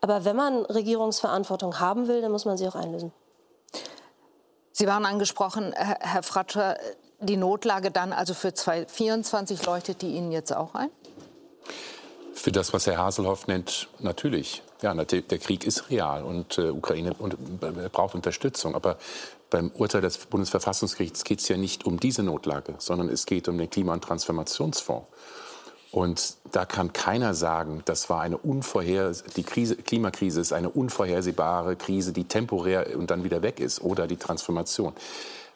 Aber 0.00 0.24
wenn 0.24 0.36
man 0.36 0.64
Regierungsverantwortung 0.66 1.80
haben 1.80 2.08
will, 2.08 2.22
dann 2.22 2.32
muss 2.32 2.44
man 2.44 2.56
sie 2.56 2.66
auch 2.66 2.74
einlösen. 2.74 3.12
Sie 4.72 4.86
waren 4.86 5.04
angesprochen, 5.04 5.74
Herr 5.74 6.22
Fratscher, 6.22 6.78
die 7.20 7.36
Notlage 7.36 7.90
dann 7.90 8.12
also 8.12 8.32
für 8.34 8.54
2024 8.54 9.66
leuchtet 9.66 10.00
die 10.02 10.14
Ihnen 10.14 10.32
jetzt 10.32 10.56
auch 10.56 10.74
ein? 10.74 10.88
Für 12.32 12.52
das, 12.52 12.72
was 12.72 12.86
Herr 12.86 12.96
Haselhoff 12.96 13.46
nennt, 13.46 13.88
natürlich. 13.98 14.62
Ja, 14.80 14.94
der 14.94 15.38
Krieg 15.38 15.66
ist 15.66 15.90
real 15.90 16.24
und 16.24 16.56
äh, 16.56 16.70
Ukraine 16.70 17.12
und, 17.18 17.34
äh, 17.34 17.90
braucht 17.92 18.14
Unterstützung. 18.14 18.74
Aber 18.74 18.96
beim 19.50 19.70
Urteil 19.72 20.00
des 20.00 20.16
Bundesverfassungsgerichts 20.16 21.24
geht 21.24 21.40
es 21.40 21.48
ja 21.48 21.58
nicht 21.58 21.84
um 21.84 22.00
diese 22.00 22.22
Notlage, 22.22 22.76
sondern 22.78 23.10
es 23.10 23.26
geht 23.26 23.48
um 23.48 23.58
den 23.58 23.68
Klima- 23.68 23.92
und 23.92 24.02
Transformationsfonds. 24.02 25.06
Und 25.92 26.36
da 26.52 26.64
kann 26.64 26.92
keiner 26.92 27.34
sagen, 27.34 27.82
das 27.84 28.08
war 28.08 28.20
eine 28.20 28.38
unvorher 28.38 29.12
die 29.36 29.42
Krise, 29.42 29.76
Klimakrise 29.76 30.40
ist 30.40 30.52
eine 30.52 30.70
unvorhersehbare 30.70 31.74
Krise, 31.74 32.12
die 32.12 32.24
temporär 32.24 32.96
und 32.96 33.10
dann 33.10 33.24
wieder 33.24 33.42
weg 33.42 33.58
ist 33.58 33.80
oder 33.80 34.06
die 34.06 34.16
Transformation. 34.16 34.92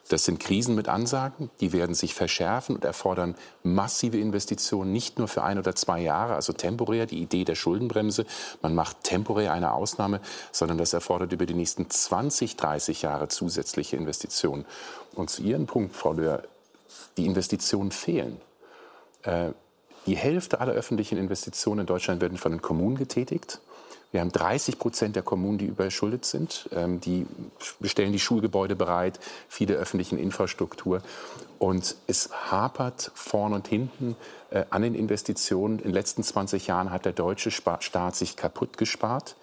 Das 0.07 0.23
sind 0.23 0.39
Krisen 0.39 0.75
mit 0.75 0.87
Ansagen, 0.87 1.49
die 1.61 1.73
werden 1.73 1.95
sich 1.95 2.13
verschärfen 2.13 2.75
und 2.75 2.85
erfordern 2.85 3.33
massive 3.63 4.19
Investitionen, 4.19 4.91
nicht 4.91 5.17
nur 5.17 5.27
für 5.27 5.41
ein 5.41 5.57
oder 5.57 5.73
zwei 5.73 5.99
Jahre, 5.99 6.35
also 6.35 6.53
temporär 6.53 7.07
die 7.07 7.21
Idee 7.21 7.43
der 7.43 7.55
Schuldenbremse, 7.55 8.27
man 8.61 8.75
macht 8.75 9.03
temporär 9.03 9.51
eine 9.51 9.73
Ausnahme, 9.73 10.21
sondern 10.51 10.77
das 10.77 10.93
erfordert 10.93 11.31
über 11.31 11.47
die 11.47 11.55
nächsten 11.55 11.89
20, 11.89 12.55
30 12.55 13.01
Jahre 13.01 13.29
zusätzliche 13.29 13.95
Investitionen. 13.95 14.65
Und 15.15 15.31
zu 15.31 15.41
Ihrem 15.41 15.65
Punkt, 15.65 15.95
Frau 15.95 16.13
Löhr, 16.13 16.43
die 17.17 17.25
Investitionen 17.25 17.91
fehlen. 17.91 18.39
Äh, 19.23 19.53
die 20.05 20.15
Hälfte 20.15 20.59
aller 20.59 20.73
öffentlichen 20.73 21.17
Investitionen 21.17 21.81
in 21.81 21.85
Deutschland 21.85 22.21
werden 22.21 22.37
von 22.37 22.51
den 22.51 22.61
Kommunen 22.61 22.95
getätigt. 22.97 23.59
Wir 24.11 24.21
haben 24.21 24.31
30 24.31 24.79
Prozent 24.79 25.15
der 25.17 25.23
Kommunen, 25.23 25.57
die 25.57 25.65
überschuldet 25.65 26.23
sind. 26.23 26.69
Ähm, 26.71 27.01
die 27.01 27.25
stellen 27.83 28.13
die 28.13 28.19
Schulgebäude 28.19 28.75
bereit, 28.75 29.19
viele 29.49 29.73
öffentliche 29.75 30.15
Infrastruktur. 30.15 31.01
Und 31.65 31.95
es 32.05 32.29
hapert 32.51 33.09
vorn 33.15 33.51
und 33.51 33.67
hinten 33.67 34.15
äh, 34.51 34.65
an 34.69 34.83
den 34.83 34.93
Investitionen. 34.93 35.79
In 35.79 35.85
den 35.85 35.93
letzten 35.93 36.21
20 36.21 36.67
Jahren 36.67 36.91
hat 36.91 37.05
der 37.05 37.11
deutsche 37.11 37.49
Staat 37.49 38.15
sich 38.15 38.35
kaputt 38.35 38.77
gespart. 38.77 39.35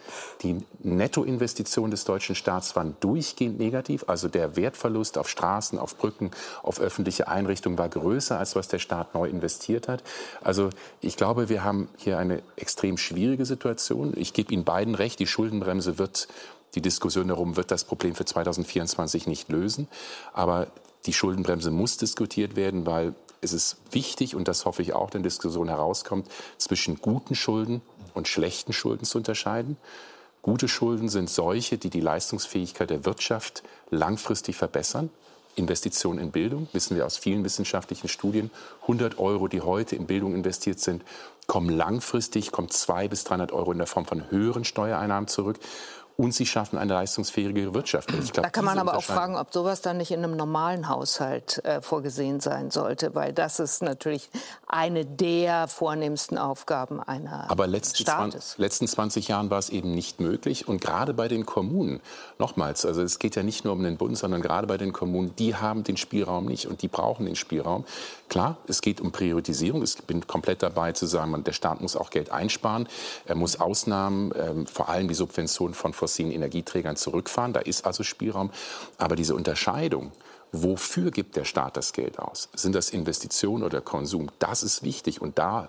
Die 0.43 0.65
Nettoinvestitionen 0.85 1.91
des 1.91 2.05
deutschen 2.05 2.37
Staats 2.37 2.77
waren 2.77 2.95
durchgehend 3.01 3.59
negativ. 3.59 4.05
Also 4.07 4.29
der 4.29 4.55
Wertverlust 4.55 5.19
auf 5.19 5.29
Straßen, 5.29 5.81
auf 5.81 5.97
Brücken, 5.97 6.31
auf 6.63 6.79
öffentliche 6.79 7.27
Einrichtungen 7.27 7.77
war 7.77 7.89
größer, 7.89 8.39
als 8.39 8.55
was 8.55 8.69
der 8.69 8.79
Staat 8.79 9.15
neu 9.15 9.29
investiert 9.29 9.89
hat. 9.89 10.05
Also 10.45 10.71
ich 11.01 11.17
glaube, 11.17 11.49
wir 11.49 11.65
haben 11.65 11.89
hier 11.97 12.19
eine 12.19 12.41
extrem 12.55 12.99
schwierige 12.99 13.47
Situation. 13.47 14.13
Ich 14.15 14.33
gebe 14.33 14.55
Ihnen 14.55 14.63
beiden 14.63 14.95
recht, 14.95 15.19
die 15.19 15.27
Schuldenbremse 15.27 15.99
wird 15.99 16.29
die 16.77 16.81
Diskussion 16.81 17.29
darum 17.29 17.57
wird 17.57 17.71
das 17.71 17.85
Problem 17.85 18.15
für 18.15 18.25
2024 18.25 19.27
nicht 19.27 19.51
lösen. 19.51 19.89
Aber 20.33 20.69
die 21.07 21.13
Schuldenbremse 21.13 21.71
muss 21.71 21.97
diskutiert 21.97 22.57
werden, 22.57 22.87
weil 22.87 23.15
es 23.41 23.53
ist 23.53 23.77
wichtig, 23.91 24.37
und 24.37 24.47
das 24.47 24.65
hoffe 24.65 24.83
ich 24.83 24.93
auch, 24.93 25.09
in 25.09 25.23
der 25.23 25.23
Diskussion 25.23 25.69
herauskommt, 25.69 26.29
zwischen 26.59 27.01
guten 27.01 27.35
Schulden 27.35 27.83
und 28.15 28.29
schlechten 28.29 28.73
Schulden 28.73 29.05
zu 29.05 29.19
unterscheiden. 29.19 29.77
Gute 30.43 30.69
Schulden 30.69 31.09
sind 31.09 31.29
solche, 31.29 31.79
die 31.79 31.91
die 31.91 32.01
Leistungsfähigkeit 32.01 32.91
der 32.91 33.05
Wirtschaft 33.05 33.63
langfristig 33.91 34.57
verbessern. 34.57 35.11
Investitionen 35.55 36.19
in 36.19 36.31
Bildung, 36.31 36.69
wissen 36.73 36.97
wir 36.97 37.05
aus 37.05 37.19
vielen 37.19 37.45
wissenschaftlichen 37.45 38.09
Studien, 38.09 38.51
100 38.83 39.19
Euro, 39.19 39.49
die 39.49 39.61
heute 39.61 39.97
in 39.97 40.07
Bildung 40.07 40.35
investiert 40.35 40.81
sind, 40.81 41.03
kommen 41.47 41.69
langfristig, 41.69 42.53
kommen 42.53 42.71
200 42.71 43.11
bis 43.11 43.25
300 43.25 43.53
Euro 43.53 43.73
in 43.73 43.79
der 43.79 43.87
Form 43.87 44.07
von 44.07 44.31
höheren 44.31 44.65
Steuereinnahmen 44.65 45.29
zurück 45.29 45.59
und 46.17 46.35
sie 46.35 46.47
schaffen 46.47 46.79
eine 46.79 46.93
leistungsfähige 46.93 47.75
Wirtschaft. 47.75 48.09
Glaub, 48.09 48.45
da 48.45 48.51
kann 48.51 48.65
man 48.65 48.79
aber 48.79 48.97
auch 48.97 49.03
fragen, 49.03 49.37
ob 49.37 49.53
sowas 49.53 49.81
dann 49.81 49.97
nicht 49.97 50.11
in 50.11 50.23
einem 50.23 50.37
normalen 50.37 50.89
Haushalt 50.89 51.65
äh, 51.65 51.81
vorgesehen 51.81 52.41
sein 52.41 52.71
sollte, 52.71 53.15
weil 53.15 53.33
das 53.33 53.61
ist 53.61 53.83
natürlich 53.83 54.31
eine 54.67 55.05
der 55.05 55.69
vornehmsten 55.69 56.39
Aufgaben 56.39 57.01
einer 57.01 57.51
aber 57.51 57.67
letzten 57.67 58.03
Staates. 58.03 58.55
Aber 58.55 58.63
letzten 58.63 58.87
20 58.87 59.29
Jahren 59.29 59.51
war 59.51 59.59
es 59.59 59.71
eben 59.71 59.95
nicht 59.95 60.21
möglich 60.21 60.69
und 60.69 60.81
gerade 60.81 61.15
bei 61.15 61.29
den 61.29 61.47
Kommunen, 61.47 62.01
nochmals, 62.39 62.85
also 62.85 63.03
es 63.03 63.19
geht 63.19 63.37
ja 63.37 63.43
nicht 63.43 63.65
nur 63.65 63.73
um 63.73 63.83
den 63.83 63.97
Bund, 63.97 64.17
sondern 64.17 64.43
gerade 64.43 64.67
bei 64.67 64.79
den 64.79 64.93
Kommunen, 64.93 65.35
die 65.37 65.55
haben 65.57 65.85
den 65.85 65.97
Spielraum 65.97 66.47
nicht 66.47 66.67
und 66.67 66.83
die 66.83 66.89
brauchen 66.89 67.27
den 67.27 67.37
Spielraum. 67.37 67.85
Klar, 68.29 68.57
es 68.67 68.81
geht 68.81 69.01
um 69.01 69.13
Priorisierung. 69.13 69.83
Ich 69.83 69.97
bin 70.05 70.27
komplett 70.27 70.63
dabei 70.63 70.93
zu 70.93 71.07
sagen, 71.07 71.45
der 71.45 71.53
Staat 71.53 71.81
muss 71.81 71.97
auch 71.97 72.11
Geld 72.11 72.31
einsparen. 72.31 72.89
Er 73.27 73.35
muss 73.35 73.61
Ausnahmen, 73.61 74.33
ähm, 74.39 74.67
vor 74.67 74.89
allem 74.89 75.09
die 75.09 75.15
Subventionen 75.15 75.75
von 75.75 75.93
fossilen 76.03 76.33
Energieträgern 76.33 76.97
zurückfahren. 76.97 77.53
Da 77.53 77.61
ist 77.61 77.87
also 77.87 78.03
Spielraum. 78.03 78.51
Aber 78.99 79.15
diese 79.15 79.37
Unterscheidung, 79.37 80.11
wofür 80.51 81.13
gibt 81.13 81.37
der 81.37 81.45
Staat 81.45 81.77
das 81.77 81.93
Geld 81.93 82.19
aus? 82.19 82.49
Sind 82.55 82.75
das 82.75 82.91
Investitionen 82.91 83.63
oder 83.63 83.81
Konsum? 83.81 84.33
Das 84.41 84.65
ist 84.65 84.83
wichtig. 84.83 85.23
Und 85.23 85.39
da 85.39 85.69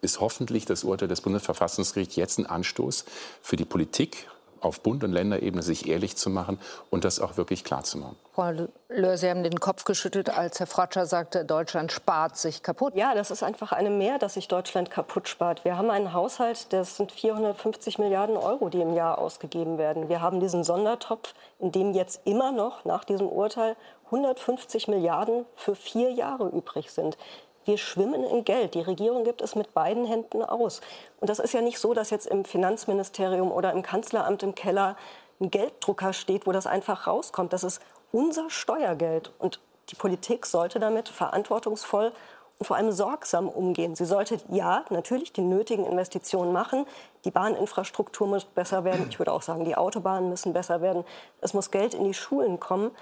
ist 0.00 0.20
hoffentlich 0.20 0.64
das 0.64 0.84
Urteil 0.84 1.08
des 1.08 1.20
Bundesverfassungsgerichts 1.20 2.16
jetzt 2.16 2.38
ein 2.38 2.46
Anstoß 2.46 3.04
für 3.42 3.56
die 3.56 3.66
Politik 3.66 4.26
auf 4.64 4.80
Bund- 4.80 5.04
und 5.04 5.12
Länderebene 5.12 5.62
sich 5.62 5.88
ehrlich 5.88 6.16
zu 6.16 6.30
machen 6.30 6.58
und 6.90 7.04
das 7.04 7.20
auch 7.20 7.36
wirklich 7.36 7.64
klar 7.64 7.84
zu 7.84 7.98
machen. 7.98 8.16
Frau 8.34 8.52
Löhr, 8.88 9.16
Sie 9.16 9.28
haben 9.28 9.44
den 9.44 9.60
Kopf 9.60 9.84
geschüttelt, 9.84 10.30
als 10.30 10.58
Herr 10.58 10.66
Fratscher 10.66 11.06
sagte, 11.06 11.44
Deutschland 11.44 11.92
spart 11.92 12.36
sich 12.36 12.62
kaputt. 12.62 12.94
Ja, 12.96 13.14
das 13.14 13.30
ist 13.30 13.42
einfach 13.42 13.72
eine 13.72 13.90
Mehr, 13.90 14.18
dass 14.18 14.34
sich 14.34 14.48
Deutschland 14.48 14.90
kaputt 14.90 15.28
spart. 15.28 15.64
Wir 15.64 15.76
haben 15.76 15.90
einen 15.90 16.12
Haushalt, 16.12 16.72
das 16.72 16.96
sind 16.96 17.12
450 17.12 17.98
Milliarden 17.98 18.36
Euro, 18.36 18.68
die 18.68 18.80
im 18.80 18.94
Jahr 18.94 19.18
ausgegeben 19.18 19.78
werden. 19.78 20.08
Wir 20.08 20.20
haben 20.20 20.40
diesen 20.40 20.64
Sondertopf, 20.64 21.34
in 21.60 21.70
dem 21.70 21.92
jetzt 21.92 22.22
immer 22.24 22.50
noch 22.50 22.84
nach 22.84 23.04
diesem 23.04 23.28
Urteil 23.28 23.76
150 24.06 24.88
Milliarden 24.88 25.44
für 25.54 25.74
vier 25.74 26.10
Jahre 26.10 26.48
übrig 26.48 26.90
sind. 26.90 27.16
Wir 27.64 27.78
schwimmen 27.78 28.24
in 28.24 28.44
Geld. 28.44 28.74
Die 28.74 28.80
Regierung 28.80 29.24
gibt 29.24 29.40
es 29.40 29.54
mit 29.54 29.72
beiden 29.72 30.04
Händen 30.04 30.42
aus. 30.42 30.80
Und 31.20 31.30
das 31.30 31.38
ist 31.38 31.54
ja 31.54 31.60
nicht 31.60 31.78
so, 31.78 31.94
dass 31.94 32.10
jetzt 32.10 32.26
im 32.26 32.44
Finanzministerium 32.44 33.50
oder 33.50 33.72
im 33.72 33.82
Kanzleramt 33.82 34.42
im 34.42 34.54
Keller 34.54 34.96
ein 35.40 35.50
Gelddrucker 35.50 36.12
steht, 36.12 36.46
wo 36.46 36.52
das 36.52 36.66
einfach 36.66 37.06
rauskommt. 37.06 37.52
Das 37.52 37.64
ist 37.64 37.80
unser 38.12 38.50
Steuergeld. 38.50 39.32
Und 39.38 39.60
die 39.90 39.96
Politik 39.96 40.46
sollte 40.46 40.78
damit 40.78 41.08
verantwortungsvoll 41.08 42.12
und 42.58 42.66
vor 42.66 42.76
allem 42.76 42.92
sorgsam 42.92 43.48
umgehen. 43.48 43.96
Sie 43.96 44.04
sollte 44.04 44.38
ja 44.48 44.84
natürlich 44.90 45.32
die 45.32 45.42
nötigen 45.42 45.84
Investitionen 45.84 46.52
machen. 46.52 46.86
Die 47.24 47.30
Bahninfrastruktur 47.30 48.26
muss 48.26 48.44
besser 48.44 48.84
werden. 48.84 49.06
Ich 49.08 49.18
würde 49.18 49.32
auch 49.32 49.42
sagen, 49.42 49.64
die 49.64 49.76
Autobahnen 49.76 50.28
müssen 50.28 50.52
besser 50.52 50.80
werden. 50.80 51.04
Es 51.40 51.54
muss 51.54 51.70
Geld 51.70 51.94
in 51.94 52.04
die 52.04 52.14
Schulen 52.14 52.60
kommen. 52.60 52.92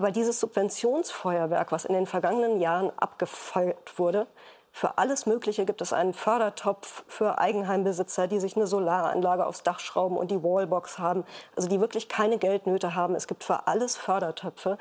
Aber 0.00 0.12
dieses 0.12 0.40
Subventionsfeuerwerk, 0.40 1.72
was 1.72 1.84
in 1.84 1.92
den 1.92 2.06
vergangenen 2.06 2.58
Jahren 2.58 2.90
abgefeuert 2.96 3.98
wurde, 3.98 4.26
für 4.72 4.96
alles 4.96 5.26
Mögliche 5.26 5.66
gibt 5.66 5.82
es 5.82 5.92
einen 5.92 6.14
Fördertopf 6.14 7.04
für 7.06 7.36
Eigenheimbesitzer, 7.36 8.26
die 8.26 8.40
sich 8.40 8.56
eine 8.56 8.66
Solaranlage 8.66 9.44
aufs 9.44 9.62
Dach 9.62 9.78
schrauben 9.78 10.16
und 10.16 10.30
die 10.30 10.42
Wallbox 10.42 10.98
haben, 10.98 11.24
also 11.54 11.68
die 11.68 11.82
wirklich 11.82 12.08
keine 12.08 12.38
Geldnöte 12.38 12.94
haben. 12.94 13.14
Es 13.14 13.26
gibt 13.26 13.44
für 13.44 13.66
alles 13.66 13.98
Fördertöpfe. 13.98 14.78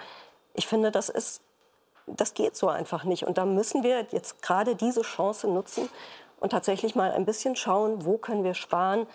Ich 0.53 0.67
finde, 0.67 0.89
das 0.89 1.09
ist, 1.09 1.41
das 2.07 2.33
geht 2.33 2.55
so 2.55 2.69
einfach 2.69 3.03
nicht. 3.03 3.27
Und 3.27 3.37
da 3.37 3.43
müssen 3.43 3.83
wir 3.83 4.05
jetzt 4.11 4.41
gerade 4.41 4.77
diese 4.77 5.01
Chance 5.01 5.49
nutzen 5.49 5.89
und 6.39 6.51
tatsächlich 6.51 6.95
mal 6.95 7.11
ein 7.11 7.25
bisschen 7.25 7.55
schauen, 7.55 8.05
wo 8.05 8.17
können 8.17 8.43
wir 8.43 8.53
sparen. 8.53 9.07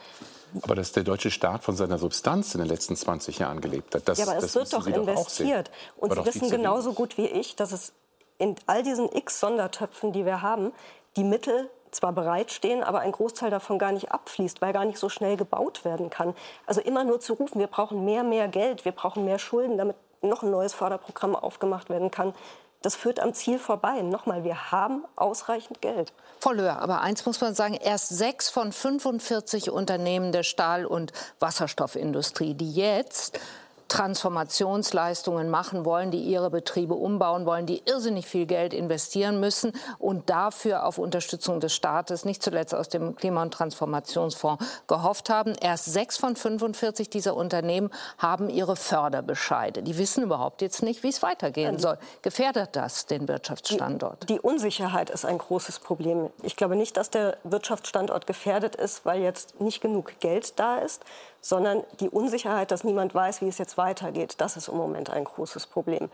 Aber 0.63 0.75
dass 0.75 0.93
der 0.93 1.03
deutsche 1.03 1.31
Staat 1.31 1.65
von 1.65 1.77
seiner 1.77 1.99
Substanz 1.99 2.55
in 2.55 2.61
den 2.61 2.69
letzten 2.69 2.97
20 2.97 3.39
Jahren 3.39 3.61
gelebt 3.61 3.95
hat, 3.95 4.09
das 4.09 4.19
Ja, 4.19 4.27
aber 4.27 4.37
es 4.37 4.55
wird 4.55 4.73
doch 4.73 4.87
investiert. 4.87 5.71
Doch 5.97 6.03
und 6.03 6.15
Sie 6.15 6.27
wissen 6.27 6.51
genauso 6.51 6.93
gut 6.93 7.19
wie 7.19 7.27
ich, 7.27 7.57
dass 7.57 7.73
es 7.73 7.93
in 8.39 8.57
all 8.67 8.83
diesen 8.83 9.11
x 9.11 9.41
Sondertöpfen, 9.41 10.13
die 10.13 10.27
wir 10.27 10.43
haben, 10.43 10.73
die 11.17 11.25
Mittel 11.25 11.71
zwar 11.91 12.13
bereitstehen, 12.13 12.83
aber 12.83 13.01
ein 13.01 13.13
Großteil 13.13 13.51
davon 13.51 13.79
gar 13.79 13.93
nicht 13.93 14.11
abfließt, 14.11 14.61
weil 14.61 14.73
gar 14.73 14.85
nicht 14.85 14.99
so 14.99 15.09
schnell 15.09 15.37
gebaut 15.37 15.85
werden 15.85 16.11
kann. 16.11 16.35
Also 16.67 16.81
immer 16.81 17.05
nur 17.05 17.21
zu 17.21 17.35
rufen, 17.35 17.61
wir 17.61 17.69
brauchen 17.69 18.05
mehr, 18.05 18.25
mehr 18.25 18.49
Geld, 18.49 18.85
wir 18.85 18.93
brauchen 18.93 19.25
mehr 19.25 19.39
Schulden, 19.39 19.79
damit 19.79 19.97
noch 20.23 20.43
ein 20.43 20.51
neues 20.51 20.75
Förderprogramm 20.75 21.37
aufgemacht 21.37 21.91
werden 21.91 22.11
kann, 22.11 22.35
das 22.85 22.95
führt 22.95 23.19
am 23.19 23.33
Ziel 23.33 23.59
vorbei. 23.59 24.03
Nochmal, 24.03 24.45
wir 24.45 24.71
haben 24.71 25.05
ausreichend 25.17 25.81
Geld. 25.81 26.13
Frau 26.41 26.53
Löhr, 26.53 26.79
aber 26.81 27.01
eins 27.01 27.25
muss 27.25 27.41
man 27.41 27.55
sagen, 27.55 27.75
erst 27.75 28.11
sechs 28.11 28.51
von 28.51 28.73
45 28.73 29.71
Unternehmen 29.71 30.33
der 30.33 30.43
Stahl- 30.43 30.85
und 30.85 31.13
Wasserstoffindustrie, 31.39 32.55
die 32.55 32.73
jetzt 32.73 33.41
Transformationsleistungen 33.95 35.49
machen 35.49 35.85
wollen, 35.85 36.11
die 36.11 36.19
ihre 36.19 36.51
Betriebe 36.51 36.95
umbauen 36.95 37.47
wollen, 37.47 37.65
die 37.65 37.81
irrsinnig 37.87 38.27
viel 38.27 38.45
Geld 38.45 38.75
investieren 38.75 39.39
müssen 39.39 39.73
und 40.01 40.31
dafür 40.31 40.85
auf 40.85 40.99
Unterstützung 40.99 41.61
des 41.61 41.73
Staates, 41.77 42.25
nicht 42.25 42.43
zuletzt 42.43 42.75
aus 42.75 42.89
dem 42.89 43.15
Klima- 43.15 43.43
und 43.43 43.55
Transformationsfonds, 43.55 44.65
gehofft 44.89 45.31
haben. 45.31 45.55
Erst 45.61 45.85
sechs 45.85 46.17
von 46.17 46.35
45 46.35 47.09
dieser 47.09 47.37
Unternehmen 47.37 47.89
haben 48.19 48.51
ihre 48.51 48.75
Förderbescheide. 48.75 49.85
Die 49.85 49.97
wissen 49.97 50.25
überhaupt 50.25 50.61
jetzt 50.61 50.83
nicht, 50.83 51.05
wie 51.05 51.11
es 51.11 51.23
weitergehen 51.23 51.79
soll. 51.79 51.97
Gefährdet 52.23 52.71
das 52.73 53.07
den 53.07 53.29
Wirtschaftsstandort? 53.29 54.25
Die, 54.25 54.35
die 54.35 54.41
Unsicherheit 54.41 55.09
ist 55.09 55.25
ein 55.25 55.39
großes 55.39 55.79
Problem. 55.79 56.31
Ich 56.43 56.57
glaube 56.57 56.75
nicht, 56.75 56.97
dass 56.97 57.11
der 57.11 57.37
Wirtschaftsstandort 57.45 58.27
gefährdet 58.27 58.75
ist, 58.75 59.07
weil 59.07 59.23
jetzt 59.23 59.61
nicht 59.61 59.81
genug 59.81 60.19
Geld 60.19 60.59
da 60.59 60.79
ist, 60.79 61.05
sondern 61.45 61.85
die 62.01 62.09
Unsicherheit, 62.09 62.71
dass 62.71 62.85
niemand 62.85 63.15
weiß, 63.15 63.43
wie 63.43 63.49
es 63.49 63.59
jetzt 63.59 63.77
weitergeht, 63.77 64.37
das 64.39 64.57
ist 64.57 64.69
im 64.69 64.79
Moment 64.79 65.11
ein 65.11 65.25
großes 65.25 65.67
Problem. 65.67 66.09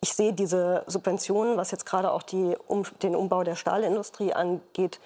Ich 0.00 0.14
sehe 0.14 0.32
diese 0.32 0.84
Subventionen, 0.86 1.58
was 1.58 1.70
jetzt 1.70 1.84
gerade 1.84 2.10
auch 2.10 2.22
die, 2.22 2.56
um, 2.66 2.84
den 3.02 3.14
Umbau 3.14 3.44
der 3.44 3.56
Stahlindustrie 3.56 4.32
angeht, 4.32 5.00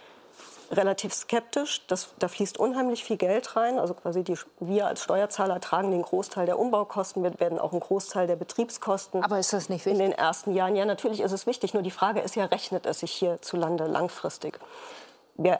relativ 0.70 1.12
skeptisch. 1.12 1.84
Das, 1.88 2.10
da 2.20 2.28
fließt 2.28 2.56
unheimlich 2.56 3.02
viel 3.02 3.16
Geld 3.16 3.56
rein. 3.56 3.80
Also 3.80 3.94
quasi 3.94 4.22
die, 4.22 4.36
wir 4.60 4.86
als 4.86 5.02
Steuerzahler 5.02 5.60
tragen 5.60 5.90
den 5.90 6.02
Großteil 6.02 6.46
der 6.46 6.56
Umbaukosten. 6.56 7.24
Wir 7.24 7.40
werden 7.40 7.58
auch 7.58 7.72
einen 7.72 7.80
Großteil 7.80 8.28
der 8.28 8.36
Betriebskosten. 8.36 9.24
Aber 9.24 9.40
ist 9.40 9.52
das 9.52 9.68
nicht 9.68 9.86
wichtig? 9.86 10.00
In 10.00 10.10
den 10.10 10.18
ersten 10.18 10.54
Jahren. 10.54 10.76
Ja, 10.76 10.84
natürlich 10.84 11.20
ist 11.20 11.32
es 11.32 11.46
wichtig. 11.46 11.74
Nur 11.74 11.82
die 11.82 11.90
Frage 11.90 12.20
ist 12.20 12.36
ja, 12.36 12.44
rechnet 12.44 12.86
es 12.86 13.00
sich 13.00 13.10
hierzulande 13.12 13.86
langfristig? 13.86 14.60
Wir 15.34 15.58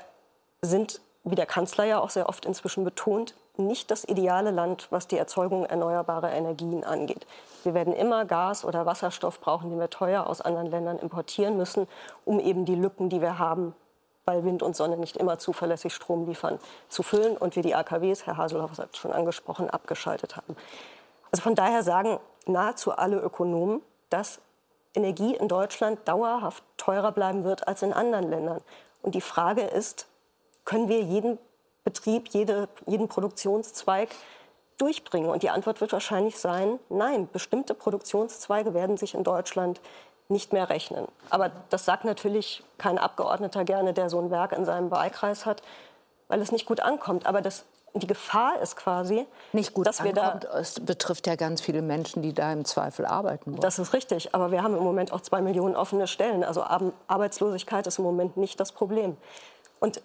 sind, 0.62 1.01
wie 1.24 1.34
der 1.34 1.46
Kanzler 1.46 1.84
ja 1.84 1.99
auch 1.99 2.11
sehr 2.11 2.28
oft 2.28 2.44
inzwischen 2.44 2.84
betont, 2.84 3.34
nicht 3.59 3.90
das 3.90 4.04
ideale 4.04 4.50
Land, 4.50 4.86
was 4.90 5.09
die 5.09 5.18
Erzeugung 5.18 5.66
erneuerbarer 5.66 6.32
Energien 6.32 6.84
angeht. 6.84 7.26
Wir 7.64 7.74
werden 7.74 7.92
immer 7.92 8.24
Gas 8.24 8.64
oder 8.64 8.86
Wasserstoff 8.86 9.40
brauchen, 9.40 9.70
den 9.70 9.80
wir 9.80 9.90
teuer 9.90 10.26
aus 10.26 10.40
anderen 10.40 10.70
Ländern 10.70 10.98
importieren 10.98 11.56
müssen, 11.56 11.88
um 12.24 12.40
eben 12.40 12.64
die 12.64 12.76
Lücken, 12.76 13.09
die 13.09 13.20
wir 13.20 13.38
haben, 13.38 13.74
weil 14.24 14.44
Wind 14.44 14.62
und 14.62 14.76
Sonne 14.76 14.96
nicht 14.96 15.16
immer 15.16 15.38
zuverlässig 15.38 15.92
Strom 15.92 16.26
liefern, 16.26 16.59
zu 16.88 17.02
füllen 17.02 17.36
und 17.36 17.56
wir 17.56 17.62
die 17.62 17.74
AKWs, 17.74 18.26
Herr 18.26 18.36
Haselhoff 18.36 18.78
hat 18.78 18.90
es 18.92 18.98
schon 18.98 19.12
angesprochen, 19.12 19.68
abgeschaltet 19.68 20.36
haben. 20.36 20.56
Also 21.32 21.42
von 21.42 21.54
daher 21.54 21.82
sagen 21.82 22.18
nahezu 22.46 22.92
alle 22.92 23.16
Ökonomen, 23.16 23.82
dass 24.09 24.40
Energie 24.94 25.34
in 25.34 25.48
Deutschland 25.48 26.00
dauerhaft 26.06 26.62
teurer 26.76 27.12
bleiben 27.12 27.44
wird 27.44 27.68
als 27.68 27.82
in 27.82 27.92
anderen 27.92 28.30
Ländern. 28.30 28.61
Und 29.02 29.14
die 29.14 29.20
Frage 29.20 29.62
ist, 29.62 30.06
können 30.64 30.88
wir 30.88 31.00
jeden 31.00 31.38
Betrieb, 31.89 32.28
jede, 32.28 32.68
jeden 32.86 33.09
Produktionszweig 33.09 34.11
durchbringen? 34.76 35.30
Und 35.30 35.43
die 35.43 35.49
Antwort 35.49 35.80
wird 35.80 35.93
wahrscheinlich 35.93 36.39
sein, 36.39 36.78
nein, 36.91 37.30
bestimmte 37.32 37.72
Produktionszweige 37.72 38.74
werden 38.74 38.99
sich 38.99 39.14
in 39.14 39.24
Deutschland 39.24 39.80
nicht 40.28 40.53
mehr 40.53 40.68
rechnen. 40.68 41.07
Aber 41.30 41.51
das 41.70 41.86
sagt 41.86 42.05
natürlich 42.05 42.62
kein 42.76 42.99
Abgeordneter 42.99 43.64
gerne, 43.64 43.95
der 43.95 44.11
so 44.11 44.18
ein 44.18 44.30
Werk 44.30 44.53
in 44.53 44.66
seinem 44.66 44.91
Wahlkreis 44.91 45.47
hat, 45.47 45.62
weil 46.28 46.43
es 46.43 46.53
nicht 46.53 46.66
gut 46.66 46.80
ankommt. 46.80 47.24
Aber 47.24 47.41
das, 47.41 47.64
die 47.95 48.07
Gefahr 48.07 48.61
ist 48.61 48.76
quasi, 48.76 49.26
nicht 49.55 49.72
gut 49.72 49.86
dass 49.86 50.05
wir 50.05 50.11
ankommt. 50.11 50.45
da. 50.45 50.59
Es 50.59 50.78
betrifft 50.80 51.26
ja 51.26 51.36
ganz 51.36 51.62
viele 51.62 51.80
Menschen, 51.80 52.20
die 52.20 52.34
da 52.34 52.53
im 52.53 52.66
Zweifel 52.66 53.07
arbeiten 53.07 53.53
wollen. 53.53 53.62
Das 53.62 53.78
ist 53.78 53.95
richtig. 53.95 54.34
Aber 54.34 54.51
wir 54.51 54.62
haben 54.62 54.76
im 54.76 54.84
Moment 54.84 55.11
auch 55.11 55.22
zwei 55.22 55.41
Millionen 55.41 55.74
offene 55.74 56.07
Stellen. 56.07 56.45
Also 56.45 56.62
Arbeitslosigkeit 57.07 57.86
ist 57.86 57.97
im 57.97 58.05
Moment 58.05 58.36
nicht 58.36 58.61
das 58.61 58.72
Problem. 58.72 59.16
Und 59.80 60.03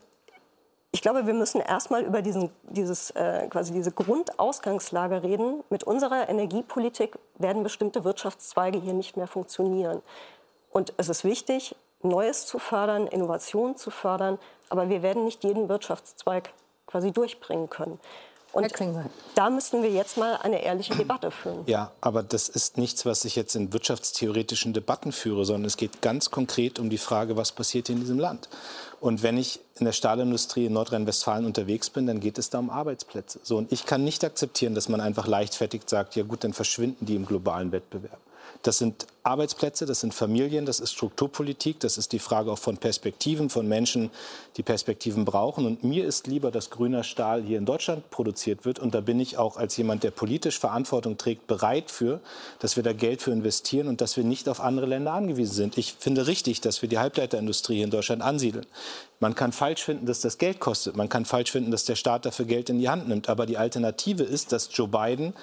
ich 0.93 1.01
glaube, 1.01 1.25
wir 1.25 1.33
müssen 1.33 1.59
erstmal 1.59 2.03
über 2.03 2.21
diesen, 2.21 2.51
dieses, 2.69 3.09
äh, 3.11 3.47
quasi 3.49 3.73
diese 3.73 3.91
Grundausgangslage 3.91 5.23
reden. 5.23 5.63
Mit 5.71 5.83
unserer 5.83 6.29
Energiepolitik 6.29 7.17
werden 7.39 7.63
bestimmte 7.63 8.03
Wirtschaftszweige 8.03 8.79
hier 8.79 8.93
nicht 8.93 9.17
mehr 9.17 9.25
funktionieren. 9.25 10.03
Und 10.69 10.93
es 10.97 11.09
ist 11.09 11.23
wichtig, 11.23 11.75
Neues 12.03 12.45
zu 12.45 12.59
fördern, 12.59 13.07
Innovationen 13.07 13.75
zu 13.75 13.89
fördern, 13.89 14.37
aber 14.69 14.87
wir 14.89 15.01
werden 15.01 15.25
nicht 15.25 15.43
jeden 15.43 15.67
Wirtschaftszweig 15.67 16.53
quasi 16.85 17.11
durchbringen 17.11 17.71
können. 17.71 17.99
Und 18.53 18.71
da 19.33 19.49
müssen 19.49 19.81
wir 19.81 19.89
jetzt 19.89 20.15
mal 20.15 20.37
eine 20.37 20.63
ehrliche 20.63 20.95
Debatte 20.95 21.31
führen. 21.31 21.63
Ja, 21.65 21.91
aber 22.01 22.21
das 22.21 22.49
ist 22.49 22.77
nichts, 22.77 23.03
was 23.03 23.25
ich 23.25 23.35
jetzt 23.35 23.55
in 23.55 23.73
wirtschaftstheoretischen 23.73 24.73
Debatten 24.73 25.11
führe, 25.11 25.43
sondern 25.43 25.65
es 25.65 25.75
geht 25.75 26.01
ganz 26.01 26.29
konkret 26.29 26.77
um 26.77 26.91
die 26.91 26.99
Frage, 26.99 27.35
was 27.35 27.51
passiert 27.51 27.89
in 27.89 27.99
diesem 27.99 28.19
Land. 28.19 28.49
Und 29.01 29.23
wenn 29.23 29.37
ich 29.37 29.59
in 29.79 29.85
der 29.85 29.91
Stahlindustrie 29.91 30.67
in 30.67 30.73
Nordrhein-Westfalen 30.73 31.45
unterwegs 31.45 31.89
bin, 31.89 32.05
dann 32.05 32.19
geht 32.19 32.37
es 32.37 32.51
da 32.51 32.59
um 32.59 32.69
Arbeitsplätze. 32.69 33.39
So, 33.43 33.57
und 33.57 33.71
ich 33.71 33.85
kann 33.87 34.03
nicht 34.03 34.23
akzeptieren, 34.23 34.75
dass 34.75 34.87
man 34.87 35.01
einfach 35.01 35.27
leichtfertig 35.27 35.81
sagt, 35.87 36.15
ja 36.15 36.23
gut, 36.23 36.43
dann 36.43 36.53
verschwinden 36.53 37.05
die 37.07 37.15
im 37.15 37.25
globalen 37.25 37.71
Wettbewerb. 37.71 38.19
Das 38.63 38.77
sind 38.77 39.07
Arbeitsplätze, 39.23 39.85
das 39.85 39.99
sind 39.99 40.13
Familien, 40.13 40.65
das 40.65 40.79
ist 40.79 40.93
Strukturpolitik, 40.93 41.81
das 41.81 41.97
ist 41.97 42.13
die 42.13 42.19
Frage 42.19 42.49
auch 42.49 42.57
von 42.57 42.77
Perspektiven, 42.77 43.49
von 43.49 43.67
Menschen, 43.67 44.09
die 44.55 44.63
Perspektiven 44.63 45.25
brauchen. 45.25 45.65
Und 45.65 45.83
mir 45.83 46.05
ist 46.05 46.27
lieber, 46.27 46.49
dass 46.49 46.69
grüner 46.69 47.03
Stahl 47.03 47.43
hier 47.43 47.57
in 47.57 47.65
Deutschland 47.65 48.09
produziert 48.09 48.63
wird. 48.63 48.79
Und 48.79 48.95
da 48.95 49.01
bin 49.01 49.19
ich 49.19 49.37
auch 49.37 49.57
als 49.57 49.75
jemand, 49.75 50.03
der 50.03 50.11
politisch 50.11 50.59
Verantwortung 50.59 51.17
trägt, 51.17 51.45
bereit 51.45 51.91
für, 51.91 52.21
dass 52.59 52.77
wir 52.77 52.83
da 52.83 52.93
Geld 52.93 53.21
für 53.21 53.31
investieren 53.31 53.87
und 53.89 53.99
dass 53.99 54.15
wir 54.15 54.23
nicht 54.23 54.47
auf 54.47 54.61
andere 54.61 54.85
Länder 54.85 55.11
angewiesen 55.11 55.53
sind. 55.53 55.77
Ich 55.77 55.95
finde 55.99 56.27
richtig, 56.27 56.61
dass 56.61 56.81
wir 56.81 56.87
die 56.87 56.99
Halbleiterindustrie 56.99 57.81
in 57.81 57.89
Deutschland 57.89 58.21
ansiedeln. 58.21 58.65
Man 59.19 59.35
kann 59.35 59.51
falsch 59.51 59.83
finden, 59.83 60.05
dass 60.05 60.21
das 60.21 60.37
Geld 60.37 60.61
kostet. 60.61 60.95
Man 60.95 61.09
kann 61.09 61.25
falsch 61.25 61.51
finden, 61.51 61.71
dass 61.71 61.83
der 61.83 61.95
Staat 61.95 62.25
dafür 62.25 62.45
Geld 62.45 62.69
in 62.69 62.79
die 62.79 62.89
Hand 62.89 63.09
nimmt. 63.09 63.27
Aber 63.27 63.45
die 63.45 63.57
Alternative 63.57 64.23
ist, 64.23 64.53
dass 64.53 64.69
Joe 64.71 64.87
Biden 64.87 65.33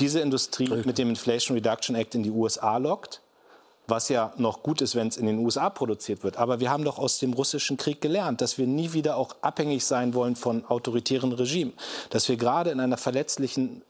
diese 0.00 0.20
Industrie 0.20 0.68
mit 0.84 0.98
dem 0.98 1.10
Inflation 1.10 1.56
Reduction 1.56 1.94
Act 1.96 2.14
in 2.14 2.22
die 2.22 2.30
USA 2.30 2.76
lockt, 2.78 3.20
was 3.86 4.08
ja 4.08 4.32
noch 4.36 4.62
gut 4.62 4.80
ist, 4.80 4.94
wenn 4.94 5.08
es 5.08 5.16
in 5.16 5.26
den 5.26 5.38
USA 5.38 5.70
produziert 5.70 6.24
wird. 6.24 6.38
Aber 6.38 6.60
wir 6.60 6.70
haben 6.70 6.84
doch 6.84 6.98
aus 6.98 7.18
dem 7.18 7.32
russischen 7.32 7.76
Krieg 7.76 8.00
gelernt, 8.00 8.40
dass 8.40 8.58
wir 8.58 8.66
nie 8.66 8.92
wieder 8.92 9.16
auch 9.16 9.36
abhängig 9.42 9.84
sein 9.84 10.14
wollen 10.14 10.36
von 10.36 10.64
autoritären 10.64 11.32
Regimen, 11.32 11.74
dass 12.10 12.28
wir 12.28 12.36
gerade 12.36 12.70
in 12.70 12.80
einer 12.80 12.96
verletzlichen 12.96 13.82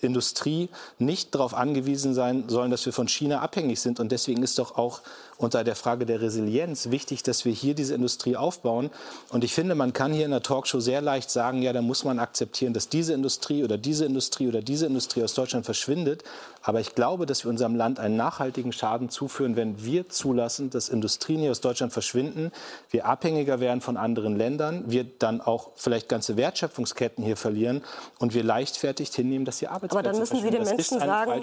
Industrie 0.00 0.68
nicht 0.98 1.34
darauf 1.34 1.54
angewiesen 1.54 2.14
sein 2.14 2.48
sollen, 2.48 2.70
dass 2.70 2.84
wir 2.84 2.92
von 2.92 3.08
China 3.08 3.40
abhängig 3.40 3.80
sind. 3.80 3.98
Und 4.00 4.12
deswegen 4.12 4.42
ist 4.42 4.58
doch 4.58 4.76
auch 4.76 5.00
unter 5.38 5.64
der 5.64 5.76
Frage 5.76 6.06
der 6.06 6.20
Resilienz 6.20 6.90
wichtig, 6.90 7.22
dass 7.22 7.44
wir 7.44 7.52
hier 7.52 7.74
diese 7.74 7.94
Industrie 7.94 8.36
aufbauen. 8.36 8.90
Und 9.30 9.44
ich 9.44 9.54
finde, 9.54 9.74
man 9.74 9.92
kann 9.92 10.12
hier 10.12 10.24
in 10.24 10.30
der 10.30 10.42
Talkshow 10.42 10.80
sehr 10.80 11.00
leicht 11.00 11.30
sagen, 11.30 11.62
ja, 11.62 11.72
da 11.72 11.82
muss 11.82 12.04
man 12.04 12.18
akzeptieren, 12.18 12.72
dass 12.72 12.88
diese 12.88 13.12
Industrie 13.12 13.64
oder 13.64 13.78
diese 13.78 14.04
Industrie 14.04 14.48
oder 14.48 14.62
diese 14.62 14.86
Industrie 14.86 15.22
aus 15.22 15.34
Deutschland 15.34 15.64
verschwindet. 15.64 16.24
Aber 16.62 16.80
ich 16.80 16.94
glaube, 16.94 17.26
dass 17.26 17.44
wir 17.44 17.50
unserem 17.50 17.76
Land 17.76 18.00
einen 18.00 18.16
nachhaltigen 18.16 18.72
Schaden 18.72 19.08
zuführen, 19.08 19.56
wenn 19.56 19.84
wir 19.84 20.08
zulassen, 20.08 20.70
dass 20.70 20.88
Industrien 20.88 21.40
hier 21.40 21.50
aus 21.50 21.60
Deutschland 21.60 21.92
verschwinden, 21.92 22.50
wir 22.90 23.06
abhängiger 23.06 23.60
werden 23.60 23.80
von 23.80 23.96
anderen 23.96 24.36
Ländern, 24.36 24.84
wir 24.86 25.04
dann 25.04 25.40
auch 25.40 25.70
vielleicht 25.76 26.08
ganze 26.08 26.36
Wertschöpfungsketten 26.36 27.22
hier 27.22 27.36
verlieren 27.36 27.82
und 28.18 28.34
wir 28.34 28.42
leichtfertig 28.42 29.10
hinnehmen, 29.14 29.44
dass 29.44 29.60
hier 29.60 29.70
Arbeitsplätze 29.70 29.98
Aber 29.98 30.02
dann 30.02 30.18
müssen 30.18 30.40
Sie 30.40 30.50
den 30.50 30.64
Menschen 30.64 30.98
sagen, 30.98 31.42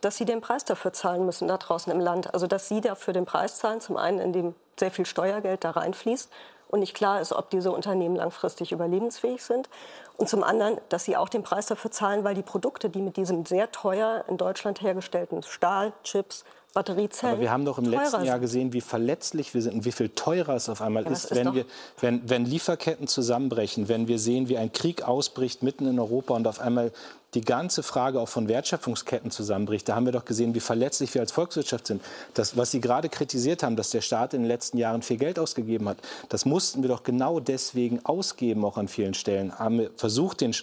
dass 0.00 0.16
sie 0.16 0.24
den 0.24 0.40
Preis 0.40 0.64
dafür 0.64 0.92
zahlen 0.92 1.24
müssen 1.24 1.48
da 1.48 1.56
draußen 1.56 1.92
im 1.92 2.00
Land. 2.00 2.32
Also 2.34 2.46
dass 2.46 2.68
sie 2.68 2.80
dafür 2.80 3.14
den 3.14 3.19
Preis 3.24 3.58
zahlen, 3.58 3.80
zum 3.80 3.96
einen, 3.96 4.18
indem 4.18 4.54
sehr 4.78 4.90
viel 4.90 5.06
Steuergeld 5.06 5.64
da 5.64 5.70
reinfließt 5.70 6.30
und 6.68 6.80
nicht 6.80 6.94
klar 6.94 7.20
ist, 7.20 7.32
ob 7.32 7.50
diese 7.50 7.72
Unternehmen 7.72 8.16
langfristig 8.16 8.72
überlebensfähig 8.72 9.42
sind. 9.42 9.68
Und 10.16 10.28
zum 10.28 10.44
anderen, 10.44 10.78
dass 10.88 11.04
sie 11.04 11.16
auch 11.16 11.28
den 11.28 11.42
Preis 11.42 11.66
dafür 11.66 11.90
zahlen, 11.90 12.24
weil 12.24 12.34
die 12.34 12.42
Produkte, 12.42 12.90
die 12.90 13.02
mit 13.02 13.16
diesem 13.16 13.44
sehr 13.44 13.72
teuer 13.72 14.24
in 14.28 14.36
Deutschland 14.36 14.80
hergestellten 14.80 15.42
Stahl, 15.42 15.92
Chips, 16.04 16.44
Batteriezellen. 16.72 17.34
Aber 17.34 17.42
wir 17.42 17.50
haben 17.50 17.64
doch 17.64 17.78
im 17.78 17.86
letzten 17.86 18.24
Jahr 18.24 18.38
gesehen, 18.38 18.72
wie 18.72 18.80
verletzlich 18.80 19.54
wir 19.54 19.62
sind 19.62 19.74
und 19.74 19.84
wie 19.84 19.92
viel 19.92 20.08
teurer 20.10 20.54
es 20.54 20.68
auf 20.68 20.82
einmal 20.82 21.04
ja, 21.04 21.10
ist, 21.10 21.24
ist, 21.24 21.34
wenn, 21.34 21.54
wir, 21.54 21.64
wenn, 22.00 22.28
wenn 22.28 22.44
Lieferketten 22.44 23.08
zusammenbrechen, 23.08 23.88
wenn 23.88 24.08
wir 24.08 24.18
sehen, 24.18 24.48
wie 24.48 24.56
ein 24.56 24.72
Krieg 24.72 25.02
ausbricht 25.02 25.62
mitten 25.62 25.86
in 25.86 25.98
Europa 25.98 26.34
und 26.34 26.46
auf 26.46 26.60
einmal 26.60 26.92
die 27.34 27.42
ganze 27.42 27.82
Frage 27.82 28.20
auch 28.20 28.28
von 28.28 28.48
Wertschöpfungsketten 28.48 29.30
zusammenbricht. 29.30 29.88
Da 29.88 29.94
haben 29.94 30.04
wir 30.04 30.12
doch 30.12 30.24
gesehen, 30.24 30.54
wie 30.54 30.60
verletzlich 30.60 31.14
wir 31.14 31.20
als 31.20 31.32
Volkswirtschaft 31.32 31.86
sind. 31.86 32.02
Das, 32.34 32.56
was 32.56 32.70
Sie 32.72 32.80
gerade 32.80 33.08
kritisiert 33.08 33.62
haben, 33.62 33.76
dass 33.76 33.90
der 33.90 34.00
Staat 34.00 34.34
in 34.34 34.42
den 34.42 34.48
letzten 34.48 34.78
Jahren 34.78 35.02
viel 35.02 35.16
Geld 35.16 35.38
ausgegeben 35.38 35.88
hat, 35.88 35.98
das 36.28 36.44
mussten 36.44 36.82
wir 36.82 36.88
doch 36.88 37.02
genau 37.02 37.40
deswegen 37.40 38.04
ausgeben, 38.04 38.64
auch 38.64 38.76
an 38.76 38.88
vielen 38.88 39.14
Stellen. 39.14 39.56
Haben 39.58 39.78
wir 39.78 39.90
versucht, 39.96 40.40
den, 40.40 40.54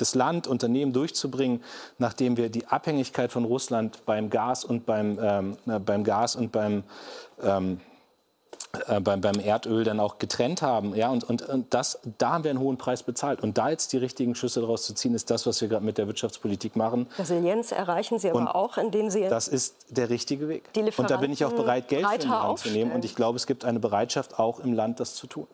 das 0.00 0.14
Land, 0.14 0.46
Unternehmen 0.46 0.92
durchzubringen, 0.92 1.62
nachdem 1.98 2.36
wir 2.36 2.48
die 2.48 2.66
Abhängigkeit 2.66 3.32
von 3.32 3.44
Russland 3.44 4.04
beim 4.06 4.30
Gas 4.30 4.64
und 4.64 4.86
beim, 4.86 5.18
ähm, 5.20 5.56
beim 5.84 6.04
Gas 6.04 6.36
und 6.36 6.52
beim 6.52 6.84
ähm, 7.42 7.80
äh, 8.86 9.00
beim, 9.00 9.20
beim 9.20 9.40
Erdöl 9.40 9.82
dann 9.82 9.98
auch 9.98 10.18
getrennt 10.18 10.62
haben. 10.62 10.94
Ja, 10.94 11.10
und, 11.10 11.24
und, 11.24 11.42
und 11.42 11.74
das, 11.74 11.98
da 12.18 12.32
haben 12.32 12.44
wir 12.44 12.50
einen 12.50 12.60
hohen 12.60 12.78
Preis 12.78 13.02
bezahlt. 13.02 13.42
Und 13.42 13.58
da 13.58 13.68
jetzt 13.68 13.92
die 13.92 13.96
richtigen 13.96 14.36
Schlüsse 14.36 14.60
daraus 14.60 14.84
zu 14.84 14.94
ziehen, 14.94 15.14
ist 15.14 15.28
das, 15.30 15.44
was 15.44 15.60
wir 15.60 15.68
gerade 15.68 15.84
mit 15.84 15.98
der 15.98 16.06
Wirtschaftspolitik 16.06 16.76
machen. 16.76 17.08
Resilienz 17.18 17.72
erreichen 17.72 18.20
Sie 18.20 18.30
aber 18.30 18.38
Und 18.38 18.48
auch, 18.48 18.78
indem 18.78 19.10
Sie 19.10 19.28
Das 19.28 19.48
ist 19.48 19.74
der 19.88 20.08
richtige 20.08 20.48
Weg. 20.48 20.72
Die 20.74 20.82
und 20.82 21.10
da 21.10 21.16
bin 21.16 21.32
ich 21.32 21.44
auch 21.44 21.52
bereit, 21.52 21.88
Geld 21.88 22.06
für 22.06 22.14
in 22.14 22.20
die 22.20 22.26
breiter 22.28 22.42
Hand 22.42 22.58
zu 22.60 22.68
nehmen. 22.70 22.92
Und 22.92 23.04
ich 23.04 23.16
glaube, 23.16 23.36
es 23.36 23.46
gibt 23.46 23.64
eine 23.64 23.80
Bereitschaft 23.80 24.38
auch 24.38 24.60
im 24.60 24.72
Land, 24.72 25.00
das 25.00 25.16
zu 25.16 25.26
tun. 25.26 25.48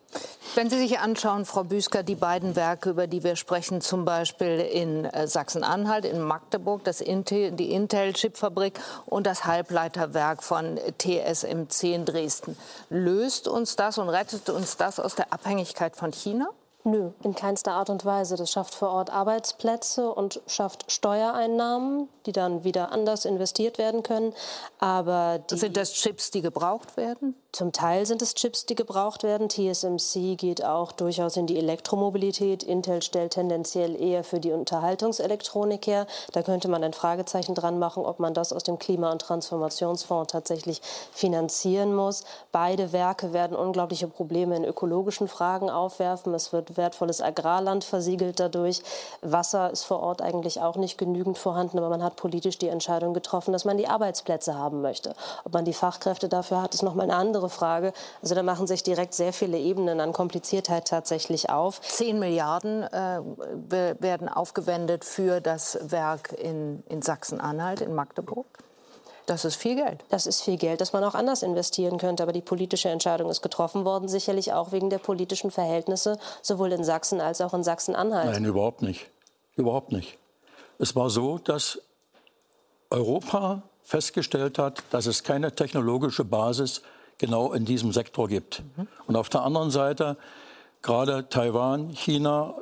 Wenn 0.53 0.69
Sie 0.69 0.77
sich 0.77 0.99
anschauen, 0.99 1.45
Frau 1.45 1.63
Büsker, 1.63 2.03
die 2.03 2.15
beiden 2.15 2.55
Werke, 2.55 2.91
über 2.91 3.07
die 3.07 3.23
wir 3.23 3.35
sprechen, 3.35 3.81
zum 3.81 4.05
Beispiel 4.05 4.59
in 4.59 5.05
äh, 5.05 5.27
Sachsen-Anhalt, 5.27 6.05
in 6.05 6.21
Magdeburg, 6.21 6.83
das 6.83 7.01
Intel, 7.01 7.51
die 7.51 7.71
Intel-Chipfabrik 7.71 8.79
und 9.05 9.25
das 9.25 9.45
Halbleiterwerk 9.45 10.43
von 10.43 10.79
TSMC 10.99 11.95
in 11.95 12.05
Dresden. 12.05 12.57
Löst 13.07 13.47
uns 13.47 13.77
das 13.77 13.97
und 13.99 14.09
rettet 14.09 14.49
uns 14.49 14.75
das 14.75 14.99
aus 14.99 15.15
der 15.15 15.31
Abhängigkeit 15.31 15.95
von 15.95 16.11
China? 16.11 16.49
Nö, 16.83 17.11
in 17.23 17.35
keinster 17.35 17.71
Art 17.71 17.89
und 17.89 18.03
Weise. 18.03 18.35
Das 18.35 18.51
schafft 18.51 18.75
vor 18.75 18.89
Ort 18.89 19.11
Arbeitsplätze 19.11 20.11
und 20.11 20.41
schafft 20.45 20.91
Steuereinnahmen, 20.91 22.09
die 22.25 22.33
dann 22.33 22.65
wieder 22.65 22.91
anders 22.91 23.23
investiert 23.23 23.77
werden 23.77 24.03
können. 24.03 24.33
Aber 24.79 25.39
sind 25.47 25.77
das 25.77 25.93
Chips, 25.93 26.31
die 26.31 26.41
gebraucht 26.41 26.97
werden? 26.97 27.33
Zum 27.53 27.71
Teil 27.71 28.05
sind 28.05 28.21
es 28.21 28.35
Chips, 28.35 28.65
die 28.65 28.75
gebraucht 28.75 29.23
werden. 29.23 29.47
TSMC 29.49 30.35
geht 30.35 30.65
auch 30.65 30.91
durchaus 30.91 31.37
in 31.37 31.47
die 31.47 31.57
Elektromobilität. 31.57 32.61
Intel 32.61 33.01
stellt 33.01 33.33
tendenziell 33.33 33.99
eher 33.99 34.25
für 34.25 34.39
die 34.39 34.51
Unterhaltungselektronik 34.51 35.87
her. 35.87 36.07
Da 36.33 36.43
könnte 36.43 36.67
man 36.67 36.83
ein 36.83 36.93
Fragezeichen 36.93 37.55
dran 37.55 37.79
machen, 37.79 38.05
ob 38.05 38.19
man 38.19 38.33
das 38.33 38.51
aus 38.51 38.63
dem 38.63 38.77
Klima- 38.79 39.11
und 39.13 39.21
Transformationsfonds 39.21 40.31
tatsächlich 40.31 40.81
finanzieren 41.13 41.95
muss. 41.95 42.25
Beide 42.51 42.91
Werke 42.91 43.31
werden 43.31 43.55
unglaubliche 43.55 44.07
Probleme 44.07 44.55
in 44.57 44.65
ökologischen 44.65 45.29
Fragen 45.29 45.69
aufwerfen. 45.69 46.33
Es 46.33 46.51
wird 46.51 46.75
wertvolles 46.75 47.21
Agrarland 47.21 47.85
versiegelt 47.85 48.41
dadurch. 48.41 48.81
Wasser 49.21 49.71
ist 49.71 49.85
vor 49.85 50.01
Ort 50.01 50.21
eigentlich 50.21 50.59
auch 50.59 50.75
nicht 50.75 50.97
genügend 50.97 51.37
vorhanden, 51.37 51.77
aber 51.79 51.89
man 51.89 52.03
hat 52.03 52.17
politisch 52.17 52.59
die 52.59 52.67
Entscheidung 52.67 53.13
getroffen, 53.13 53.53
dass 53.53 53.65
man 53.65 53.77
die 53.77 53.87
Arbeitsplätze 53.87 54.55
haben 54.55 54.81
möchte. 54.81 55.15
Ob 55.45 55.53
man 55.53 55.63
die 55.63 55.73
Fachkräfte 55.73 56.27
dafür 56.27 56.61
hat, 56.61 56.73
ist 56.73 56.83
noch 56.83 56.93
mal 56.93 57.03
eine 57.03 57.15
andere 57.15 57.36
Frage. 57.49 57.93
Also 58.21 58.35
da 58.35 58.43
machen 58.43 58.67
sich 58.67 58.83
direkt 58.83 59.13
sehr 59.13 59.33
viele 59.33 59.57
Ebenen 59.57 59.99
an 59.99 60.13
Kompliziertheit 60.13 60.87
tatsächlich 60.87 61.49
auf. 61.49 61.81
10 61.81 62.19
Milliarden 62.19 62.83
äh, 62.83 63.21
werden 63.99 64.29
aufgewendet 64.29 65.05
für 65.05 65.39
das 65.41 65.77
Werk 65.81 66.33
in, 66.33 66.83
in 66.89 67.01
Sachsen-Anhalt, 67.01 67.81
in 67.81 67.93
Magdeburg. 67.93 68.47
Das 69.27 69.43
ist 69.43 69.55
viel 69.55 69.75
Geld. 69.75 70.05
Das 70.09 70.25
ist 70.25 70.41
viel 70.41 70.57
Geld, 70.57 70.79
das 70.79 70.93
man 70.93 71.03
auch 71.03 71.13
anders 71.13 71.43
investieren 71.43 71.97
könnte. 71.97 72.23
Aber 72.23 72.31
die 72.31 72.41
politische 72.41 72.89
Entscheidung 72.89 73.29
ist 73.29 73.41
getroffen 73.41 73.83
worden, 73.83 74.07
sicherlich 74.07 74.53
auch 74.53 74.71
wegen 74.71 74.89
der 74.89 74.99
politischen 74.99 75.51
Verhältnisse, 75.51 76.17
sowohl 76.41 76.71
in 76.71 76.85
Sachsen 76.85 77.19
als 77.19 77.41
auch 77.41 77.53
in 77.53 77.61
Sachsen-Anhalt. 77.61 78.31
Nein, 78.31 78.45
überhaupt 78.45 78.81
nicht. 78.81 79.09
Überhaupt 79.57 79.91
nicht. 79.91 80.17
Es 80.79 80.95
war 80.95 81.09
so, 81.09 81.39
dass 81.39 81.81
Europa 82.89 83.63
festgestellt 83.83 84.59
hat, 84.59 84.83
dass 84.91 85.05
es 85.05 85.23
keine 85.23 85.53
technologische 85.55 86.23
Basis 86.23 86.81
genau 87.17 87.53
in 87.53 87.65
diesem 87.65 87.91
Sektor 87.91 88.27
gibt. 88.27 88.63
Mhm. 88.75 88.87
Und 89.07 89.15
auf 89.15 89.29
der 89.29 89.41
anderen 89.41 89.71
Seite 89.71 90.17
gerade 90.81 91.27
Taiwan, 91.29 91.91
China, 91.91 92.55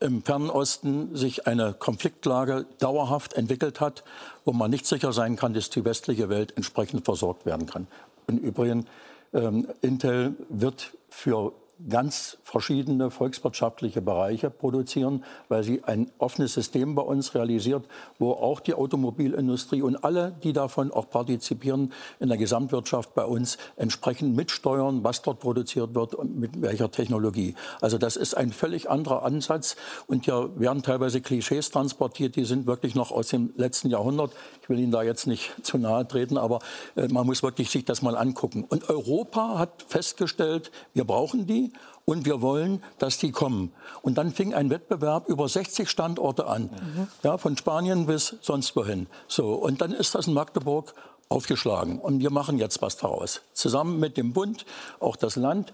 im 0.00 0.22
Fernen 0.22 0.50
Osten 0.50 1.14
sich 1.14 1.46
eine 1.46 1.74
Konfliktlage 1.74 2.66
dauerhaft 2.80 3.34
entwickelt 3.34 3.80
hat, 3.80 4.02
wo 4.44 4.52
man 4.52 4.70
nicht 4.70 4.84
sicher 4.84 5.12
sein 5.12 5.36
kann, 5.36 5.54
dass 5.54 5.70
die 5.70 5.84
westliche 5.84 6.28
Welt 6.28 6.56
entsprechend 6.56 7.04
versorgt 7.04 7.46
werden 7.46 7.66
kann. 7.66 7.86
Im 8.26 8.38
Übrigen, 8.38 8.86
ähm, 9.32 9.68
Intel 9.80 10.34
wird 10.48 10.92
für 11.08 11.52
ganz 11.88 12.38
verschiedene 12.42 13.10
volkswirtschaftliche 13.10 14.00
Bereiche 14.00 14.50
produzieren, 14.50 15.24
weil 15.48 15.62
sie 15.62 15.82
ein 15.84 16.10
offenes 16.18 16.54
System 16.54 16.94
bei 16.94 17.02
uns 17.02 17.34
realisiert, 17.34 17.86
wo 18.18 18.32
auch 18.32 18.60
die 18.60 18.74
Automobilindustrie 18.74 19.82
und 19.82 20.04
alle, 20.04 20.36
die 20.42 20.52
davon 20.52 20.92
auch 20.92 21.10
partizipieren, 21.10 21.92
in 22.20 22.28
der 22.28 22.38
Gesamtwirtschaft 22.38 23.14
bei 23.14 23.24
uns 23.24 23.58
entsprechend 23.76 24.36
mitsteuern, 24.36 25.02
was 25.02 25.22
dort 25.22 25.40
produziert 25.40 25.94
wird 25.94 26.14
und 26.14 26.36
mit 26.38 26.60
welcher 26.62 26.90
Technologie. 26.90 27.54
Also 27.80 27.98
das 27.98 28.16
ist 28.16 28.36
ein 28.36 28.52
völlig 28.52 28.88
anderer 28.88 29.24
Ansatz 29.24 29.76
und 30.06 30.24
hier 30.24 30.50
werden 30.56 30.82
teilweise 30.82 31.20
Klischees 31.20 31.70
transportiert, 31.70 32.36
die 32.36 32.44
sind 32.44 32.66
wirklich 32.66 32.94
noch 32.94 33.10
aus 33.10 33.28
dem 33.28 33.52
letzten 33.56 33.90
Jahrhundert. 33.90 34.32
Ich 34.72 34.78
will 34.78 34.84
Ihnen 34.84 34.92
da 34.92 35.02
jetzt 35.02 35.26
nicht 35.26 35.52
zu 35.62 35.76
nahe 35.76 36.08
treten, 36.08 36.38
aber 36.38 36.60
äh, 36.96 37.06
man 37.08 37.26
muss 37.26 37.42
wirklich 37.42 37.70
sich 37.70 37.84
das 37.84 38.00
mal 38.00 38.16
angucken. 38.16 38.64
Und 38.66 38.88
Europa 38.88 39.58
hat 39.58 39.84
festgestellt, 39.86 40.70
wir 40.94 41.04
brauchen 41.04 41.46
die 41.46 41.74
und 42.06 42.24
wir 42.24 42.40
wollen, 42.40 42.82
dass 42.98 43.18
die 43.18 43.32
kommen. 43.32 43.70
Und 44.00 44.16
dann 44.16 44.32
fing 44.32 44.54
ein 44.54 44.70
Wettbewerb 44.70 45.28
über 45.28 45.46
60 45.46 45.90
Standorte 45.90 46.46
an, 46.46 46.62
mhm. 46.62 47.08
ja, 47.22 47.36
von 47.36 47.58
Spanien 47.58 48.06
bis 48.06 48.36
sonst 48.40 48.74
wohin. 48.74 49.08
So, 49.28 49.52
und 49.52 49.82
dann 49.82 49.92
ist 49.92 50.14
das 50.14 50.26
in 50.26 50.32
Magdeburg 50.32 50.94
aufgeschlagen. 51.28 51.98
Und 51.98 52.20
wir 52.20 52.30
machen 52.30 52.56
jetzt 52.56 52.80
was 52.80 52.96
daraus. 52.96 53.42
Zusammen 53.52 54.00
mit 54.00 54.16
dem 54.16 54.32
Bund, 54.32 54.64
auch 55.00 55.16
das 55.16 55.36
Land. 55.36 55.70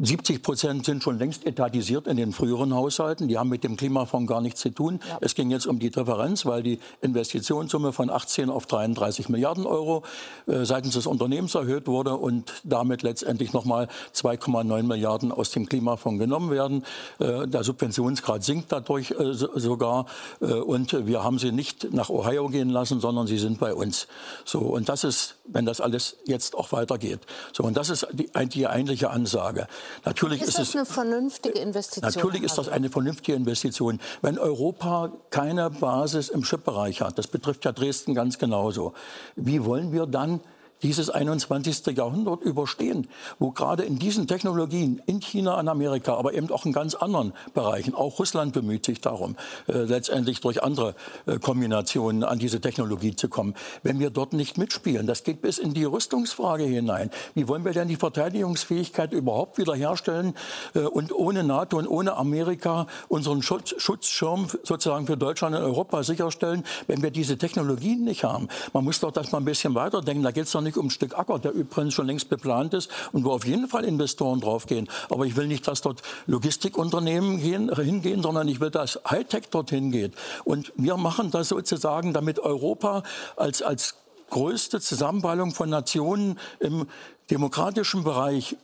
70 0.00 0.42
Prozent 0.42 0.84
sind 0.84 1.02
schon 1.02 1.18
längst 1.18 1.46
etatisiert 1.46 2.06
in 2.06 2.16
den 2.16 2.32
früheren 2.32 2.74
Haushalten. 2.74 3.28
Die 3.28 3.38
haben 3.38 3.48
mit 3.48 3.64
dem 3.64 3.76
Klimafonds 3.76 4.28
gar 4.28 4.40
nichts 4.40 4.60
zu 4.60 4.70
tun. 4.70 5.00
Ja. 5.08 5.18
Es 5.20 5.34
ging 5.34 5.50
jetzt 5.50 5.66
um 5.66 5.78
die 5.78 5.90
Differenz, 5.90 6.46
weil 6.46 6.62
die 6.62 6.78
Investitionssumme 7.00 7.92
von 7.92 8.10
18 8.10 8.50
auf 8.50 8.66
33 8.66 9.28
Milliarden 9.28 9.66
Euro 9.66 10.04
äh, 10.46 10.64
seitens 10.64 10.94
des 10.94 11.06
Unternehmens 11.06 11.54
erhöht 11.54 11.86
wurde 11.86 12.14
und 12.14 12.52
damit 12.64 13.02
letztendlich 13.02 13.52
nochmal 13.52 13.88
2,9 14.14 14.82
Milliarden 14.84 15.32
aus 15.32 15.50
dem 15.50 15.68
Klimafonds 15.68 16.20
genommen 16.20 16.50
werden. 16.50 16.84
Äh, 17.18 17.46
der 17.46 17.64
Subventionsgrad 17.64 18.44
sinkt 18.44 18.70
dadurch 18.70 19.12
äh, 19.12 19.34
so, 19.34 19.58
sogar. 19.58 20.06
Und 20.40 21.06
wir 21.06 21.24
haben 21.24 21.38
sie 21.38 21.52
nicht 21.52 21.92
nach 21.92 22.10
Ohio 22.10 22.48
gehen 22.48 22.70
lassen, 22.70 23.00
sondern 23.00 23.26
sie 23.26 23.38
sind 23.38 23.58
bei 23.58 23.74
uns. 23.74 24.06
So, 24.44 24.60
und 24.60 24.88
das 24.88 25.04
ist, 25.04 25.36
wenn 25.46 25.66
das 25.66 25.80
alles 25.80 26.16
jetzt 26.26 26.54
auch 26.54 26.72
weitergeht. 26.72 27.20
So, 27.52 27.64
und 27.64 27.76
das 27.76 27.90
ist 27.90 28.06
die, 28.12 28.28
die 28.48 28.66
eigentliche 28.66 29.10
Ansage. 29.10 29.66
Natürlich 30.04 30.42
ist, 30.42 30.48
ist 30.48 30.58
das 30.58 30.76
eine 30.76 30.86
vernünftige 30.86 31.58
Investition? 31.58 32.10
Natürlich 32.12 32.42
ist 32.42 32.58
das 32.58 32.68
eine 32.68 32.90
vernünftige 32.90 33.36
Investition. 33.36 34.00
Wenn 34.22 34.38
Europa 34.38 35.12
keine 35.30 35.70
Basis 35.70 36.28
im 36.28 36.42
Chipbereich 36.42 37.00
hat, 37.00 37.18
das 37.18 37.26
betrifft 37.26 37.64
ja 37.64 37.72
Dresden 37.72 38.14
ganz 38.14 38.38
genauso, 38.38 38.94
wie 39.36 39.64
wollen 39.64 39.92
wir 39.92 40.06
dann 40.06 40.40
dieses 40.82 41.10
21. 41.10 41.96
Jahrhundert 41.96 42.42
überstehen, 42.42 43.08
wo 43.38 43.50
gerade 43.50 43.82
in 43.82 43.98
diesen 43.98 44.26
Technologien 44.26 45.02
in 45.06 45.20
China, 45.20 45.60
in 45.60 45.68
Amerika, 45.68 46.14
aber 46.14 46.34
eben 46.34 46.50
auch 46.50 46.66
in 46.66 46.72
ganz 46.72 46.94
anderen 46.94 47.32
Bereichen, 47.54 47.94
auch 47.94 48.18
Russland 48.18 48.52
bemüht 48.52 48.84
sich 48.84 49.00
darum, 49.00 49.36
äh, 49.66 49.78
letztendlich 49.78 50.40
durch 50.40 50.62
andere 50.62 50.94
äh, 51.26 51.38
Kombinationen 51.38 52.24
an 52.24 52.38
diese 52.38 52.60
Technologie 52.60 53.16
zu 53.16 53.28
kommen. 53.28 53.54
Wenn 53.82 53.98
wir 53.98 54.10
dort 54.10 54.32
nicht 54.32 54.58
mitspielen, 54.58 55.06
das 55.06 55.24
geht 55.24 55.40
bis 55.40 55.58
in 55.58 55.74
die 55.74 55.84
Rüstungsfrage 55.84 56.64
hinein. 56.64 57.10
Wie 57.34 57.48
wollen 57.48 57.64
wir 57.64 57.72
denn 57.72 57.88
die 57.88 57.96
Verteidigungsfähigkeit 57.96 59.12
überhaupt 59.12 59.58
wiederherstellen 59.58 60.34
äh, 60.74 60.80
und 60.80 61.12
ohne 61.12 61.42
NATO 61.42 61.78
und 61.78 61.88
ohne 61.88 62.16
Amerika 62.16 62.86
unseren 63.08 63.42
Schutz, 63.42 63.74
Schutzschirm 63.78 64.48
sozusagen 64.62 65.06
für 65.06 65.16
Deutschland 65.16 65.56
und 65.56 65.62
Europa 65.62 66.02
sicherstellen, 66.02 66.64
wenn 66.86 67.02
wir 67.02 67.10
diese 67.10 67.38
Technologien 67.38 68.04
nicht 68.04 68.24
haben? 68.24 68.48
Man 68.72 68.84
muss 68.84 69.00
doch 69.00 69.12
das 69.12 69.32
mal 69.32 69.38
ein 69.38 69.44
bisschen 69.44 69.74
weiterdenken. 69.74 70.22
Da 70.22 70.30
geht 70.30 70.44
es 70.44 70.52
doch 70.52 70.60
nicht 70.60 70.67
um 70.76 70.86
ein 70.86 70.90
Stück 70.90 71.18
Acker, 71.18 71.38
der 71.38 71.52
übrigens 71.52 71.94
schon 71.94 72.06
längst 72.06 72.28
beplant 72.28 72.74
ist 72.74 72.90
und 73.12 73.24
wo 73.24 73.32
auf 73.32 73.46
jeden 73.46 73.68
Fall 73.68 73.84
Investoren 73.84 74.40
draufgehen. 74.40 74.88
Aber 75.10 75.24
ich 75.24 75.36
will 75.36 75.46
nicht, 75.46 75.66
dass 75.66 75.80
dort 75.80 76.02
Logistikunternehmen 76.26 77.40
gehen, 77.40 77.74
hingehen, 77.74 78.22
sondern 78.22 78.48
ich 78.48 78.60
will, 78.60 78.70
dass 78.70 79.00
Hightech 79.08 79.48
dorthin 79.50 79.90
geht. 79.90 80.12
Und 80.44 80.72
wir 80.76 80.96
machen 80.96 81.30
das 81.30 81.48
sozusagen, 81.48 82.12
damit 82.12 82.38
Europa 82.38 83.02
als, 83.36 83.62
als 83.62 83.94
größte 84.30 84.80
Zusammenballung 84.80 85.52
von 85.52 85.70
Nationen 85.70 86.38
im 86.60 86.86
demokratischen 87.30 88.04
Bereich 88.04 88.56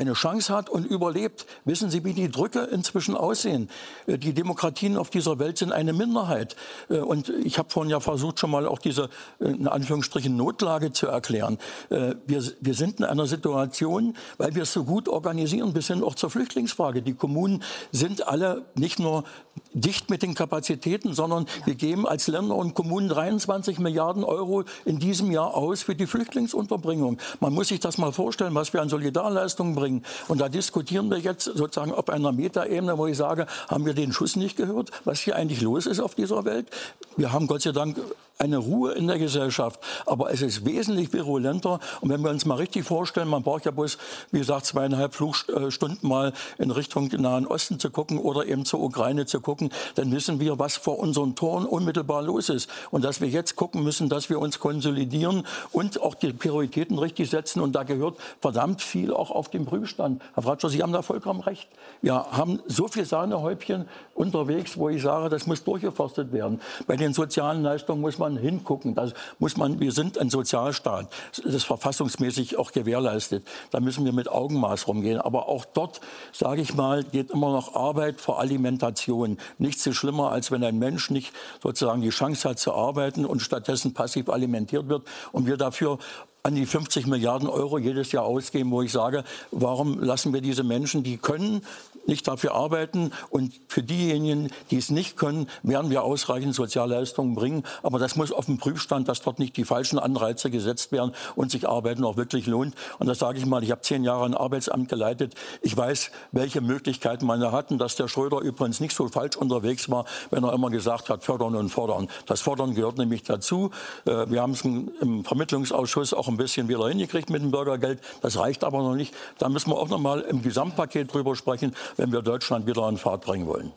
eine 0.00 0.14
Chance 0.14 0.54
hat 0.54 0.70
und 0.70 0.86
überlebt. 0.86 1.46
Wissen 1.66 1.90
Sie, 1.90 2.04
wie 2.04 2.14
die 2.14 2.30
Drücke 2.30 2.60
inzwischen 2.60 3.14
aussehen? 3.14 3.68
Äh, 4.06 4.16
die 4.16 4.32
Demokratien 4.32 4.96
auf 4.96 5.10
dieser 5.10 5.38
Welt 5.38 5.58
sind 5.58 5.72
eine 5.72 5.92
Minderheit. 5.92 6.56
Äh, 6.88 6.98
und 6.98 7.28
ich 7.44 7.58
habe 7.58 7.68
vorhin 7.68 7.90
ja 7.90 8.00
versucht, 8.00 8.38
schon 8.38 8.50
mal 8.50 8.66
auch 8.66 8.78
diese, 8.78 9.10
äh, 9.40 9.44
in 9.44 9.68
Anführungsstrichen, 9.68 10.34
Notlage 10.34 10.92
zu 10.92 11.06
erklären. 11.06 11.58
Wir, 11.90 12.42
wir 12.60 12.74
sind 12.74 13.00
in 13.00 13.04
einer 13.04 13.26
Situation, 13.26 14.16
weil 14.38 14.54
wir 14.54 14.62
es 14.62 14.72
so 14.72 14.84
gut 14.84 15.08
organisieren, 15.08 15.72
bis 15.72 15.88
hin 15.88 16.02
auch 16.02 16.14
zur 16.14 16.30
Flüchtlingsfrage. 16.30 17.02
Die 17.02 17.14
Kommunen 17.14 17.62
sind 17.92 18.26
alle 18.26 18.64
nicht 18.74 18.98
nur 18.98 19.24
dicht 19.72 20.10
mit 20.10 20.22
den 20.22 20.34
Kapazitäten, 20.34 21.14
sondern 21.14 21.46
wir 21.64 21.74
geben 21.74 22.06
als 22.06 22.26
Länder 22.26 22.56
und 22.56 22.74
Kommunen 22.74 23.08
23 23.08 23.78
Milliarden 23.78 24.24
Euro 24.24 24.64
in 24.84 24.98
diesem 24.98 25.30
Jahr 25.30 25.54
aus 25.54 25.82
für 25.82 25.94
die 25.94 26.06
Flüchtlingsunterbringung. 26.06 27.18
Man 27.40 27.52
muss 27.52 27.68
sich 27.68 27.80
das 27.80 27.98
mal 27.98 28.12
vorstellen, 28.12 28.54
was 28.54 28.72
wir 28.72 28.80
an 28.80 28.88
Solidarleistungen 28.88 29.74
bringen. 29.74 29.89
Und 30.28 30.40
da 30.40 30.48
diskutieren 30.48 31.10
wir 31.10 31.18
jetzt 31.18 31.44
sozusagen 31.44 31.92
auf 31.92 32.08
einer 32.08 32.32
Metaebene, 32.32 32.96
wo 32.98 33.06
ich 33.06 33.16
sage, 33.16 33.46
haben 33.68 33.86
wir 33.86 33.94
den 33.94 34.12
Schuss 34.12 34.36
nicht 34.36 34.56
gehört, 34.56 34.90
was 35.04 35.20
hier 35.20 35.36
eigentlich 35.36 35.60
los 35.60 35.86
ist 35.86 36.00
auf 36.00 36.14
dieser 36.14 36.44
Welt? 36.44 36.68
Wir 37.16 37.32
haben 37.32 37.46
Gott 37.46 37.62
sei 37.62 37.72
Dank 37.72 37.96
eine 38.40 38.56
Ruhe 38.56 38.92
in 38.92 39.06
der 39.06 39.18
Gesellschaft. 39.18 39.80
Aber 40.06 40.32
es 40.32 40.42
ist 40.42 40.64
wesentlich 40.64 41.12
virulenter. 41.12 41.78
Und 42.00 42.10
wenn 42.10 42.22
wir 42.22 42.30
uns 42.30 42.46
mal 42.46 42.56
richtig 42.56 42.84
vorstellen, 42.84 43.28
man 43.28 43.42
braucht 43.42 43.66
ja 43.66 43.70
bloß, 43.70 43.98
wie 44.32 44.38
gesagt, 44.38 44.66
zweieinhalb 44.66 45.14
Flugstunden 45.14 46.08
mal 46.08 46.32
in 46.58 46.70
Richtung 46.70 47.08
Nahen 47.18 47.46
Osten 47.46 47.78
zu 47.78 47.90
gucken 47.90 48.18
oder 48.18 48.46
eben 48.46 48.64
zur 48.64 48.80
Ukraine 48.80 49.26
zu 49.26 49.40
gucken, 49.40 49.70
dann 49.94 50.10
wissen 50.12 50.40
wir, 50.40 50.58
was 50.58 50.76
vor 50.76 50.98
unseren 50.98 51.34
Toren 51.34 51.66
unmittelbar 51.66 52.22
los 52.22 52.48
ist. 52.48 52.70
Und 52.90 53.04
dass 53.04 53.20
wir 53.20 53.28
jetzt 53.28 53.56
gucken 53.56 53.82
müssen, 53.82 54.08
dass 54.08 54.30
wir 54.30 54.38
uns 54.38 54.58
konsolidieren 54.58 55.46
und 55.72 56.00
auch 56.00 56.14
die 56.14 56.32
Prioritäten 56.32 56.98
richtig 56.98 57.28
setzen. 57.28 57.60
Und 57.60 57.72
da 57.72 57.82
gehört 57.82 58.16
verdammt 58.40 58.80
viel 58.80 59.12
auch 59.12 59.30
auf 59.30 59.50
den 59.50 59.66
Prüfstand. 59.66 60.22
Herr 60.34 60.42
Fratscher, 60.42 60.70
Sie 60.70 60.82
haben 60.82 60.92
da 60.92 61.02
vollkommen 61.02 61.40
recht. 61.40 61.68
Wir 62.00 62.14
haben 62.14 62.60
so 62.66 62.88
viel 62.88 63.04
Sahnehäubchen 63.04 63.86
unterwegs, 64.14 64.76
wo 64.78 64.88
ich 64.88 65.02
sage, 65.02 65.28
das 65.28 65.46
muss 65.46 65.62
durchgeforstet 65.62 66.32
werden. 66.32 66.60
Bei 66.86 66.96
den 66.96 67.12
sozialen 67.12 67.62
Leistungen 67.62 68.00
muss 68.00 68.18
man 68.18 68.29
hingucken. 68.36 68.94
Da 68.94 69.10
muss 69.38 69.56
man, 69.56 69.80
wir 69.80 69.92
sind 69.92 70.18
ein 70.18 70.30
Sozialstaat. 70.30 71.08
Das 71.36 71.54
ist 71.54 71.64
verfassungsmäßig 71.64 72.58
auch 72.58 72.72
gewährleistet. 72.72 73.46
Da 73.70 73.80
müssen 73.80 74.04
wir 74.04 74.12
mit 74.12 74.28
Augenmaß 74.28 74.88
rumgehen. 74.88 75.20
Aber 75.20 75.48
auch 75.48 75.64
dort, 75.64 76.00
sage 76.32 76.62
ich 76.62 76.74
mal, 76.74 77.04
geht 77.04 77.30
immer 77.30 77.52
noch 77.52 77.74
Arbeit 77.74 78.20
vor 78.20 78.40
Alimentation. 78.40 79.38
Nichts 79.58 79.84
so 79.84 79.92
schlimmer, 79.92 80.32
als 80.32 80.50
wenn 80.50 80.64
ein 80.64 80.78
Mensch 80.78 81.10
nicht 81.10 81.32
sozusagen 81.62 82.02
die 82.02 82.10
Chance 82.10 82.48
hat 82.48 82.58
zu 82.58 82.72
arbeiten 82.72 83.24
und 83.24 83.40
stattdessen 83.40 83.94
passiv 83.94 84.28
alimentiert 84.28 84.88
wird 84.88 85.02
und 85.32 85.46
wir 85.46 85.56
dafür 85.56 85.98
an 86.42 86.54
die 86.54 86.66
50 86.66 87.06
Milliarden 87.06 87.48
Euro 87.48 87.78
jedes 87.78 88.12
Jahr 88.12 88.24
ausgeben, 88.24 88.70
wo 88.70 88.82
ich 88.82 88.92
sage, 88.92 89.24
warum 89.50 90.00
lassen 90.00 90.32
wir 90.32 90.40
diese 90.40 90.64
Menschen, 90.64 91.02
die 91.02 91.18
können, 91.18 91.62
nicht 92.10 92.28
dafür 92.28 92.54
arbeiten. 92.54 93.12
Und 93.30 93.54
für 93.68 93.82
diejenigen, 93.82 94.50
die 94.70 94.76
es 94.76 94.90
nicht 94.90 95.16
können, 95.16 95.48
werden 95.62 95.90
wir 95.90 96.04
ausreichend 96.04 96.54
Sozialleistungen 96.54 97.34
bringen. 97.34 97.62
Aber 97.82 97.98
das 97.98 98.16
muss 98.16 98.32
auf 98.32 98.44
dem 98.44 98.58
Prüfstand, 98.58 99.08
dass 99.08 99.22
dort 99.22 99.38
nicht 99.38 99.56
die 99.56 99.64
falschen 99.64 99.98
Anreize 99.98 100.50
gesetzt 100.50 100.92
werden 100.92 101.12
und 101.36 101.50
sich 101.50 101.66
Arbeiten 101.66 102.04
auch 102.04 102.18
wirklich 102.18 102.46
lohnt. 102.46 102.74
Und 102.98 103.06
das 103.06 103.18
sage 103.18 103.38
ich 103.38 103.46
mal, 103.46 103.64
ich 103.64 103.70
habe 103.70 103.80
zehn 103.80 104.04
Jahre 104.04 104.26
ein 104.26 104.34
Arbeitsamt 104.34 104.90
geleitet. 104.90 105.34
Ich 105.62 105.74
weiß, 105.74 106.10
welche 106.32 106.60
Möglichkeiten 106.60 107.24
man 107.24 107.40
da 107.40 107.52
hat. 107.52 107.70
Und 107.70 107.78
dass 107.78 107.96
der 107.96 108.08
Schröder 108.08 108.40
übrigens 108.40 108.80
nicht 108.80 108.94
so 108.94 109.08
falsch 109.08 109.36
unterwegs 109.36 109.88
war, 109.90 110.04
wenn 110.30 110.44
er 110.44 110.52
immer 110.52 110.68
gesagt 110.68 111.08
hat, 111.08 111.24
fördern 111.24 111.54
und 111.54 111.70
fordern. 111.70 112.08
Das 112.26 112.40
Fordern 112.40 112.74
gehört 112.74 112.98
nämlich 112.98 113.22
dazu. 113.22 113.70
Äh, 114.04 114.28
wir 114.28 114.42
haben 114.42 114.52
es 114.52 114.64
im 114.64 115.24
Vermittlungsausschuss 115.24 116.12
auch 116.12 116.28
ein 116.28 116.36
bisschen 116.36 116.68
wieder 116.68 116.88
hingekriegt 116.88 117.30
mit 117.30 117.42
dem 117.42 117.50
Bürgergeld. 117.50 118.00
Das 118.20 118.36
reicht 118.38 118.64
aber 118.64 118.78
noch 118.78 118.96
nicht. 118.96 119.14
Da 119.38 119.48
müssen 119.48 119.70
wir 119.70 119.78
auch 119.78 119.88
noch 119.88 120.00
mal 120.00 120.20
im 120.20 120.42
Gesamtpaket 120.42 121.12
drüber 121.12 121.36
sprechen, 121.36 121.74
wenn 122.00 122.12
wir 122.12 122.22
Deutschland 122.22 122.66
wieder 122.66 122.88
in 122.88 122.96
Fahrt 122.96 123.26
bringen 123.26 123.46
wollen. 123.46 123.72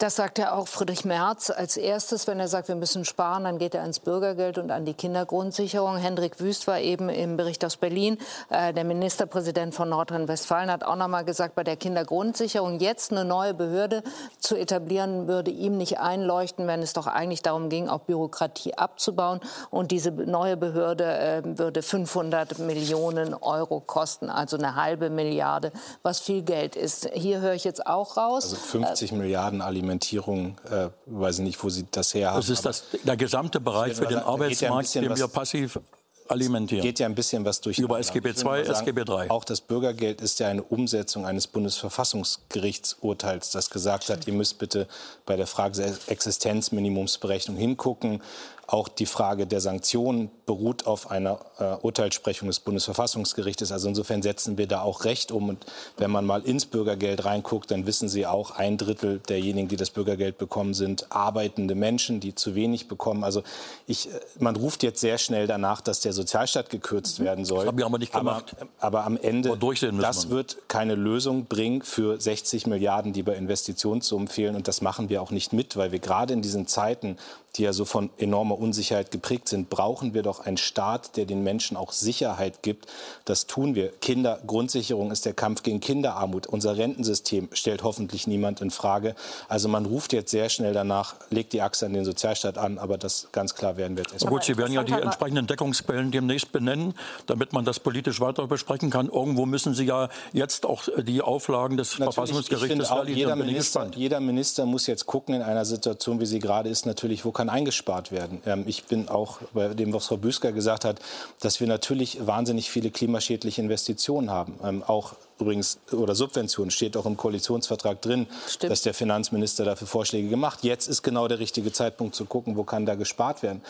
Das 0.00 0.16
sagt 0.16 0.38
ja 0.38 0.54
auch 0.54 0.66
Friedrich 0.66 1.04
Merz 1.04 1.50
als 1.50 1.76
erstes, 1.76 2.26
wenn 2.26 2.40
er 2.40 2.48
sagt, 2.48 2.68
wir 2.68 2.74
müssen 2.74 3.04
sparen, 3.04 3.44
dann 3.44 3.58
geht 3.58 3.74
er 3.74 3.82
ans 3.82 3.98
Bürgergeld 3.98 4.56
und 4.56 4.70
an 4.70 4.86
die 4.86 4.94
Kindergrundsicherung. 4.94 5.98
Hendrik 5.98 6.40
Wüst 6.40 6.66
war 6.66 6.80
eben 6.80 7.10
im 7.10 7.36
Bericht 7.36 7.62
aus 7.66 7.76
Berlin. 7.76 8.16
Äh, 8.48 8.72
der 8.72 8.84
Ministerpräsident 8.84 9.74
von 9.74 9.90
Nordrhein-Westfalen 9.90 10.70
hat 10.70 10.84
auch 10.84 10.96
noch 10.96 11.08
mal 11.08 11.22
gesagt, 11.22 11.54
bei 11.54 11.64
der 11.64 11.76
Kindergrundsicherung 11.76 12.80
jetzt 12.80 13.12
eine 13.12 13.26
neue 13.26 13.52
Behörde 13.52 14.02
zu 14.38 14.56
etablieren, 14.56 15.28
würde 15.28 15.50
ihm 15.50 15.76
nicht 15.76 15.98
einleuchten, 15.98 16.66
wenn 16.66 16.80
es 16.80 16.94
doch 16.94 17.06
eigentlich 17.06 17.42
darum 17.42 17.68
ging, 17.68 17.90
auch 17.90 18.00
Bürokratie 18.00 18.72
abzubauen. 18.72 19.40
Und 19.68 19.90
diese 19.90 20.12
neue 20.12 20.56
Behörde 20.56 21.04
äh, 21.04 21.42
würde 21.58 21.82
500 21.82 22.58
Millionen 22.58 23.34
Euro 23.34 23.80
kosten, 23.80 24.30
also 24.30 24.56
eine 24.56 24.76
halbe 24.76 25.10
Milliarde, 25.10 25.72
was 26.02 26.20
viel 26.20 26.40
Geld 26.40 26.74
ist. 26.74 27.10
Hier 27.12 27.42
höre 27.42 27.52
ich 27.52 27.64
jetzt 27.64 27.86
auch 27.86 28.16
raus. 28.16 28.44
Also 28.44 28.56
50 28.56 29.12
äh, 29.12 29.14
Milliarden 29.16 29.60
Alimentierung 29.60 29.89
Alimentierung, 29.90 30.56
äh, 30.70 30.88
weiß 31.06 31.38
ich 31.38 31.44
nicht, 31.44 31.62
wo 31.62 31.68
Sie 31.68 31.86
das 31.90 32.14
her 32.14 32.30
haben. 32.30 32.36
Das 32.36 32.48
ist 32.48 32.64
das, 32.64 32.84
der 33.02 33.16
gesamte 33.16 33.60
Bereich 33.60 33.94
für 33.94 34.06
den 34.06 34.18
Arbeitsmarkt, 34.18 34.94
ja 34.94 35.02
den 35.02 35.16
wir 35.16 35.28
passiv 35.28 35.80
alimentieren. 36.28 36.82
Geht 36.82 37.00
ja 37.00 37.06
ein 37.06 37.16
bisschen 37.16 37.44
was 37.44 37.60
durch. 37.60 37.78
Über 37.78 37.98
SGB 37.98 38.30
II, 38.30 38.62
SGB 38.62 39.00
III. 39.00 39.30
Auch 39.30 39.44
das 39.44 39.60
Bürgergeld 39.60 40.20
ist 40.20 40.38
ja 40.38 40.46
eine 40.48 40.62
Umsetzung 40.62 41.26
eines 41.26 41.48
Bundesverfassungsgerichtsurteils, 41.48 43.50
das 43.50 43.70
gesagt 43.70 44.08
hat, 44.10 44.28
ihr 44.28 44.32
müsst 44.32 44.58
bitte 44.58 44.86
bei 45.26 45.34
der 45.36 45.48
Frage 45.48 45.76
der 45.76 45.92
Existenzminimumsberechnung 46.06 47.56
hingucken. 47.56 48.22
Auch 48.70 48.86
die 48.86 49.06
Frage 49.06 49.48
der 49.48 49.60
Sanktionen 49.60 50.30
beruht 50.46 50.86
auf 50.86 51.10
einer 51.10 51.40
äh, 51.58 51.74
Urteilssprechung 51.82 52.46
des 52.46 52.60
Bundesverfassungsgerichtes. 52.60 53.72
Also 53.72 53.88
insofern 53.88 54.22
setzen 54.22 54.58
wir 54.58 54.68
da 54.68 54.82
auch 54.82 55.04
Recht 55.04 55.32
um. 55.32 55.48
Und 55.48 55.66
wenn 55.96 56.12
man 56.12 56.24
mal 56.24 56.42
ins 56.42 56.66
Bürgergeld 56.66 57.24
reinguckt, 57.24 57.72
dann 57.72 57.84
wissen 57.86 58.08
Sie 58.08 58.28
auch, 58.28 58.52
ein 58.52 58.78
Drittel 58.78 59.18
derjenigen, 59.28 59.66
die 59.66 59.74
das 59.74 59.90
Bürgergeld 59.90 60.38
bekommen, 60.38 60.74
sind 60.74 61.10
arbeitende 61.10 61.74
Menschen, 61.74 62.20
die 62.20 62.36
zu 62.36 62.54
wenig 62.54 62.86
bekommen. 62.86 63.24
Also 63.24 63.42
ich, 63.88 64.06
äh, 64.06 64.20
man 64.38 64.54
ruft 64.54 64.84
jetzt 64.84 65.00
sehr 65.00 65.18
schnell 65.18 65.48
danach, 65.48 65.80
dass 65.80 65.98
der 65.98 66.12
Sozialstaat 66.12 66.70
gekürzt 66.70 67.18
mhm. 67.18 67.24
werden 67.24 67.44
soll. 67.44 67.64
Das 67.64 67.66
haben 67.66 67.78
wir 67.78 67.86
aber 67.86 67.98
nicht 67.98 68.12
gemacht. 68.12 68.54
Aber, 68.60 68.70
aber 68.78 69.04
am 69.04 69.16
Ende, 69.16 69.58
das 70.00 70.30
wird 70.30 70.58
keine 70.68 70.94
Lösung 70.94 71.46
bringen 71.46 71.82
für 71.82 72.20
60 72.20 72.68
Milliarden, 72.68 73.12
die 73.12 73.24
bei 73.24 73.34
Investitionssummen 73.34 74.28
fehlen. 74.28 74.54
Und 74.54 74.68
das 74.68 74.80
machen 74.80 75.08
wir 75.08 75.22
auch 75.22 75.32
nicht 75.32 75.52
mit, 75.52 75.76
weil 75.76 75.90
wir 75.90 75.98
gerade 75.98 76.34
in 76.34 76.40
diesen 76.40 76.68
Zeiten, 76.68 77.16
die 77.56 77.62
ja 77.64 77.72
so 77.72 77.84
von 77.84 78.10
enormer 78.16 78.59
Unsicherheit 78.60 79.10
geprägt 79.10 79.48
sind, 79.48 79.70
brauchen 79.70 80.14
wir 80.14 80.22
doch 80.22 80.40
einen 80.40 80.56
Staat, 80.56 81.16
der 81.16 81.24
den 81.24 81.42
Menschen 81.42 81.76
auch 81.76 81.92
Sicherheit 81.92 82.62
gibt. 82.62 82.86
Das 83.24 83.46
tun 83.46 83.74
wir. 83.74 83.90
Kindergrundsicherung 84.00 85.10
ist 85.10 85.24
der 85.24 85.34
Kampf 85.34 85.62
gegen 85.62 85.80
Kinderarmut. 85.80 86.46
Unser 86.46 86.76
Rentensystem 86.76 87.48
stellt 87.52 87.82
hoffentlich 87.82 88.26
niemand 88.26 88.60
in 88.60 88.70
Frage. 88.70 89.14
Also 89.48 89.68
man 89.68 89.86
ruft 89.86 90.12
jetzt 90.12 90.30
sehr 90.30 90.48
schnell 90.48 90.72
danach, 90.72 91.14
legt 91.30 91.52
die 91.52 91.62
Achse 91.62 91.86
an 91.86 91.92
den 91.92 92.04
Sozialstaat 92.04 92.58
an, 92.58 92.78
aber 92.78 92.98
das 92.98 93.28
ganz 93.32 93.54
klar 93.54 93.76
werden 93.76 93.96
wir 93.96 94.04
jetzt 94.04 94.12
erstmal. 94.12 94.34
Gut, 94.34 94.44
Sie 94.44 94.56
werden 94.56 94.72
ja 94.72 94.84
die 94.84 94.92
entsprechenden 94.92 95.46
Deckungsquellen 95.46 96.10
demnächst 96.10 96.52
benennen, 96.52 96.94
damit 97.26 97.52
man 97.52 97.64
das 97.64 97.80
politisch 97.80 98.20
weiter 98.20 98.46
besprechen 98.46 98.90
kann. 98.90 99.08
Irgendwo 99.08 99.46
müssen 99.46 99.74
Sie 99.74 99.84
ja 99.84 100.08
jetzt 100.32 100.66
auch 100.66 100.84
die 100.98 101.22
Auflagen 101.22 101.76
des 101.76 101.98
natürlich, 101.98 102.14
Verfassungsgerichtes 102.14 102.90
jeder 103.06 103.36
Minister, 103.36 103.90
jeder 103.94 104.20
Minister 104.20 104.66
muss 104.66 104.86
jetzt 104.86 105.06
gucken 105.06 105.34
in 105.34 105.42
einer 105.42 105.64
Situation, 105.64 106.20
wie 106.20 106.26
sie 106.26 106.38
gerade 106.38 106.68
ist, 106.68 106.86
natürlich, 106.86 107.24
wo 107.24 107.32
kann 107.32 107.48
eingespart 107.48 108.12
werden. 108.12 108.40
Ähm, 108.50 108.64
ich 108.66 108.84
bin 108.84 109.08
auch 109.08 109.40
bei 109.52 109.68
dem, 109.68 109.92
was 109.92 110.06
Frau 110.06 110.16
Büsker 110.16 110.52
gesagt 110.52 110.84
hat, 110.84 111.00
dass 111.40 111.60
wir 111.60 111.66
natürlich 111.66 112.26
wahnsinnig 112.26 112.70
viele 112.70 112.90
klimaschädliche 112.90 113.62
Investitionen 113.62 114.30
haben. 114.30 114.58
Ähm, 114.62 114.82
auch 114.82 115.14
übrigens 115.40 115.78
oder 115.92 116.14
Subventionen 116.14 116.70
steht 116.70 116.96
auch 116.96 117.06
im 117.06 117.16
Koalitionsvertrag 117.16 118.00
drin, 118.00 118.26
Stimmt. 118.46 118.72
dass 118.72 118.82
der 118.82 118.94
Finanzminister 118.94 119.64
dafür 119.64 119.86
Vorschläge 119.86 120.28
gemacht. 120.28 120.60
Jetzt 120.62 120.88
ist 120.88 121.02
genau 121.02 121.28
der 121.28 121.38
richtige 121.38 121.72
Zeitpunkt 121.72 122.14
zu 122.14 122.24
gucken, 122.24 122.56
wo 122.56 122.64
kann 122.64 122.86
da 122.86 122.94
gespart 122.94 123.42
werden. 123.42 123.62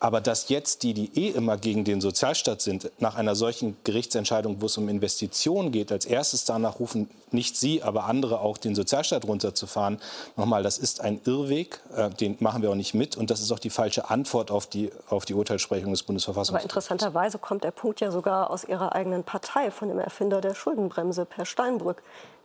Aber 0.00 0.20
dass 0.20 0.48
jetzt 0.48 0.82
die, 0.82 0.94
die 0.94 1.10
eh 1.14 1.30
immer 1.30 1.56
gegen 1.56 1.84
den 1.84 2.00
Sozialstaat 2.00 2.62
sind, 2.62 2.90
nach 2.98 3.16
einer 3.16 3.34
solchen 3.34 3.76
Gerichtsentscheidung, 3.84 4.60
wo 4.60 4.66
es 4.66 4.76
um 4.78 4.88
Investitionen 4.88 5.72
geht, 5.72 5.92
als 5.92 6.04
erstes 6.06 6.44
danach 6.44 6.78
rufen, 6.78 7.08
nicht 7.32 7.56
Sie, 7.56 7.82
aber 7.82 8.04
andere 8.04 8.40
auch 8.40 8.58
den 8.58 8.74
Sozialstaat 8.74 9.26
runterzufahren, 9.26 10.00
nochmal, 10.36 10.62
das 10.62 10.78
ist 10.78 11.00
ein 11.00 11.20
Irrweg, 11.24 11.80
äh, 11.94 12.10
den 12.10 12.36
machen 12.40 12.62
wir 12.62 12.70
auch 12.70 12.74
nicht 12.74 12.94
mit 12.94 13.16
und 13.16 13.30
das 13.30 13.40
ist 13.40 13.52
auch 13.52 13.58
die 13.58 13.70
falsche 13.70 14.08
Antwort 14.08 14.50
auf 14.50 14.66
die, 14.66 14.90
auf 15.08 15.24
die 15.24 15.34
Urteilssprechung 15.34 15.90
des 15.90 16.02
Bundesverfassungsgerichts. 16.04 16.64
Aber 16.64 16.80
interessanterweise 16.80 17.38
kommt 17.38 17.64
der 17.64 17.70
Punkt 17.70 18.00
ja 18.00 18.10
sogar 18.10 18.50
aus 18.50 18.64
Ihrer 18.64 18.94
eigenen 18.94 19.24
Partei, 19.24 19.70
von 19.70 19.88
dem 19.88 19.98
Erfinder 19.98 20.40
der 20.40 20.54
Schuldenbremse. 20.54 21.17
Hause, 21.18 21.24
Per 21.26 21.44
Steinbrück, 21.44 22.02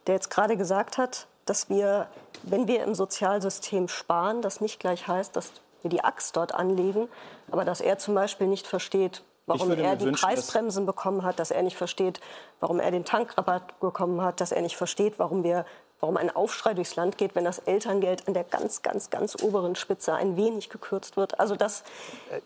der 0.08 0.16
jetzt 0.16 0.30
gerade 0.30 0.58
gesagt 0.58 0.98
hat, 0.98 1.28
dass 1.46 1.70
wir, 1.70 2.08
wenn 2.44 2.68
wir 2.68 2.84
im 2.84 2.96
Sozialsystem 2.96 3.88
sparen, 3.88 4.42
das 4.42 4.62
nicht 4.62 4.80
gleich 4.80 5.08
heißt, 5.08 5.36
dass 5.36 5.52
wir 5.82 5.90
die 5.90 6.04
Axt 6.04 6.36
dort 6.36 6.54
anlegen, 6.54 7.10
aber 7.52 7.66
dass 7.66 7.82
er 7.82 7.98
zum 7.98 8.16
Beispiel 8.16 8.48
nicht 8.48 8.66
versteht, 8.66 9.24
warum 9.46 9.72
er 9.72 9.96
die 9.98 10.06
wünschen, 10.06 10.26
Preisbremsen 10.26 10.86
bekommen 10.86 11.24
hat, 11.24 11.40
dass 11.40 11.52
er 11.52 11.62
nicht 11.62 11.76
versteht, 11.76 12.22
warum 12.62 12.80
er 12.80 12.92
den 12.92 13.04
Tankrabatt 13.04 13.80
bekommen 13.82 14.22
hat, 14.22 14.40
dass 14.40 14.54
er 14.54 14.62
nicht 14.62 14.78
versteht, 14.78 15.20
warum 15.20 15.44
wir 15.44 15.66
warum 16.04 16.18
ein 16.18 16.36
Aufschrei 16.36 16.74
durchs 16.74 16.98
Land 16.98 17.18
geht, 17.18 17.34
wenn 17.34 17.46
das 17.46 17.60
Elterngeld 17.60 18.28
an 18.28 18.34
der 18.34 18.44
ganz, 18.44 18.82
ganz, 18.82 19.10
ganz 19.10 19.42
oberen 19.42 19.78
Spitze 19.78 20.14
ein 20.14 20.36
wenig 20.36 20.70
gekürzt 20.70 21.16
wird. 21.16 21.40
Also 21.40 21.56
das 21.56 21.84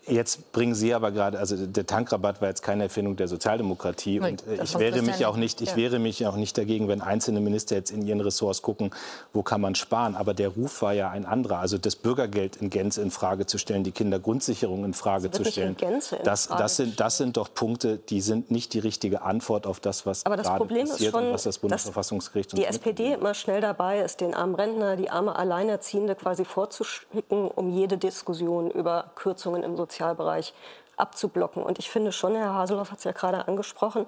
äh, 0.08 0.14
jetzt 0.14 0.52
bringen 0.52 0.76
Sie 0.76 0.94
aber 0.94 1.12
gerade, 1.12 1.40
also 1.40 1.66
der 1.66 1.88
Tankrabatt 1.88 2.40
war 2.40 2.50
jetzt 2.50 2.62
keine 2.62 2.84
Erfindung 2.84 3.16
der 3.16 3.28
Sozialdemokratie 3.28 4.20
Nein, 4.20 4.34
und 4.34 4.60
äh, 4.60 4.64
ich 4.64 4.78
wehre 4.78 5.02
mich 5.02 5.26
auch 5.26 5.38
nicht, 5.38 5.62
ich 5.62 5.72
ja. 5.72 5.76
wehre 5.76 5.98
mich 5.98 6.28
auch 6.28 6.36
nicht 6.36 6.56
dagegen, 6.56 6.88
wenn 6.88 7.02
einzelne 7.02 7.40
Minister 7.40 7.76
jetzt 7.76 7.90
in 7.90 8.06
ihren 8.06 8.22
Ressorts 8.22 8.62
gucken, 8.62 8.92
wo 9.34 9.42
kann 9.42 9.60
man 9.60 9.74
sparen. 9.74 10.16
Aber 10.16 10.36
der 10.36 10.50
Ruf 10.50 10.84
war 10.84 10.94
ja 10.94 11.10
ein 11.10 11.26
anderer, 11.26 11.58
also 11.58 11.80
das 11.80 11.96
Bürgergeld 11.96 12.58
in 12.58 12.70
Gänze 12.70 13.02
in 13.02 13.10
Frage 13.10 13.48
zu 13.48 13.58
stellen, 13.58 13.84
die 13.84 13.92
Kindergrundsicherung 13.92 14.86
in 14.86 14.94
Frage 14.94 15.32
zu 15.32 15.44
stellen. 15.44 15.76
das, 16.24 16.48
das 16.48 16.76
sind, 16.76 17.00
das 17.00 17.18
sind 17.18 17.38
doch 17.38 17.52
Punkte, 17.52 17.98
die 17.98 18.22
sind 18.22 18.52
nicht 18.52 18.76
die 18.76 18.80
richtige 18.80 19.24
Antwort 19.24 19.66
auf 19.66 19.80
das, 19.80 20.06
was 20.06 20.28
aber 20.28 20.38
das 20.38 20.46
gerade 20.46 20.60
Problem 20.60 20.88
passiert 20.88 21.02
ist 21.02 21.12
schon, 21.12 21.26
und 21.26 21.34
was 21.34 21.42
das 21.42 21.58
Bundesverfassungsgericht 21.58 22.56
die 22.56 22.66
SPD 22.66 23.14
immer 23.14 23.34
schnell 23.48 23.62
dabei 23.62 24.02
ist, 24.02 24.20
den 24.20 24.34
armen 24.34 24.56
Rentner, 24.56 24.98
die 24.98 25.10
arme 25.10 25.38
Alleinerziehende 25.38 26.16
quasi 26.16 26.44
vorzuschicken, 26.44 27.48
um 27.48 27.70
jede 27.70 27.98
Diskussion 27.98 28.70
über 28.70 29.12
Kürzungen 29.16 29.64
im 29.64 29.78
Sozialbereich 29.78 30.54
abzublocken. 30.98 31.64
Und 31.64 31.80
ich 31.80 31.90
finde 31.90 32.12
schon, 32.12 32.36
Herr 32.36 32.54
Haseloff 32.54 32.92
hat 32.92 32.98
es 32.98 33.06
ja 33.06 33.14
gerade 33.14 33.48
angesprochen, 33.48 34.06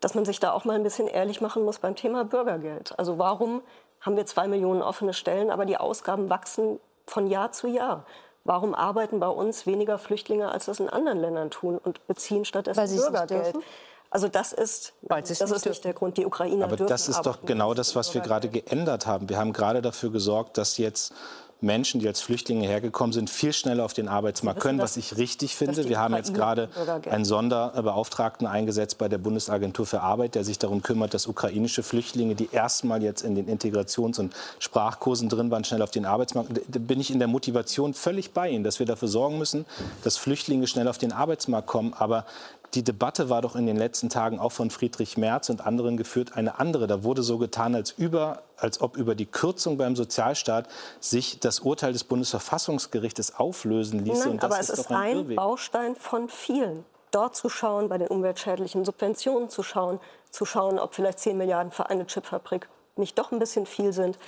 dass 0.00 0.14
man 0.14 0.26
sich 0.26 0.38
da 0.38 0.52
auch 0.52 0.66
mal 0.66 0.74
ein 0.74 0.82
bisschen 0.82 1.08
ehrlich 1.08 1.40
machen 1.40 1.64
muss 1.64 1.78
beim 1.78 1.96
Thema 1.96 2.26
Bürgergeld. 2.26 2.98
Also 2.98 3.18
warum 3.18 3.62
haben 4.02 4.18
wir 4.18 4.26
zwei 4.26 4.48
Millionen 4.48 4.82
offene 4.82 5.14
Stellen, 5.14 5.50
aber 5.50 5.64
die 5.64 5.78
Ausgaben 5.78 6.28
wachsen 6.28 6.78
von 7.06 7.26
Jahr 7.26 7.52
zu 7.52 7.68
Jahr? 7.68 8.04
Warum 8.44 8.74
arbeiten 8.74 9.18
bei 9.18 9.28
uns 9.28 9.64
weniger 9.64 9.96
Flüchtlinge, 9.96 10.52
als 10.52 10.66
das 10.66 10.78
in 10.78 10.90
anderen 10.90 11.20
Ländern 11.20 11.50
tun 11.50 11.78
und 11.82 12.06
beziehen 12.06 12.44
stattdessen 12.44 12.98
Bürgergeld? 12.98 13.56
Also 14.14 14.28
das 14.28 14.52
ist, 14.52 14.92
das 15.02 15.50
ist 15.50 15.66
nicht 15.66 15.84
der 15.84 15.92
Grund. 15.92 16.16
Die 16.18 16.24
Ukrainer 16.24 16.66
Aber 16.66 16.76
das 16.76 17.08
ist 17.08 17.22
doch 17.22 17.44
genau 17.44 17.74
das, 17.74 17.96
was 17.96 18.14
wir 18.14 18.20
gerade 18.20 18.48
geändert 18.48 19.08
haben. 19.08 19.28
Wir 19.28 19.38
haben 19.38 19.52
gerade 19.52 19.82
dafür 19.82 20.12
gesorgt, 20.12 20.56
dass 20.56 20.78
jetzt 20.78 21.12
Menschen, 21.64 22.00
die 22.00 22.06
als 22.06 22.20
Flüchtlinge 22.20 22.66
hergekommen 22.66 23.12
sind, 23.12 23.30
viel 23.30 23.52
schneller 23.52 23.84
auf 23.84 23.92
den 23.92 24.06
Arbeitsmarkt 24.06 24.60
können, 24.60 24.78
was 24.78 24.96
ich 24.96 25.16
richtig 25.16 25.56
finde. 25.56 25.88
Wir 25.88 25.98
haben 25.98 26.14
jetzt 26.14 26.34
gerade 26.34 26.68
einen 27.10 27.24
Sonderbeauftragten 27.24 28.46
eingesetzt 28.46 28.98
bei 28.98 29.08
der 29.08 29.18
Bundesagentur 29.18 29.86
für 29.86 30.00
Arbeit, 30.00 30.34
der 30.34 30.44
sich 30.44 30.58
darum 30.58 30.82
kümmert, 30.82 31.14
dass 31.14 31.26
ukrainische 31.26 31.82
Flüchtlinge, 31.82 32.34
die 32.34 32.50
erstmal 32.52 33.02
jetzt 33.02 33.22
in 33.22 33.34
den 33.34 33.48
Integrations- 33.48 34.20
und 34.20 34.34
Sprachkursen 34.58 35.28
drin 35.28 35.50
waren, 35.50 35.64
schnell 35.64 35.82
auf 35.82 35.90
den 35.90 36.04
Arbeitsmarkt. 36.04 36.50
Da 36.68 36.78
bin 36.78 37.00
ich 37.00 37.10
in 37.10 37.18
der 37.18 37.28
Motivation 37.28 37.94
völlig 37.94 38.32
bei 38.32 38.50
Ihnen, 38.50 38.62
dass 38.62 38.78
wir 38.78 38.86
dafür 38.86 39.08
sorgen 39.08 39.38
müssen, 39.38 39.64
dass 40.04 40.16
Flüchtlinge 40.16 40.66
schnell 40.66 40.86
auf 40.86 40.98
den 40.98 41.12
Arbeitsmarkt 41.12 41.66
kommen. 41.66 41.94
Aber 41.94 42.26
die 42.74 42.82
Debatte 42.82 43.30
war 43.30 43.42
doch 43.42 43.56
in 43.56 43.66
den 43.66 43.76
letzten 43.76 44.08
Tagen 44.08 44.38
auch 44.38 44.52
von 44.52 44.70
Friedrich 44.70 45.16
Merz 45.16 45.48
und 45.48 45.64
anderen 45.64 45.96
geführt 45.96 46.36
eine 46.36 46.58
andere. 46.58 46.86
Da 46.86 47.04
wurde 47.04 47.22
so 47.22 47.38
getan, 47.38 47.74
als, 47.74 47.92
über, 47.92 48.42
als 48.56 48.80
ob 48.80 48.96
über 48.96 49.14
die 49.14 49.26
Kürzung 49.26 49.78
beim 49.78 49.94
Sozialstaat 49.96 50.68
sich 51.00 51.38
das 51.40 51.60
Urteil 51.60 51.92
des 51.92 52.04
Bundesverfassungsgerichtes 52.04 53.36
auflösen 53.36 54.04
ließe. 54.04 54.28
Nein, 54.28 54.40
aber 54.40 54.58
es 54.58 54.70
ist 54.70 54.90
ein, 54.90 55.18
ein 55.18 55.36
Baustein 55.36 55.94
von 55.96 56.28
vielen. 56.28 56.84
Dort 57.10 57.36
zu 57.36 57.48
schauen, 57.48 57.88
bei 57.88 57.98
den 57.98 58.08
umweltschädlichen 58.08 58.84
Subventionen 58.84 59.48
zu 59.48 59.62
schauen, 59.62 60.00
zu 60.30 60.44
schauen, 60.44 60.80
ob 60.80 60.94
vielleicht 60.94 61.20
10 61.20 61.36
Milliarden 61.38 61.70
für 61.70 61.88
eine 61.88 62.06
Chipfabrik 62.06 62.68
nicht 62.96 63.18
doch 63.18 63.32
ein 63.32 63.38
bisschen 63.38 63.66
viel 63.66 63.92
sind. 63.92 64.18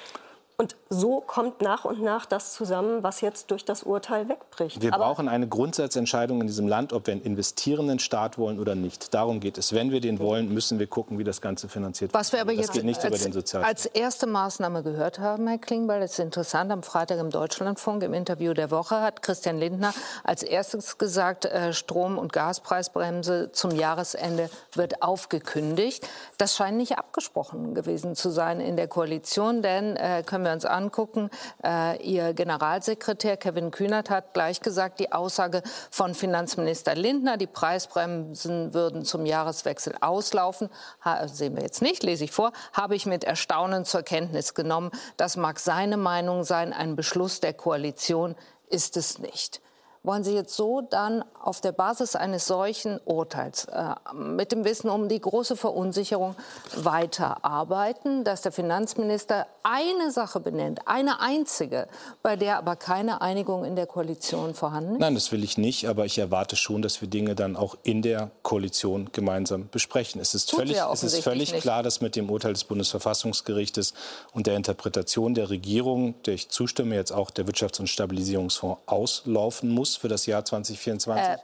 Und 0.58 0.74
so 0.88 1.20
kommt 1.20 1.60
nach 1.60 1.84
und 1.84 2.02
nach 2.02 2.24
das 2.24 2.54
zusammen, 2.54 3.02
was 3.02 3.20
jetzt 3.20 3.50
durch 3.50 3.66
das 3.66 3.82
Urteil 3.82 4.26
wegbricht. 4.30 4.80
Wir 4.80 4.94
Aber 4.94 5.04
brauchen 5.04 5.28
eine 5.28 5.46
Grundsatzentscheidung 5.46 6.40
in 6.40 6.46
diesem 6.46 6.66
Land, 6.66 6.94
ob 6.94 7.06
wir 7.06 7.12
einen 7.12 7.20
investierenden 7.20 7.98
Staat 7.98 8.38
wollen 8.38 8.58
oder 8.58 8.74
nicht. 8.74 9.12
Darum 9.12 9.40
geht 9.40 9.58
es. 9.58 9.74
Wenn 9.74 9.90
wir 9.90 10.00
den 10.00 10.18
wollen, 10.18 10.54
müssen 10.54 10.78
wir 10.78 10.86
gucken, 10.86 11.18
wie 11.18 11.24
das 11.24 11.42
Ganze 11.42 11.68
finanziert 11.68 12.14
wird. 12.14 12.18
Was 12.18 12.32
wir 12.32 12.40
aber 12.40 12.52
das 12.52 12.62
jetzt 12.62 12.72
geht 12.72 12.84
nicht 12.84 13.04
als, 13.04 13.26
über 13.26 13.42
den 13.42 13.64
als 13.64 13.84
erste 13.84 14.26
Maßnahme 14.26 14.82
gehört 14.82 15.18
haben, 15.18 15.46
Herr 15.46 15.58
Klingbeil, 15.58 16.00
das 16.00 16.12
ist 16.12 16.20
interessant, 16.20 16.72
am 16.72 16.82
Freitag 16.82 17.18
im 17.18 17.28
Deutschlandfunk 17.28 18.02
im 18.02 18.14
Interview 18.14 18.54
der 18.54 18.70
Woche 18.70 19.02
hat 19.02 19.20
Christian 19.20 19.58
Lindner 19.58 19.92
als 20.24 20.42
erstes 20.42 20.96
gesagt, 20.96 21.44
äh, 21.44 21.74
Strom- 21.74 22.16
und 22.16 22.32
Gaspreisbremse 22.32 23.52
zum 23.52 23.72
Jahresende 23.72 24.48
wird 24.72 25.02
aufgekündigt. 25.02 26.08
Das 26.38 26.56
scheint 26.56 26.78
nicht 26.78 26.96
abgesprochen 26.96 27.74
gewesen 27.74 28.14
zu 28.14 28.30
sein 28.30 28.60
in 28.60 28.76
der 28.76 28.88
Koalition, 28.88 29.60
denn 29.60 29.96
äh, 29.96 30.22
können 30.24 30.45
wir 30.46 30.52
uns 30.52 30.64
angucken. 30.64 31.28
Äh, 31.64 32.02
Ihr 32.02 32.32
Generalsekretär 32.32 33.36
Kevin 33.36 33.70
Kühnert 33.70 34.10
hat 34.10 34.32
gleich 34.32 34.60
gesagt, 34.60 35.00
die 35.00 35.12
Aussage 35.12 35.62
von 35.90 36.14
Finanzminister 36.14 36.94
Lindner, 36.94 37.36
die 37.36 37.46
Preisbremsen 37.46 38.72
würden 38.72 39.04
zum 39.04 39.26
Jahreswechsel 39.26 39.94
auslaufen, 40.00 40.70
ha, 41.04 41.26
sehen 41.28 41.56
wir 41.56 41.62
jetzt 41.62 41.82
nicht, 41.82 42.02
lese 42.02 42.24
ich 42.24 42.32
vor, 42.32 42.52
habe 42.72 42.94
ich 42.94 43.06
mit 43.06 43.24
Erstaunen 43.24 43.84
zur 43.84 44.02
Kenntnis 44.02 44.54
genommen. 44.54 44.90
Das 45.16 45.36
mag 45.36 45.58
seine 45.58 45.96
Meinung 45.96 46.44
sein, 46.44 46.72
ein 46.72 46.96
Beschluss 46.96 47.40
der 47.40 47.52
Koalition 47.52 48.36
ist 48.68 48.96
es 48.96 49.18
nicht. 49.18 49.60
Wollen 50.06 50.22
Sie 50.22 50.34
jetzt 50.34 50.54
so 50.54 50.82
dann 50.82 51.24
auf 51.42 51.60
der 51.60 51.72
Basis 51.72 52.14
eines 52.14 52.46
solchen 52.46 53.00
Urteils 53.04 53.64
äh, 53.64 53.94
mit 54.14 54.52
dem 54.52 54.64
Wissen 54.64 54.88
um 54.88 55.08
die 55.08 55.20
große 55.20 55.56
Verunsicherung 55.56 56.36
weiterarbeiten, 56.76 58.22
dass 58.22 58.40
der 58.40 58.52
Finanzminister 58.52 59.48
eine 59.64 60.12
Sache 60.12 60.38
benennt, 60.38 60.78
eine 60.86 61.20
einzige, 61.20 61.88
bei 62.22 62.36
der 62.36 62.58
aber 62.58 62.76
keine 62.76 63.20
Einigung 63.20 63.64
in 63.64 63.74
der 63.74 63.86
Koalition 63.86 64.54
vorhanden 64.54 64.92
ist? 64.92 65.00
Nein, 65.00 65.16
das 65.16 65.32
will 65.32 65.42
ich 65.42 65.58
nicht, 65.58 65.88
aber 65.88 66.04
ich 66.04 66.18
erwarte 66.18 66.54
schon, 66.54 66.82
dass 66.82 67.00
wir 67.00 67.08
Dinge 67.08 67.34
dann 67.34 67.56
auch 67.56 67.76
in 67.82 68.00
der 68.00 68.30
Koalition 68.42 69.10
gemeinsam 69.10 69.68
besprechen. 69.70 70.20
Es 70.20 70.36
ist 70.36 70.50
Tut 70.50 70.60
völlig, 70.60 70.78
es 70.80 71.02
ist 71.02 71.24
völlig 71.24 71.52
klar, 71.54 71.82
dass 71.82 72.00
mit 72.00 72.14
dem 72.14 72.30
Urteil 72.30 72.52
des 72.52 72.62
Bundesverfassungsgerichtes 72.62 73.92
und 74.32 74.46
der 74.46 74.54
Interpretation 74.54 75.34
der 75.34 75.50
Regierung, 75.50 76.14
der 76.22 76.34
ich 76.34 76.48
zustimme, 76.48 76.94
jetzt 76.94 77.10
auch 77.10 77.30
der 77.30 77.44
Wirtschafts- 77.46 77.80
und 77.80 77.88
Stabilisierungsfonds 77.88 78.82
auslaufen 78.86 79.70
muss 79.70 79.95
für 79.96 80.08
das 80.08 80.26
Jahr 80.26 80.44
2024. 80.44 81.24
Äh, 81.24 81.36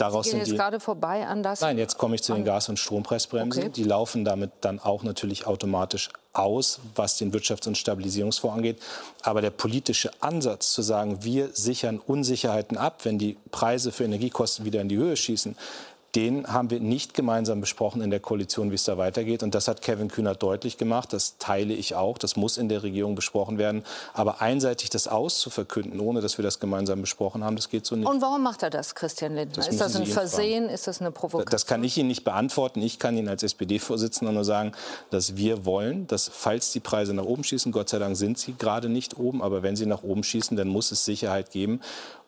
Daraus 0.00 0.26
Sie 0.26 0.30
gehen 0.30 0.40
jetzt 0.40 0.56
gerade 0.56 0.80
vorbei 0.80 1.26
an 1.26 1.42
das? 1.42 1.60
Nein, 1.60 1.76
jetzt 1.76 1.98
komme 1.98 2.14
ich 2.14 2.22
zu 2.22 2.32
den 2.32 2.44
Gas- 2.44 2.70
und 2.70 2.78
Strompreisbremsen. 2.78 3.64
Okay. 3.64 3.72
Die 3.72 3.84
laufen 3.84 4.24
damit 4.24 4.50
dann 4.62 4.80
auch 4.80 5.02
natürlich 5.02 5.46
automatisch 5.46 6.08
aus, 6.32 6.80
was 6.94 7.18
den 7.18 7.32
Wirtschafts- 7.32 7.68
und 7.68 7.76
Stabilisierungsfonds 7.76 8.56
angeht. 8.56 8.80
Aber 9.22 9.42
der 9.42 9.50
politische 9.50 10.10
Ansatz 10.20 10.72
zu 10.72 10.80
sagen, 10.80 11.22
wir 11.22 11.50
sichern 11.52 11.98
Unsicherheiten 11.98 12.78
ab, 12.78 13.00
wenn 13.04 13.18
die 13.18 13.36
Preise 13.50 13.92
für 13.92 14.04
Energiekosten 14.04 14.64
wieder 14.64 14.80
in 14.80 14.88
die 14.88 14.96
Höhe 14.96 15.16
schießen, 15.16 15.54
den 16.14 16.46
haben 16.46 16.70
wir 16.70 16.80
nicht 16.80 17.14
gemeinsam 17.14 17.60
besprochen 17.60 18.02
in 18.02 18.10
der 18.10 18.20
Koalition, 18.20 18.70
wie 18.70 18.74
es 18.74 18.84
da 18.84 18.98
weitergeht. 18.98 19.42
Und 19.42 19.54
das 19.54 19.68
hat 19.68 19.80
Kevin 19.82 20.08
Kühner 20.08 20.34
deutlich 20.34 20.76
gemacht. 20.76 21.12
Das 21.12 21.38
teile 21.38 21.72
ich 21.72 21.94
auch. 21.94 22.18
Das 22.18 22.36
muss 22.36 22.58
in 22.58 22.68
der 22.68 22.82
Regierung 22.82 23.14
besprochen 23.14 23.58
werden. 23.58 23.84
Aber 24.12 24.40
einseitig 24.40 24.90
das 24.90 25.06
auszuverkünden, 25.06 26.00
ohne 26.00 26.20
dass 26.20 26.38
wir 26.38 26.42
das 26.42 26.58
gemeinsam 26.58 27.00
besprochen 27.00 27.44
haben, 27.44 27.56
das 27.56 27.68
geht 27.68 27.86
so 27.86 27.94
nicht. 27.94 28.08
Und 28.08 28.22
warum 28.22 28.42
macht 28.42 28.62
er 28.62 28.70
das, 28.70 28.94
Christian 28.94 29.34
Lindner? 29.34 29.56
Das 29.56 29.68
ist 29.68 29.80
das 29.80 29.94
ein 29.94 30.06
Versehen? 30.06 30.68
Ist 30.68 30.86
das 30.86 31.00
eine 31.00 31.12
Provokation? 31.12 31.50
Das 31.50 31.66
kann 31.66 31.84
ich 31.84 31.96
Ihnen 31.96 32.08
nicht 32.08 32.24
beantworten. 32.24 32.82
Ich 32.82 32.98
kann 32.98 33.16
Ihnen 33.16 33.28
als 33.28 33.42
SPD-Vorsitzender 33.42 34.32
nur 34.32 34.44
sagen, 34.44 34.72
dass 35.10 35.36
wir 35.36 35.64
wollen, 35.64 36.06
dass 36.08 36.28
falls 36.32 36.72
die 36.72 36.80
Preise 36.80 37.14
nach 37.14 37.24
oben 37.24 37.44
schießen, 37.44 37.70
Gott 37.72 37.88
sei 37.88 37.98
Dank 37.98 38.16
sind 38.16 38.38
sie 38.38 38.54
gerade 38.58 38.88
nicht 38.88 39.18
oben, 39.18 39.42
aber 39.42 39.62
wenn 39.62 39.76
sie 39.76 39.86
nach 39.86 40.02
oben 40.02 40.24
schießen, 40.24 40.56
dann 40.56 40.68
muss 40.68 40.90
es 40.90 41.04
Sicherheit 41.04 41.50
geben. 41.50 41.80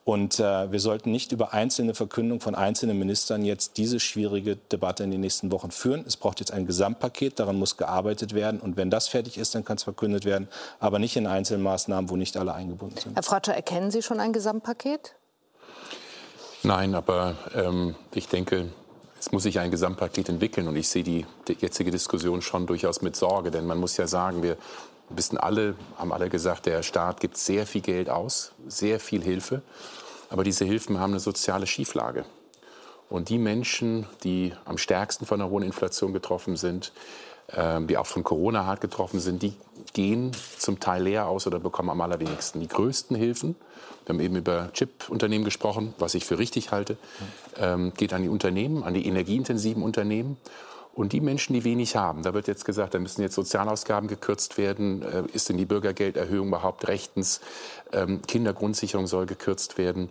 Und 0.05 0.41
äh, 0.41 0.73
wir 0.73 0.81
sollten 0.81 1.13
nicht 1.13 1.31
über 1.31 1.53
einzelne 1.53 1.95
Verkündungen 1.95 2.41
von 2.41 2.57
einzelnen 2.57 2.99
Ministern 2.99 3.45
jetzt 3.45 3.77
diese 3.77 4.01
schwierige 4.01 4.57
Debatte 4.57 5.05
in 5.05 5.13
den 5.13 5.21
nächsten 5.21 5.53
Wochen 5.53 5.71
führen. 5.71 6.05
Es 6.07 6.17
braucht 6.17 6.41
jetzt 6.41 6.53
ein 6.53 6.67
Gesamtpaket, 6.67 7.39
daran 7.39 7.57
muss 7.57 7.77
gearbeitet 7.77 8.35
werden. 8.35 8.61
Und 8.61 8.77
wenn 8.77 8.91
das 8.91 9.07
fertig 9.07 9.39
ist, 9.39 9.55
dann 9.55 9.65
kann 9.65 9.77
es 9.77 9.85
verkündet 9.85 10.25
werden, 10.25 10.49
aber 10.81 10.99
nicht 10.99 11.17
in 11.17 11.29
einzelnen 11.29 11.63
Maßnahmen, 11.63 12.11
wo 12.11 12.17
nicht 12.17 12.37
alle 12.37 12.53
eingebunden 12.53 12.99
sind. 12.99 13.15
Herr 13.15 13.23
Fratscher, 13.23 13.55
erkennen 13.55 13.93
Sie 13.93 14.03
schon 14.03 14.19
ein 14.19 14.33
Gesamtpaket? 14.33 15.15
Nein, 16.65 16.95
aber 16.95 17.37
ähm, 17.55 17.95
ich 18.13 18.29
denke, 18.29 18.71
es 19.21 19.31
muss 19.31 19.45
sich 19.45 19.61
ein 19.61 19.71
Gesamtpaket 19.71 20.29
entwickeln. 20.29 20.67
Und 20.67 20.75
ich 20.75 20.89
sehe 20.89 21.05
die, 21.05 21.27
die 21.47 21.53
jetzige 21.53 21.93
Diskussion 21.93 22.43
schon 22.43 22.67
durchaus 22.67 23.03
mit 23.03 23.15
Sorge. 23.15 23.53
Denn 23.53 23.67
man 23.67 23.79
muss 23.79 23.97
ja 23.97 24.09
sagen, 24.09 24.43
wir 24.43 24.57
wissen 25.17 25.39
alle, 25.39 25.75
haben 25.97 26.13
alle 26.13 26.29
gesagt, 26.29 26.67
der 26.67 26.83
Staat 26.83 27.21
gibt 27.21 27.37
sehr 27.37 27.67
viel 27.67 27.81
Geld 27.81 28.09
aus, 28.11 28.53
sehr 28.67 29.01
viel 29.01 29.23
Hilfe. 29.23 29.63
Aber 30.31 30.45
diese 30.45 30.65
Hilfen 30.65 30.99
haben 30.99 31.13
eine 31.13 31.21
soziale 31.21 31.67
Schieflage. 31.67 32.25
Und 33.11 33.29
die 33.29 33.39
Menschen, 33.39 34.07
die 34.25 34.55
am 34.65 34.79
stärksten 34.79 35.27
von 35.27 35.41
einer 35.41 35.51
hohen 35.51 35.63
Inflation 35.63 36.15
getroffen 36.15 36.57
sind, 36.57 36.93
ähm, 37.55 37.87
die 37.87 37.99
auch 37.99 38.07
von 38.07 38.25
Corona 38.25 38.65
hart 38.65 38.81
getroffen 38.81 39.21
sind, 39.21 39.43
die 39.43 39.53
gehen 39.93 40.33
zum 40.57 40.81
Teil 40.81 41.03
leer 41.03 41.27
aus 41.27 41.47
oder 41.47 41.59
bekommen 41.59 41.91
am 41.91 42.01
allerwenigsten. 42.01 42.61
Die 42.61 42.69
größten 42.69 43.15
Hilfen, 43.15 43.57
wir 44.07 44.15
haben 44.15 44.21
eben 44.21 44.37
über 44.37 44.71
Chip-Unternehmen 44.73 45.45
gesprochen, 45.45 45.93
was 45.99 46.15
ich 46.15 46.25
für 46.25 46.39
richtig 46.39 46.71
halte, 46.71 46.97
ähm, 47.59 47.93
geht 47.95 48.15
an 48.15 48.23
die 48.23 48.31
Unternehmen, 48.31 48.83
an 48.83 48.95
die 48.95 49.07
energieintensiven 49.07 49.83
Unternehmen. 49.83 50.39
Und 50.95 51.13
die 51.13 51.21
Menschen, 51.21 51.55
die 51.55 51.65
wenig 51.65 51.97
haben, 51.97 52.23
da 52.23 52.35
wird 52.35 52.49
jetzt 52.49 52.65
gesagt, 52.65 52.95
da 52.95 52.99
müssen 52.99 53.23
jetzt 53.23 53.35
Sozialausgaben 53.35 54.09
gekürzt 54.09 54.59
werden. 54.59 55.03
Äh, 55.03 55.25
ist 55.33 55.49
denn 55.49 55.57
die 55.57 55.65
Bürgergelderhöhung 55.65 56.49
überhaupt 56.49 56.87
rechtens? 56.89 57.41
Ähm, 57.93 58.21
Kindergrundsicherung 58.23 59.07
soll 59.07 59.27
gekürzt 59.27 59.79
werden. 59.79 60.11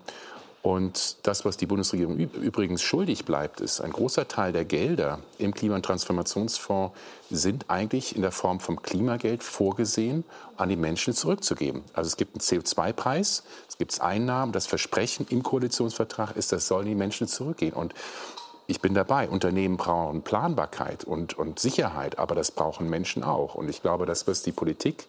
Und 0.63 1.17
das, 1.23 1.43
was 1.43 1.57
die 1.57 1.65
Bundesregierung 1.65 2.17
übrigens 2.17 2.83
schuldig 2.83 3.25
bleibt, 3.25 3.61
ist, 3.61 3.81
ein 3.81 3.91
großer 3.91 4.27
Teil 4.27 4.51
der 4.53 4.63
Gelder 4.63 5.19
im 5.39 5.55
Klima- 5.55 5.75
und 5.75 5.83
Transformationsfonds 5.83 6.95
sind 7.31 7.65
eigentlich 7.69 8.15
in 8.15 8.21
der 8.21 8.31
Form 8.31 8.59
vom 8.59 8.79
Klimageld 8.83 9.41
vorgesehen, 9.41 10.23
an 10.57 10.69
die 10.69 10.75
Menschen 10.75 11.15
zurückzugeben. 11.15 11.81
Also 11.93 12.09
es 12.09 12.17
gibt 12.17 12.35
einen 12.35 12.41
CO2-Preis, 12.41 13.43
es 13.67 13.77
gibt 13.79 13.99
Einnahmen. 14.01 14.51
Das 14.51 14.67
Versprechen 14.67 15.25
im 15.31 15.41
Koalitionsvertrag 15.41 16.37
ist, 16.37 16.51
das 16.51 16.67
sollen 16.67 16.85
die 16.85 16.95
Menschen 16.95 17.27
zurückgehen. 17.27 17.73
Und 17.73 17.95
ich 18.71 18.81
bin 18.81 18.93
dabei. 18.93 19.29
Unternehmen 19.29 19.77
brauchen 19.77 20.23
Planbarkeit 20.23 21.03
und, 21.03 21.37
und 21.37 21.59
Sicherheit, 21.59 22.17
aber 22.17 22.35
das 22.35 22.51
brauchen 22.51 22.89
Menschen 22.89 23.23
auch. 23.23 23.53
Und 23.53 23.69
ich 23.69 23.81
glaube, 23.81 24.05
das, 24.05 24.27
was 24.27 24.41
die 24.41 24.53
Politik 24.53 25.07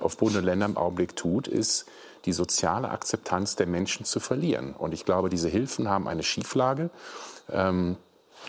auf 0.00 0.16
Bund 0.18 0.36
und 0.36 0.44
Länder 0.44 0.66
im 0.66 0.76
Augenblick 0.76 1.16
tut, 1.16 1.48
ist, 1.48 1.86
die 2.24 2.32
soziale 2.32 2.90
Akzeptanz 2.90 3.56
der 3.56 3.66
Menschen 3.66 4.04
zu 4.04 4.20
verlieren. 4.20 4.74
Und 4.76 4.92
ich 4.92 5.04
glaube, 5.04 5.30
diese 5.30 5.48
Hilfen 5.48 5.88
haben 5.88 6.06
eine 6.06 6.22
Schieflage. 6.22 6.90
Ähm, 7.50 7.96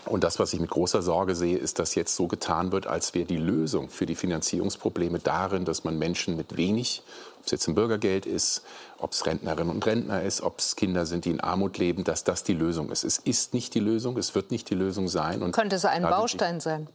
und 0.06 0.24
das, 0.24 0.38
was 0.38 0.52
ich 0.52 0.60
mit 0.60 0.70
großer 0.70 1.02
Sorge 1.02 1.34
sehe, 1.34 1.58
ist, 1.58 1.78
dass 1.78 1.94
jetzt 1.94 2.16
so 2.16 2.26
getan 2.26 2.72
wird, 2.72 2.86
als 2.86 3.14
wäre 3.14 3.26
die 3.26 3.36
Lösung 3.36 3.90
für 3.90 4.06
die 4.06 4.14
Finanzierungsprobleme 4.14 5.18
darin, 5.18 5.64
dass 5.64 5.84
man 5.84 5.98
Menschen 5.98 6.36
mit 6.36 6.56
wenig, 6.56 7.02
ob 7.38 7.46
es 7.46 7.52
jetzt 7.52 7.68
ein 7.68 7.74
Bürgergeld 7.74 8.26
ist, 8.26 8.62
ob 8.98 9.12
es 9.12 9.26
Rentnerinnen 9.26 9.70
und 9.74 9.84
Rentner 9.84 10.22
ist, 10.22 10.40
ob 10.42 10.58
es 10.58 10.76
Kinder 10.76 11.06
sind, 11.06 11.26
die 11.26 11.30
in 11.30 11.40
Armut 11.40 11.78
leben, 11.78 12.04
dass 12.04 12.24
das 12.24 12.44
die 12.44 12.54
Lösung 12.54 12.90
ist. 12.90 13.04
Es 13.04 13.18
ist 13.18 13.52
nicht 13.52 13.74
die 13.74 13.80
Lösung, 13.80 14.16
es 14.16 14.34
wird 14.34 14.50
nicht 14.50 14.70
die 14.70 14.74
Lösung 14.74 15.08
sein. 15.08 15.42
Und 15.42 15.52
Könnte 15.52 15.76
es 15.76 15.84
ein 15.84 16.02
Baustein 16.02 16.60
sein? 16.60 16.88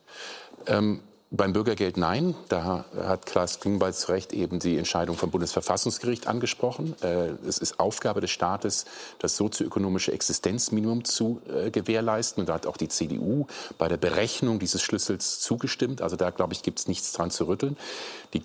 Ähm, 0.67 1.01
beim 1.35 1.53
Bürgergeld 1.53 1.97
nein. 1.97 2.35
Da 2.49 2.85
hat 2.97 3.25
Klaas 3.25 3.59
Klingbeil 3.59 3.93
zu 3.93 4.11
Recht 4.11 4.33
eben 4.33 4.59
die 4.59 4.77
Entscheidung 4.77 5.15
vom 5.15 5.31
Bundesverfassungsgericht 5.31 6.27
angesprochen. 6.27 6.95
Äh, 7.01 7.29
es 7.47 7.57
ist 7.57 7.79
Aufgabe 7.79 8.21
des 8.21 8.31
Staates, 8.31 8.85
das 9.19 9.35
sozioökonomische 9.37 10.11
Existenzminimum 10.11 11.03
zu 11.03 11.41
äh, 11.47 11.71
gewährleisten. 11.71 12.41
Und 12.41 12.49
da 12.49 12.53
hat 12.53 12.67
auch 12.67 12.77
die 12.77 12.89
CDU 12.89 13.47
bei 13.77 13.87
der 13.87 13.97
Berechnung 13.97 14.59
dieses 14.59 14.81
Schlüssels 14.81 15.39
zugestimmt. 15.39 16.01
Also 16.01 16.15
da, 16.15 16.29
glaube 16.29 16.53
ich, 16.53 16.63
gibt 16.63 16.79
es 16.79 16.87
nichts 16.87 17.11
dran 17.13 17.31
zu 17.31 17.47
rütteln. 17.47 17.77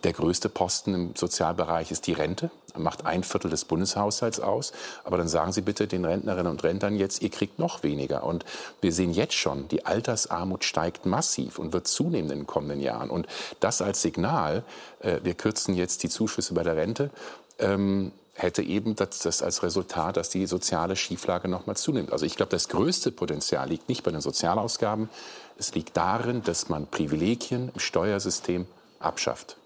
Der 0.04 0.12
größte 0.12 0.48
Posten 0.48 0.94
im 0.94 1.16
Sozialbereich 1.16 1.90
ist 1.90 2.06
die 2.06 2.12
Rente. 2.12 2.50
Macht 2.76 3.06
ein 3.06 3.24
Viertel 3.24 3.50
des 3.50 3.64
Bundeshaushalts 3.64 4.40
aus. 4.40 4.72
Aber 5.04 5.16
dann 5.16 5.28
sagen 5.28 5.52
Sie 5.52 5.62
bitte 5.62 5.86
den 5.86 6.04
Rentnerinnen 6.04 6.50
und 6.50 6.62
Rentnern 6.62 6.96
jetzt, 6.96 7.22
ihr 7.22 7.30
kriegt 7.30 7.58
noch 7.58 7.82
weniger. 7.82 8.24
Und 8.24 8.44
wir 8.80 8.92
sehen 8.92 9.12
jetzt 9.12 9.34
schon, 9.34 9.68
die 9.68 9.86
Altersarmut 9.86 10.64
steigt 10.64 11.06
massiv 11.06 11.58
und 11.58 11.72
wird 11.72 11.88
zunehmen 11.88 12.30
in 12.30 12.38
den 12.40 12.46
kommenden 12.46 12.80
Jahren. 12.80 13.10
Und 13.10 13.26
das 13.60 13.82
als 13.82 14.02
Signal, 14.02 14.62
äh, 15.00 15.20
wir 15.22 15.34
kürzen 15.34 15.74
jetzt 15.74 16.02
die 16.02 16.08
Zuschüsse 16.08 16.54
bei 16.54 16.62
der 16.62 16.76
Rente, 16.76 17.10
ähm, 17.58 18.12
hätte 18.34 18.62
eben 18.62 18.96
das, 18.96 19.18
das, 19.18 19.42
als 19.42 19.62
Resultat, 19.62 20.16
dass 20.16 20.30
die 20.30 20.46
soziale 20.46 20.96
Schieflage 20.96 21.48
noch 21.48 21.66
mal 21.66 21.76
zunimmt. 21.76 22.12
Also 22.12 22.24
ich 22.24 22.36
glaube, 22.36 22.50
das 22.50 22.68
größte 22.68 23.12
Potenzial 23.12 23.68
liegt 23.68 23.88
nicht 23.88 24.02
bei 24.02 24.10
den 24.10 24.20
Sozialausgaben. 24.20 25.10
Es 25.58 25.74
liegt 25.74 25.96
darin, 25.96 26.42
dass 26.42 26.68
man 26.68 26.86
Privilegien 26.86 27.70
im 27.74 27.80
Steuersystem 27.80 28.66
abschafft. 28.98 29.56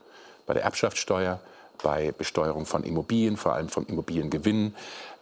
Bei 0.46 0.54
der 0.54 0.64
Erbschaftssteuer, 0.64 1.40
bei 1.82 2.12
Besteuerung 2.12 2.66
von 2.66 2.84
Immobilien, 2.84 3.36
vor 3.36 3.54
allem 3.54 3.68
von 3.68 3.86
Immobiliengewinnen, 3.86 4.74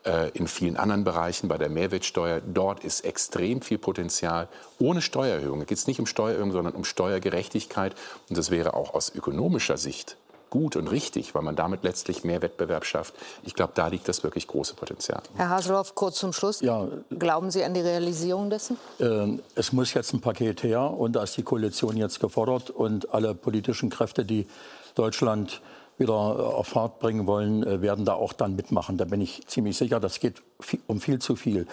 äh, 0.04 0.30
in 0.30 0.48
vielen 0.48 0.76
anderen 0.76 1.04
Bereichen, 1.04 1.48
bei 1.48 1.58
der 1.58 1.68
Mehrwertsteuer. 1.68 2.40
Dort 2.40 2.84
ist 2.84 3.04
extrem 3.04 3.62
viel 3.62 3.78
Potenzial 3.78 4.48
ohne 4.78 5.00
Steuererhöhung. 5.00 5.60
Da 5.60 5.64
geht 5.64 5.78
es 5.78 5.86
nicht 5.86 6.00
um 6.00 6.06
Steuererhöhung, 6.06 6.52
sondern 6.52 6.74
um 6.74 6.84
Steuergerechtigkeit. 6.84 7.94
Und 8.28 8.36
das 8.36 8.50
wäre 8.50 8.74
auch 8.74 8.94
aus 8.94 9.14
ökonomischer 9.14 9.76
Sicht 9.76 10.16
gut 10.52 10.76
und 10.76 10.88
richtig, 10.88 11.34
weil 11.34 11.40
man 11.40 11.56
damit 11.56 11.82
letztlich 11.82 12.24
mehr 12.24 12.42
Wettbewerb 12.42 12.84
schafft. 12.84 13.14
Ich 13.42 13.54
glaube, 13.54 13.72
da 13.74 13.86
liegt 13.86 14.06
das 14.06 14.22
wirklich 14.22 14.46
große 14.46 14.74
Potenzial. 14.74 15.22
Herr 15.34 15.48
Haseloff, 15.48 15.94
kurz 15.94 16.16
zum 16.16 16.34
Schluss. 16.34 16.60
Ja, 16.60 16.88
Glauben 17.18 17.50
Sie 17.50 17.64
an 17.64 17.72
die 17.72 17.80
Realisierung 17.80 18.50
dessen? 18.50 18.76
Äh, 18.98 19.38
es 19.54 19.72
muss 19.72 19.94
jetzt 19.94 20.12
ein 20.12 20.20
Paket 20.20 20.62
her 20.62 20.82
und 20.82 21.16
da 21.16 21.22
ist 21.22 21.38
die 21.38 21.42
Koalition 21.42 21.96
jetzt 21.96 22.20
gefordert 22.20 22.68
und 22.68 23.14
alle 23.14 23.34
politischen 23.34 23.88
Kräfte, 23.88 24.26
die 24.26 24.46
Deutschland 24.94 25.62
wieder 25.98 26.14
auf 26.14 26.68
Fahrt 26.68 26.98
bringen 26.98 27.26
wollen, 27.26 27.62
äh, 27.62 27.82
werden 27.82 28.04
da 28.04 28.14
auch 28.14 28.32
dann 28.32 28.56
mitmachen. 28.56 28.96
Da 28.96 29.04
bin 29.04 29.20
ich 29.20 29.46
ziemlich 29.46 29.76
sicher. 29.76 30.00
Das 30.00 30.20
geht 30.20 30.42
um 30.86 31.00
viel 31.00 31.18
zu 31.18 31.36
viel. 31.36 31.66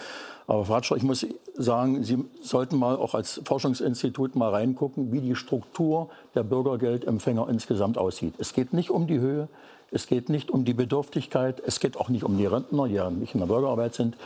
Aber 0.46 0.64
Frau 0.64 0.74
Ratschau, 0.74 0.96
ich 0.96 1.02
muss 1.02 1.26
sagen, 1.56 2.02
Sie 2.02 2.24
sollten 2.42 2.76
mal 2.76 2.96
auch 2.96 3.14
als 3.14 3.40
Forschungsinstitut 3.44 4.34
mal 4.34 4.50
reingucken, 4.50 5.12
wie 5.12 5.20
die 5.20 5.36
Struktur 5.36 6.08
der 6.34 6.42
Bürgergeldempfänger 6.42 7.48
insgesamt 7.48 7.98
aussieht. 7.98 8.34
Es 8.38 8.52
geht 8.52 8.72
nicht 8.72 8.90
um 8.90 9.06
die 9.06 9.20
Höhe, 9.20 9.48
es 9.92 10.06
geht 10.06 10.28
nicht 10.28 10.50
um 10.50 10.64
die 10.64 10.74
Bedürftigkeit, 10.74 11.62
es 11.64 11.80
geht 11.80 11.96
auch 11.96 12.08
nicht 12.08 12.24
um 12.24 12.36
die 12.36 12.46
Rentner, 12.46 12.88
die 12.88 12.94
ja 12.94 13.10
nicht 13.10 13.34
in 13.34 13.40
der 13.40 13.46
Bürgerarbeit 13.46 13.94
sind. 13.94 14.16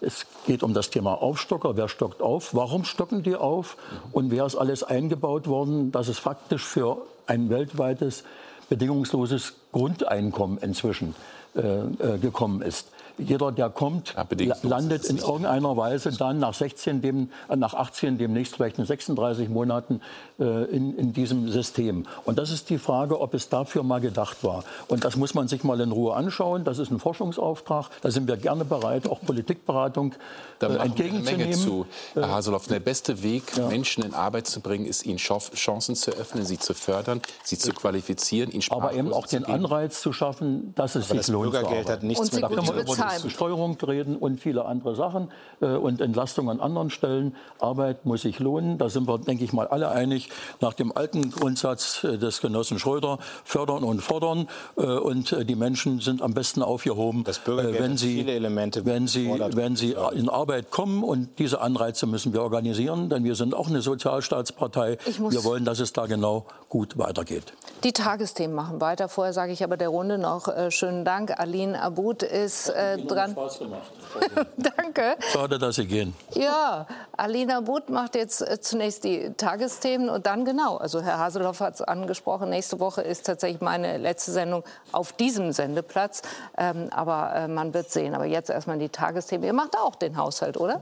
Es 0.00 0.26
geht 0.46 0.62
um 0.62 0.74
das 0.74 0.90
Thema 0.90 1.20
Aufstocker. 1.20 1.76
Wer 1.76 1.88
stockt 1.88 2.20
auf? 2.20 2.54
Warum 2.54 2.84
stocken 2.84 3.22
die 3.22 3.36
auf? 3.36 3.76
Und 4.12 4.30
wer 4.30 4.44
ist 4.44 4.56
alles 4.56 4.84
eingebaut 4.84 5.46
worden, 5.46 5.92
dass 5.92 6.08
es 6.08 6.18
faktisch 6.18 6.64
für 6.64 6.98
ein 7.26 7.48
weltweites 7.48 8.24
bedingungsloses 8.68 9.54
Grundeinkommen 9.72 10.58
inzwischen 10.58 11.14
äh, 11.56 11.60
äh, 11.60 12.18
gekommen 12.18 12.62
ist. 12.62 12.88
Jeder, 13.16 13.52
der 13.52 13.70
kommt, 13.70 14.16
landet 14.62 15.04
in 15.04 15.18
irgendeiner 15.18 15.76
Weise 15.76 16.10
dann 16.10 16.40
nach 16.40 16.52
16, 16.52 17.00
dem, 17.00 17.30
äh, 17.48 17.54
nach 17.54 17.74
18, 17.74 18.18
demnächst 18.18 18.56
vielleicht 18.56 18.78
in 18.80 18.86
36 18.86 19.48
Monaten 19.48 20.00
in, 20.42 20.96
in 20.96 21.12
diesem 21.12 21.48
System. 21.50 22.06
Und 22.24 22.38
das 22.38 22.50
ist 22.50 22.70
die 22.70 22.78
Frage, 22.78 23.20
ob 23.20 23.34
es 23.34 23.48
dafür 23.48 23.82
mal 23.82 24.00
gedacht 24.00 24.42
war. 24.42 24.64
Und 24.88 25.04
das 25.04 25.16
muss 25.16 25.34
man 25.34 25.46
sich 25.48 25.62
mal 25.62 25.80
in 25.80 25.92
Ruhe 25.92 26.14
anschauen. 26.14 26.64
Das 26.64 26.78
ist 26.78 26.90
ein 26.90 26.98
Forschungsauftrag. 26.98 27.86
Da 28.02 28.10
sind 28.10 28.26
wir 28.26 28.36
gerne 28.36 28.64
bereit, 28.64 29.08
auch 29.08 29.20
Politikberatung 29.20 30.14
da 30.58 30.68
äh, 30.68 30.78
entgegenzunehmen. 30.78 31.50
Menge 31.50 31.56
zu. 31.56 31.86
Herr 32.14 32.30
Haseloff, 32.30 32.66
der 32.66 32.80
beste 32.80 33.22
Weg, 33.22 33.56
ja. 33.56 33.68
Menschen 33.68 34.04
in 34.04 34.14
Arbeit 34.14 34.46
zu 34.46 34.60
bringen, 34.60 34.86
ist 34.86 35.06
ihnen 35.06 35.18
Chancen 35.18 35.94
zu 35.94 36.10
öffnen, 36.12 36.44
sie 36.44 36.58
zu 36.58 36.74
fördern, 36.74 37.20
sie 37.44 37.58
zu 37.58 37.72
qualifizieren, 37.72 38.50
ihnen 38.50 38.62
Aber 38.70 38.92
eben 38.92 39.12
auch 39.12 39.26
den 39.26 39.44
Anreiz 39.44 40.00
zu 40.00 40.12
schaffen, 40.12 40.74
dass 40.74 40.94
es 40.96 41.04
Aber 41.04 41.14
sich 41.14 41.18
das 41.18 41.28
lohnt. 41.28 41.52
Bürgergeld 41.52 41.88
hat 41.88 42.02
nichts 42.02 42.30
und 42.30 42.50
mit 42.50 43.24
die 43.24 43.30
Steuerung 43.30 43.76
reden 43.80 44.16
und 44.16 44.40
viele 44.40 44.64
andere 44.64 44.96
Sachen 44.96 45.30
äh, 45.60 45.66
und 45.66 46.00
Entlastung 46.00 46.50
an 46.50 46.60
anderen 46.60 46.90
Stellen. 46.90 47.36
Arbeit 47.60 48.04
muss 48.04 48.22
sich 48.22 48.38
lohnen. 48.38 48.78
Da 48.78 48.88
sind 48.88 49.06
wir, 49.06 49.18
denke 49.18 49.44
ich 49.44 49.52
mal, 49.52 49.68
alle 49.68 49.90
einig 49.90 50.23
nach 50.60 50.74
dem 50.74 50.96
alten 50.96 51.30
Grundsatz 51.30 52.04
äh, 52.04 52.18
des 52.18 52.40
Genossen 52.40 52.78
Schröder, 52.78 53.18
fördern 53.44 53.84
und 53.84 54.00
fordern. 54.00 54.48
Äh, 54.76 54.82
und 54.82 55.32
äh, 55.32 55.44
die 55.44 55.56
Menschen 55.56 56.00
sind 56.00 56.22
am 56.22 56.34
besten 56.34 56.62
aufgehoben, 56.62 57.24
wenn 57.46 57.96
sie, 57.96 58.26
wenn 58.26 59.06
sie, 59.06 59.28
wenn 59.28 59.76
sie 59.76 59.96
in 60.14 60.28
Arbeit 60.28 60.70
kommen. 60.70 61.02
Und 61.02 61.38
diese 61.38 61.60
Anreize 61.60 62.06
müssen 62.06 62.32
wir 62.32 62.42
organisieren, 62.42 63.08
denn 63.08 63.24
wir 63.24 63.34
sind 63.34 63.54
auch 63.54 63.68
eine 63.68 63.82
Sozialstaatspartei. 63.82 64.98
Wir 65.30 65.44
wollen, 65.44 65.64
dass 65.64 65.80
es 65.80 65.92
da 65.92 66.06
genau 66.06 66.46
gut 66.74 66.98
weitergeht. 66.98 67.52
Die 67.84 67.92
Tagesthemen 67.92 68.56
machen 68.56 68.80
weiter. 68.80 69.08
Vorher 69.08 69.32
sage 69.32 69.52
ich 69.52 69.62
aber 69.62 69.76
der 69.76 69.90
Runde 69.90 70.18
noch 70.18 70.48
äh, 70.48 70.72
schönen 70.72 71.04
Dank. 71.04 71.38
Aline 71.38 71.80
Abud 71.80 72.24
ist 72.24 72.68
äh, 72.68 72.98
dran. 72.98 73.30
Spaß 73.30 73.60
gemacht. 73.60 73.92
Danke. 74.56 75.14
Schade, 75.32 75.60
dass 75.60 75.76
Sie 75.76 75.86
gehen. 75.86 76.16
Ja, 76.32 76.88
Aline 77.16 77.58
Abud 77.58 77.90
macht 77.90 78.16
jetzt 78.16 78.40
äh, 78.40 78.60
zunächst 78.60 79.04
die 79.04 79.34
Tagesthemen 79.36 80.08
und 80.08 80.26
dann 80.26 80.44
genau. 80.44 80.76
Also 80.76 81.00
Herr 81.00 81.20
Haseloff 81.20 81.60
hat 81.60 81.74
es 81.74 81.80
angesprochen. 81.80 82.50
Nächste 82.50 82.80
Woche 82.80 83.02
ist 83.02 83.24
tatsächlich 83.24 83.60
meine 83.60 83.96
letzte 83.96 84.32
Sendung 84.32 84.64
auf 84.90 85.12
diesem 85.12 85.52
Sendeplatz. 85.52 86.22
Ähm, 86.58 86.88
aber 86.90 87.36
äh, 87.36 87.46
man 87.46 87.72
wird 87.72 87.88
sehen. 87.92 88.16
Aber 88.16 88.24
jetzt 88.24 88.50
erstmal 88.50 88.80
die 88.80 88.88
Tagesthemen. 88.88 89.46
Ihr 89.46 89.52
macht 89.52 89.76
auch 89.76 89.94
den 89.94 90.16
Haushalt, 90.16 90.56
oder? 90.56 90.80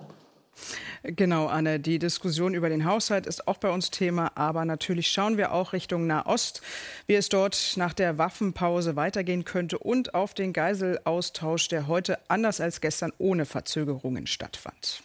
Genau, 1.03 1.47
Anne. 1.47 1.81
Die 1.81 1.99
Diskussion 1.99 2.55
über 2.55 2.69
den 2.69 2.85
Haushalt 2.85 3.27
ist 3.27 3.49
auch 3.49 3.59
bei 3.59 3.71
uns 3.71 3.91
Thema. 3.91 4.33
Aber 4.37 4.65
natürlich 4.65 5.09
schauen 5.09 5.37
wir 5.37 5.53
auch 5.53 5.73
Richtung 5.73 6.07
Nahost, 6.07 6.63
wie 7.07 7.15
es 7.15 7.29
dort 7.29 7.75
nach 7.77 7.93
der 7.93 8.19
Waffenpause 8.19 8.97
weitergehen 8.97 9.45
könnte 9.45 9.79
und 9.79 10.15
auf 10.15 10.35
den 10.35 10.53
Geiselaustausch, 10.53 11.69
der 11.69 11.89
heute 11.89 12.19
anders 12.29 12.61
als 12.61 12.81
gestern 12.81 13.13
ohne 13.19 13.45
Verzögerungen 13.47 14.27
stattfand. 14.27 15.03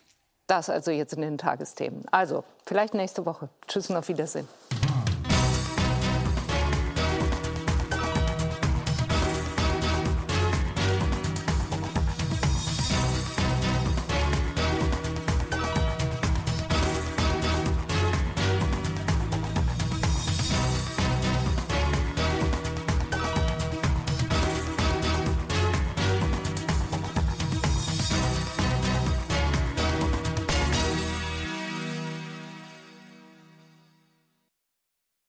Das 0.47 0.69
also 0.69 0.91
jetzt 0.91 1.13
in 1.13 1.21
den 1.21 1.37
Tagesthemen. 1.37 2.05
Also, 2.09 2.45
vielleicht 2.65 2.93
nächste 2.93 3.25
Woche. 3.25 3.49
Tschüss 3.67 3.89
und 3.89 3.97
auf 3.97 4.07
Wiedersehen. 4.07 4.47